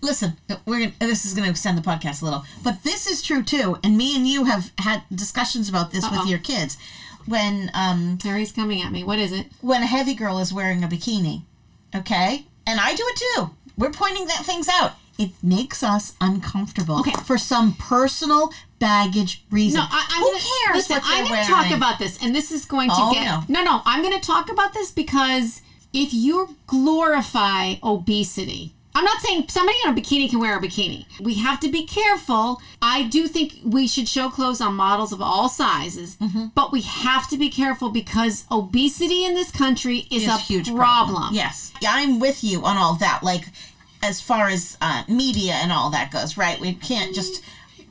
Listen, 0.00 0.36
we're 0.66 0.80
gonna, 0.80 0.92
this 1.00 1.24
is 1.24 1.32
going 1.32 1.44
to 1.44 1.50
extend 1.50 1.78
the 1.78 1.82
podcast 1.82 2.20
a 2.20 2.26
little, 2.26 2.44
but 2.62 2.82
this 2.82 3.06
is 3.06 3.22
true 3.22 3.42
too. 3.42 3.78
And 3.82 3.96
me 3.96 4.14
and 4.16 4.26
you 4.28 4.44
have 4.44 4.70
had 4.78 5.02
discussions 5.14 5.68
about 5.68 5.92
this 5.92 6.04
Uh-oh. 6.04 6.20
with 6.20 6.28
your 6.28 6.38
kids. 6.40 6.76
When 7.26 7.70
um 7.72 8.18
Harry's 8.22 8.52
coming 8.52 8.82
at 8.82 8.92
me. 8.92 9.02
What 9.02 9.18
is 9.18 9.32
it? 9.32 9.46
when 9.62 9.82
a 9.82 9.86
heavy 9.86 10.12
girl 10.14 10.38
is 10.40 10.52
wearing 10.52 10.84
a 10.84 10.88
bikini, 10.88 11.42
okay, 11.94 12.44
and 12.66 12.78
I 12.78 12.94
do 12.94 13.02
it 13.06 13.16
too. 13.34 13.50
We're 13.78 13.90
pointing 13.92 14.26
that 14.26 14.44
things 14.44 14.68
out. 14.68 14.92
It 15.18 15.30
makes 15.42 15.82
us 15.82 16.14
uncomfortable. 16.20 17.00
Okay. 17.00 17.12
For 17.24 17.38
some 17.38 17.74
personal 17.74 18.52
baggage 18.80 19.44
reason. 19.50 19.78
No, 19.80 19.86
I, 19.88 20.06
I'm 20.10 20.22
Who 20.22 20.30
gonna, 20.32 20.44
cares 20.64 20.76
Listen, 20.90 21.00
I'm 21.04 21.26
going 21.28 21.42
to 21.44 21.48
talk 21.50 21.70
about 21.70 21.98
this, 21.98 22.18
and 22.22 22.34
this 22.34 22.50
is 22.50 22.64
going 22.64 22.88
to 22.90 22.96
Oh, 22.98 23.12
get 23.12 23.24
no. 23.24 23.42
no, 23.48 23.64
no. 23.64 23.82
I'm 23.86 24.02
going 24.02 24.18
to 24.20 24.26
talk 24.26 24.50
about 24.50 24.74
this 24.74 24.90
because 24.90 25.62
if 25.92 26.12
you 26.12 26.56
glorify 26.66 27.74
obesity, 27.82 28.72
I'm 28.96 29.04
not 29.04 29.20
saying 29.20 29.46
somebody 29.48 29.76
in 29.84 29.90
a 29.90 30.00
bikini 30.00 30.30
can 30.30 30.38
wear 30.38 30.56
a 30.56 30.60
bikini. 30.60 31.06
We 31.20 31.34
have 31.34 31.58
to 31.60 31.68
be 31.68 31.84
careful. 31.84 32.60
I 32.80 33.02
do 33.04 33.26
think 33.26 33.54
we 33.64 33.88
should 33.88 34.06
show 34.08 34.28
clothes 34.30 34.60
on 34.60 34.74
models 34.74 35.12
of 35.12 35.20
all 35.20 35.48
sizes, 35.48 36.16
Mm-hmm. 36.16 36.46
but 36.54 36.70
we 36.70 36.82
have 36.82 37.28
to 37.30 37.36
be 37.36 37.48
careful 37.50 37.90
because 37.90 38.44
obesity 38.52 39.24
in 39.24 39.34
this 39.34 39.50
country 39.50 40.06
is, 40.12 40.22
It's 40.24 40.26
a 40.32 40.38
huge 40.38 40.72
problem. 40.72 41.34
Yes, 41.34 41.72
I'm 41.86 42.20
with 42.20 42.44
you 42.44 42.64
on 42.64 42.76
all 42.76 42.94
that. 42.96 43.24
Like, 43.24 43.46
as 44.04 44.20
far 44.20 44.48
as 44.48 44.76
uh, 44.80 45.02
media 45.08 45.52
and 45.54 45.72
all 45.72 45.90
that 45.90 46.10
goes, 46.12 46.36
right? 46.36 46.60
We 46.60 46.74
can't 46.74 47.14
just 47.14 47.42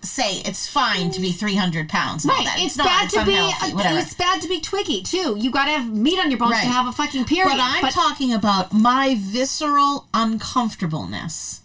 say 0.02 0.42
it's 0.46 0.68
fine 0.68 1.10
to 1.12 1.22
be 1.22 1.32
300 1.32 1.88
pounds. 1.88 2.26
Right, 2.26 2.44
that. 2.46 2.58
it's, 2.60 2.76
not. 2.76 2.86
bad 2.88 3.06
It's 3.06 3.14
to 3.14 3.22
unhealthy, 3.22 3.72
be. 3.72 3.76
whatever. 3.76 4.00
It's 4.00 4.14
bad 4.14 4.42
to 4.42 4.48
be 4.50 4.60
twiggy 4.60 5.02
too. 5.02 5.36
You 5.40 5.50
got 5.50 5.66
to 5.66 5.72
have 5.72 5.90
meat 5.94 6.20
on 6.20 6.30
your 6.30 6.38
bones 6.40 6.52
Right. 6.52 6.64
to 6.64 6.68
have 6.70 6.88
a 6.88 6.92
fucking 6.92 7.24
period. 7.26 7.52
But 7.52 7.60
I'm 7.62 7.90
talking 7.92 8.34
about 8.34 8.74
my 8.74 9.16
visceral 9.18 10.08
uncomfortableness 10.14 11.62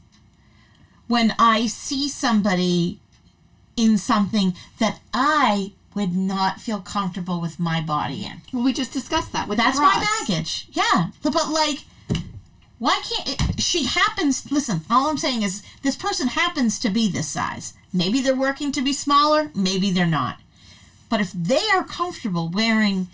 when 1.09 1.35
I 1.39 1.67
see 1.67 2.09
somebody 2.09 3.01
in 3.77 3.97
something 3.99 4.55
that 4.79 5.01
I 5.15 5.73
would 5.95 6.15
not 6.15 6.61
feel 6.61 6.81
comfortable 6.81 7.41
with 7.41 7.59
my 7.59 7.81
body 7.81 8.25
in. 8.25 8.43
well, 8.53 8.63
we 8.63 8.73
just 8.73 8.93
discussed 8.93 9.33
that 9.33 9.49
with 9.49 9.59
That's 9.59 9.79
my 9.79 10.07
baggage. 10.29 10.69
Yeah. 10.71 11.09
But 11.23 11.35
like 11.51 11.79
why 12.79 13.01
can't 13.09 13.29
it, 13.51 13.61
she 13.61 13.85
happens 13.87 14.51
listen, 14.53 14.83
all 14.91 15.09
I'm 15.09 15.19
saying 15.19 15.43
is 15.43 15.63
this 15.83 15.97
person 15.97 16.29
happens 16.29 16.79
to 16.81 16.91
be 16.91 17.11
this 17.11 17.29
size. 17.29 17.75
Maybe 17.93 18.21
they're 18.21 18.37
working 18.37 18.71
to 18.73 18.83
be 18.83 18.93
smaller, 18.93 19.51
maybe 19.55 19.91
they're 19.91 20.07
not. 20.07 20.39
But 21.09 21.21
if 21.21 21.33
they 21.33 21.63
are 21.75 21.85
comfortable 21.85 22.49
wearing 22.51 23.09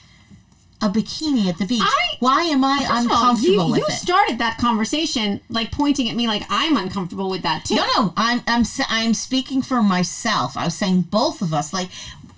a 0.82 0.88
bikini 0.88 1.46
at 1.46 1.58
the 1.58 1.64
beach, 1.66 1.80
I- 1.82 2.16
why 2.18 2.42
am 2.44 2.64
I 2.64 2.78
of 2.84 2.90
all, 2.90 2.96
uncomfortable 2.98 3.68
you, 3.70 3.76
you 3.76 3.90
started 3.90 4.38
that 4.38 4.58
conversation 4.58 5.40
like 5.48 5.70
pointing 5.72 6.08
at 6.10 6.16
me 6.16 6.26
like 6.26 6.42
I'm 6.50 6.76
uncomfortable 6.76 7.30
with 7.30 7.42
that 7.42 7.64
too. 7.64 7.76
No, 7.76 7.86
no, 7.96 8.12
I'm 8.16 8.42
I'm 8.46 8.64
I'm 8.88 9.14
speaking 9.14 9.62
for 9.62 9.82
myself. 9.82 10.56
I 10.56 10.64
was 10.64 10.74
saying 10.74 11.02
both 11.02 11.40
of 11.40 11.54
us. 11.54 11.72
Like 11.72 11.88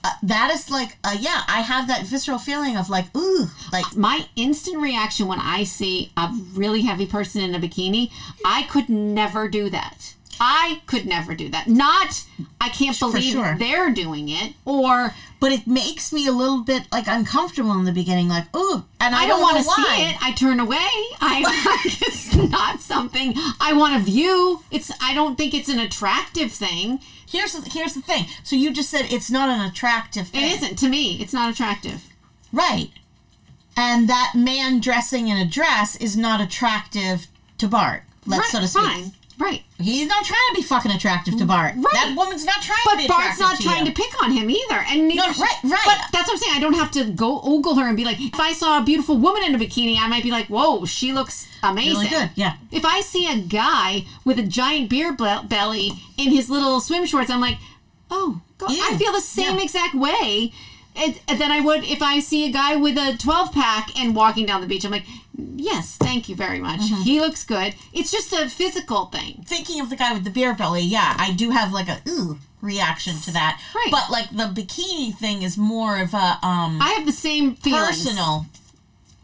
uh, 0.07 0.11
that 0.23 0.53
is 0.55 0.71
like, 0.71 0.97
uh, 1.03 1.17
yeah, 1.19 1.43
I 1.49 1.63
have 1.63 1.89
that 1.89 2.07
visceral 2.07 2.39
feeling 2.39 2.77
of 2.77 2.89
like, 2.89 3.07
ooh, 3.17 3.49
like 3.73 3.97
My 3.97 4.27
instant 4.37 4.81
reaction 4.81 5.27
when 5.27 5.41
I 5.41 5.65
see 5.65 6.13
a 6.17 6.31
really 6.55 6.83
heavy 6.83 7.07
person 7.07 7.43
in 7.43 7.55
a 7.55 7.59
bikini, 7.59 8.13
I 8.45 8.63
could 8.65 8.89
never 8.89 9.49
do 9.49 9.69
that. 9.71 10.15
I 10.41 10.83
could 10.87 11.07
never 11.07 11.35
do 11.35 11.49
that. 11.51 11.67
Not, 11.69 12.25
I 12.61 12.69
can't 12.69 12.99
believe 12.99 13.33
sure. 13.33 13.57
they're 13.59 13.91
doing 13.91 14.29
it, 14.29 14.55
or 14.65 15.15
but 15.41 15.53
it 15.53 15.67
makes 15.67 16.13
me 16.13 16.27
a 16.27 16.33
little 16.33 16.63
bit 16.63 16.85
like 16.91 17.07
uncomfortable 17.07 17.73
in 17.73 17.85
the 17.85 17.93
beginning. 17.93 18.29
Like, 18.29 18.55
ooh, 18.57 18.85
and 19.01 19.15
I, 19.15 19.25
I 19.25 19.27
don't 19.27 19.41
want 19.41 19.57
want 19.67 19.67
to 19.67 19.83
see 19.83 20.03
it. 20.05 20.17
I 20.23 20.33
turn 20.33 20.61
away. 20.61 20.77
I 21.21 21.81
it's 21.85 22.35
not 22.35 22.81
something 22.81 23.35
I 23.61 23.73
want 23.75 23.99
to 23.99 24.11
view. 24.11 24.63
It's 24.71 24.91
I 25.01 25.15
don't 25.15 25.37
think 25.37 25.55
it's 25.55 25.69
an 25.69 25.79
attractive 25.79 26.53
thing. 26.53 27.01
Here's 27.29 27.53
the, 27.53 27.69
here's 27.69 27.95
the 27.95 28.03
thing. 28.03 28.27
So 28.45 28.57
you 28.57 28.73
just 28.73 28.89
said 28.91 29.07
it's 29.11 29.31
not 29.31 29.49
an 29.49 29.61
attractive 29.69 30.29
thing, 30.29 30.45
It 30.45 30.63
isn't 30.63 30.77
to 30.77 30.89
me. 30.89 31.21
It's 31.21 31.33
not 31.33 31.53
attractive. 31.53 32.03
right? 32.53 32.91
And 33.77 34.09
that 34.09 34.33
man 34.35 34.81
dressing 34.81 35.29
in 35.29 35.37
a 35.37 35.45
dress 35.45 35.97
is 35.97 36.17
not 36.17 36.41
attractive 36.41 37.27
to 37.59 37.69
Bart. 37.69 38.05
Let's 38.25 38.41
right, 38.41 38.51
so 38.53 38.61
to 38.61 38.69
speak. 38.69 38.83
fine. 38.83 39.13
Right. 39.39 39.63
He's 39.79 40.09
not 40.09 40.25
trying 40.25 40.41
to 40.51 40.55
be 40.55 40.63
fucking 40.63 40.91
attractive 40.93 41.37
to 41.37 41.45
Bart. 41.45 41.75
Right. 41.77 41.85
That 41.93 42.15
woman's 42.17 42.45
not 42.47 42.63
trying 42.63 42.79
to 42.79 42.89
But 42.91 42.99
be 42.99 43.07
Bart's 43.07 43.39
not 43.39 43.57
to 43.59 43.63
trying 43.63 43.85
you. 43.85 43.93
to 43.93 44.03
pick 44.03 44.23
on 44.23 44.31
him 44.33 44.49
either. 44.51 44.83
And 44.89 45.09
neither 45.09 45.21
No, 45.21 45.27
right, 45.29 45.57
right. 45.65 45.81
But 45.85 45.99
that's 46.13 46.27
what 46.29 46.33
I'm 46.33 46.39
saying. 46.39 46.55
I 46.57 46.61
don't 46.61 46.73
have 46.75 46.91
to 46.93 47.05
go 47.11 47.41
ogle 47.43 47.75
her 47.75 47.87
and 47.87 47.97
be 47.97 48.05
like, 48.05 48.19
if 48.21 48.41
I 48.41 48.53
saw 48.55 48.81
a 48.81 48.85
beautiful 48.85 49.19
woman 49.19 49.43
in 49.43 49.55
a 49.55 49.59
bikini, 49.59 49.99
I 50.01 50.09
might 50.09 50.23
be 50.23 50.31
like, 50.31 50.47
whoa, 50.47 50.87
she 50.87 51.13
looks 51.13 51.47
amazing. 51.63 51.93
Really 51.95 52.09
good, 52.09 52.31
yeah. 52.35 52.55
If 52.73 52.87
I 52.87 53.03
see 53.03 53.31
a 53.31 53.37
guy 53.39 54.05
with 54.25 54.39
a 54.39 54.43
giant 54.43 54.89
beer 54.89 55.13
be- 55.13 55.41
belly 55.49 55.93
in 56.17 56.31
his 56.31 56.49
little 56.49 56.81
swim 56.81 57.05
shorts, 57.05 57.29
I'm 57.31 57.41
like, 57.41 57.59
oh, 58.11 58.41
go- 58.57 58.67
I 58.71 58.97
feel 58.97 59.13
the 59.13 59.21
same 59.21 59.57
Yeah. 59.59 59.63
exact 59.65 59.95
way. 59.95 60.53
And, 60.97 61.21
and 61.29 61.41
then 61.41 61.51
I 61.51 61.61
would 61.61 61.85
if 61.85 62.03
I 62.03 62.21
see 62.21 62.49
a 62.49 62.53
guy 62.53 62.77
with 62.77 62.97
a 62.97 63.17
12 63.19 63.53
pack 63.53 63.99
and 63.99 64.15
walking 64.17 64.47
down 64.47 64.61
the 64.61 64.67
beach. 64.67 64.85
I'm 64.85 64.91
like, 64.91 65.07
yes, 65.57 65.97
thank 65.97 66.29
you 66.29 66.37
very 66.37 66.59
much. 66.59 66.81
Mm-hmm. 66.81 67.03
He 67.03 67.21
looks 67.21 67.45
good. 67.45 67.75
It's 67.93 68.11
just 68.11 68.33
a 68.33 68.49
physical 68.49 69.07
thing. 69.07 69.45
thinking 69.47 69.81
of 69.81 69.91
the 69.91 69.97
guy 69.97 70.13
with 70.13 70.25
the 70.25 70.31
beer 70.31 70.55
belly, 70.55 70.83
yeah, 70.83 71.15
I 71.19 71.33
do 71.33 71.51
have 71.51 71.73
like 71.73 71.89
a 71.89 72.01
ooh 72.09 72.39
reaction 72.63 73.15
to 73.21 73.33
that. 73.33 73.63
Right. 73.75 73.89
But 73.91 74.11
like 74.11 74.31
the 74.31 74.61
bikini 74.61 75.15
thing 75.15 75.43
is 75.43 75.57
more 75.57 76.01
of 76.01 76.15
a 76.15 76.39
um 76.43 76.81
I 76.81 76.95
have 76.97 77.07
the 77.07 77.13
same 77.13 77.55
feelings. 77.57 78.05
personal 78.05 78.47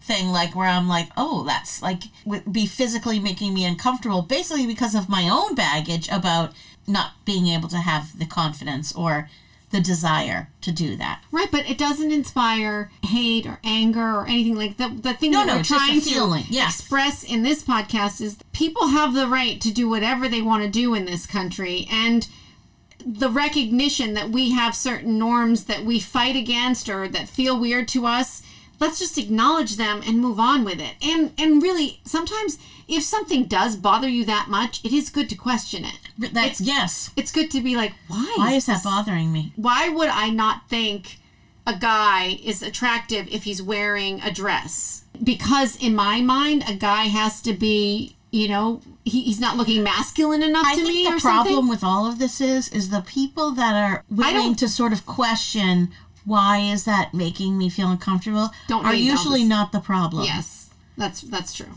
thing, 0.03 0.29
like 0.29 0.55
where 0.55 0.69
I'm 0.69 0.89
like, 0.89 1.09
oh, 1.17 1.45
that's 1.45 1.83
like 1.83 2.03
would 2.25 2.53
be 2.53 2.67
physically 2.67 3.19
making 3.19 3.55
me 3.55 3.65
uncomfortable, 3.65 4.23
basically 4.23 4.67
because 4.67 4.95
of 4.95 5.09
my 5.09 5.29
own 5.29 5.55
baggage 5.55 6.09
about 6.11 6.53
not 6.87 7.13
being 7.25 7.47
able 7.47 7.69
to 7.69 7.79
have 7.79 8.19
the 8.19 8.27
confidence 8.27 8.93
or 8.93 9.31
the 9.73 9.81
desire 9.81 10.49
to 10.61 10.71
do 10.71 10.97
that. 10.97 11.23
Right, 11.33 11.51
but 11.51 11.69
it 11.69 11.79
doesn't 11.79 12.13
inspire 12.13 12.91
hate 13.05 13.47
or 13.47 13.59
anger 13.65 14.19
or 14.19 14.27
anything 14.27 14.55
like 14.55 14.77
that. 14.77 15.03
The 15.03 15.15
thing 15.15 15.33
No, 15.33 15.41
that 15.41 15.47
no, 15.47 15.53
we're 15.55 15.61
it's 15.61 15.69
just 15.71 15.83
a 15.83 15.87
trying 15.87 16.43
to 16.43 16.53
yes. 16.53 16.79
express 16.79 17.25
in 17.25 17.43
this 17.43 17.65
podcast 17.65 18.21
is 18.21 18.37
people 18.53 18.89
have 18.89 19.15
the 19.15 19.27
right 19.27 19.61
to 19.61 19.73
do 19.73 19.89
whatever 19.89 20.29
they 20.29 20.43
want 20.43 20.63
to 20.63 20.69
do 20.69 20.95
in 20.95 21.07
this 21.07 21.27
country, 21.27 21.89
and 21.91 22.29
the 23.05 23.31
recognition 23.31 24.15
that 24.15 24.31
we 24.31 24.53
have 24.53 24.77
certain 24.77 25.19
norms 25.19 25.65
that 25.65 25.85
we 25.85 25.99
fight 25.99 26.37
against 26.37 26.89
or 26.89 27.09
that 27.09 27.29
feel 27.29 27.59
weird 27.59 27.89
to 27.89 28.07
us. 28.07 28.43
Let's 28.79 28.99
just 28.99 29.19
acknowledge 29.19 29.77
them 29.77 30.03
and 30.07 30.19
move 30.21 30.39
on 30.39 30.65
with 30.65 30.81
it. 30.81 30.95
And 31.03 31.33
and 31.39 31.63
really, 31.63 32.01
sometimes 32.05 32.59
if 32.89 33.03
something 33.03 33.45
does 33.45 33.77
bother 33.77 34.09
you 34.09 34.25
that 34.27 34.49
much, 34.49 34.85
it 34.85 34.93
is 34.93 35.09
good 35.09 35.29
to 35.31 35.37
question 35.37 35.85
it. 35.85 35.99
That's 36.19 36.61
yes. 36.61 37.11
It's 37.17 37.33
good 37.33 37.51
to 37.53 37.61
be 37.61 37.77
like, 37.77 37.93
why? 38.09 38.33
Why 38.37 38.53
is 38.53 38.67
this 38.67 38.83
that 38.83 38.85
bothering 38.85 39.33
me? 39.33 39.53
why 39.57 39.89
would 39.89 40.09
I 40.09 40.31
not 40.31 40.69
think 40.69 41.19
a 41.67 41.77
guy 41.77 42.39
is 42.43 42.63
attractive 42.63 43.29
if 43.29 43.45
he's 43.45 43.63
wearing 43.63 44.21
a 44.23 44.31
dress? 44.33 45.05
Because 45.23 45.77
in 45.77 45.95
my 45.95 46.21
mind, 46.21 46.65
a 46.69 46.75
guy 46.75 47.05
has 47.05 47.41
to 47.43 47.53
be, 47.53 48.17
you 48.31 48.49
know, 48.49 48.81
he, 49.05 49.23
he's 49.23 49.41
not 49.41 49.57
looking 49.57 49.83
masculine 49.83 50.43
enough 50.43 50.67
I 50.67 50.75
to 50.75 50.83
think 50.83 50.95
me 50.95 51.05
the 51.05 51.21
problem 51.21 51.55
something. 51.55 51.69
with 51.69 51.85
all 51.85 52.07
of 52.07 52.19
this 52.19 52.41
is 52.41 52.69
is 52.71 52.91
the 52.91 53.01
people 53.03 53.53
that 53.53 53.75
are 53.75 54.05
willing 54.11 54.55
to 54.57 54.69
sort 54.69 54.93
of 54.93 55.07
question 55.07 55.91
why 56.25 56.59
is 56.59 56.85
that 56.85 57.13
making 57.13 57.59
me 57.59 57.69
feel 57.69 57.91
uncomfortable 57.91 58.51
Don't 58.69 58.85
are 58.87 58.95
usually 58.95 59.45
not 59.45 59.73
the 59.73 59.81
problem. 59.81 60.25
Yes, 60.25 60.71
that's 60.97 61.21
that's 61.23 61.53
true. 61.53 61.75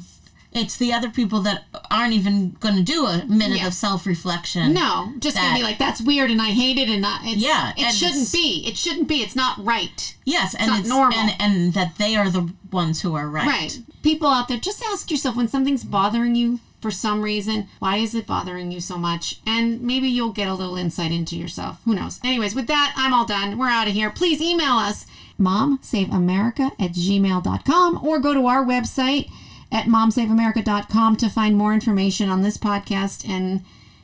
It's 0.55 0.77
the 0.77 0.93
other 0.93 1.09
people 1.09 1.41
that 1.41 1.65
aren't 1.91 2.13
even 2.13 2.51
going 2.61 2.75
to 2.77 2.81
do 2.83 3.05
a 3.05 3.25
minute 3.25 3.59
Yeah. 3.59 3.67
of 3.67 3.73
self 3.73 4.05
reflection. 4.07 4.73
No, 4.73 5.11
just 5.19 5.35
gonna 5.35 5.53
be 5.55 5.61
like 5.63 5.77
that's 5.77 6.01
weird 6.01 6.31
and 6.31 6.41
I 6.41 6.51
hate 6.51 6.77
it 6.77 6.89
and 6.89 7.01
not. 7.01 7.21
It's, 7.25 7.41
Yeah, 7.41 7.73
it 7.77 7.93
shouldn't 7.93 8.15
it's- 8.27 8.31
be. 8.31 8.63
It 8.65 8.77
shouldn't 8.77 9.07
be. 9.09 9.21
It's 9.21 9.35
not 9.35 9.63
right. 9.63 10.15
Yes, 10.23 10.55
and 10.55 10.67
not 10.71 10.79
it's 10.79 10.89
normal. 10.89 11.19
and 11.19 11.35
and 11.39 11.73
that 11.73 11.97
they 11.97 12.15
are 12.15 12.29
the 12.29 12.53
ones 12.71 13.01
who 13.01 13.15
are 13.15 13.27
right. 13.29 13.45
Right. 13.45 13.79
People 14.01 14.29
out 14.29 14.47
there, 14.47 14.57
just 14.57 14.81
ask 14.83 15.11
yourself 15.11 15.35
when 15.35 15.47
something's 15.49 15.83
bothering 15.83 16.35
you 16.35 16.59
for 16.81 16.91
some 16.91 17.21
reason, 17.23 17.67
why 17.79 17.97
is 17.97 18.13
it 18.13 18.27
bothering 18.27 18.71
you 18.71 18.79
so 18.79 18.97
much? 18.97 19.39
And 19.45 19.81
maybe 19.81 20.07
you'll 20.07 20.31
get 20.33 20.47
a 20.47 20.53
little 20.53 20.77
insight 20.77 21.11
into 21.11 21.35
yourself. 21.35 21.79
Who 21.85 21.95
knows? 21.95 22.19
Anyways, 22.23 22.53
with 22.53 22.67
that, 22.67 22.93
I'm 22.95 23.11
all 23.13 23.25
done. 23.25 23.57
We're 23.57 23.69
out 23.69 23.87
of 23.87 23.93
here. 23.93 24.11
Please 24.11 24.39
email 24.39 24.73
us, 24.73 25.05
momsaveamerica 25.39 26.71
at 26.79 26.91
gmail.com, 26.93 27.99
or 28.05 28.19
go 28.19 28.33
to 28.33 28.45
our 28.47 28.63
website 28.63 29.29
at 29.71 29.85
momsaveamerica.com 29.85 31.15
to 31.17 31.29
find 31.29 31.57
more 31.57 31.73
information 31.73 32.29
on 32.29 32.41
this 32.41 32.57
podcast 32.57 33.27
and 33.27 33.63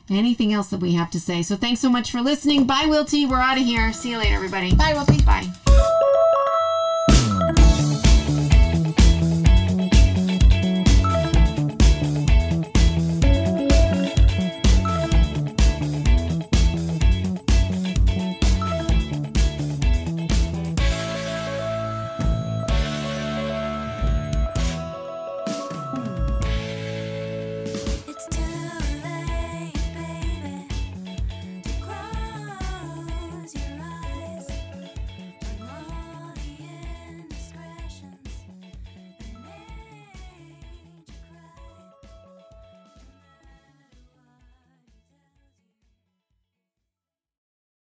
anything 0.09 0.51
else 0.53 0.69
that 0.69 0.79
we 0.79 0.93
have 0.93 1.11
to 1.11 1.19
say. 1.19 1.41
So 1.41 1.55
thanks 1.55 1.79
so 1.79 1.89
much 1.89 2.11
for 2.11 2.21
listening. 2.21 2.65
Bye, 2.65 2.85
Wilty. 2.85 3.29
We're 3.29 3.37
out 3.37 3.57
of 3.57 3.63
here. 3.63 3.93
See 3.93 4.11
you 4.11 4.17
later, 4.17 4.35
everybody. 4.35 4.75
Bye, 4.75 4.93
Wilty. 4.93 5.25
Bye. 5.25 5.87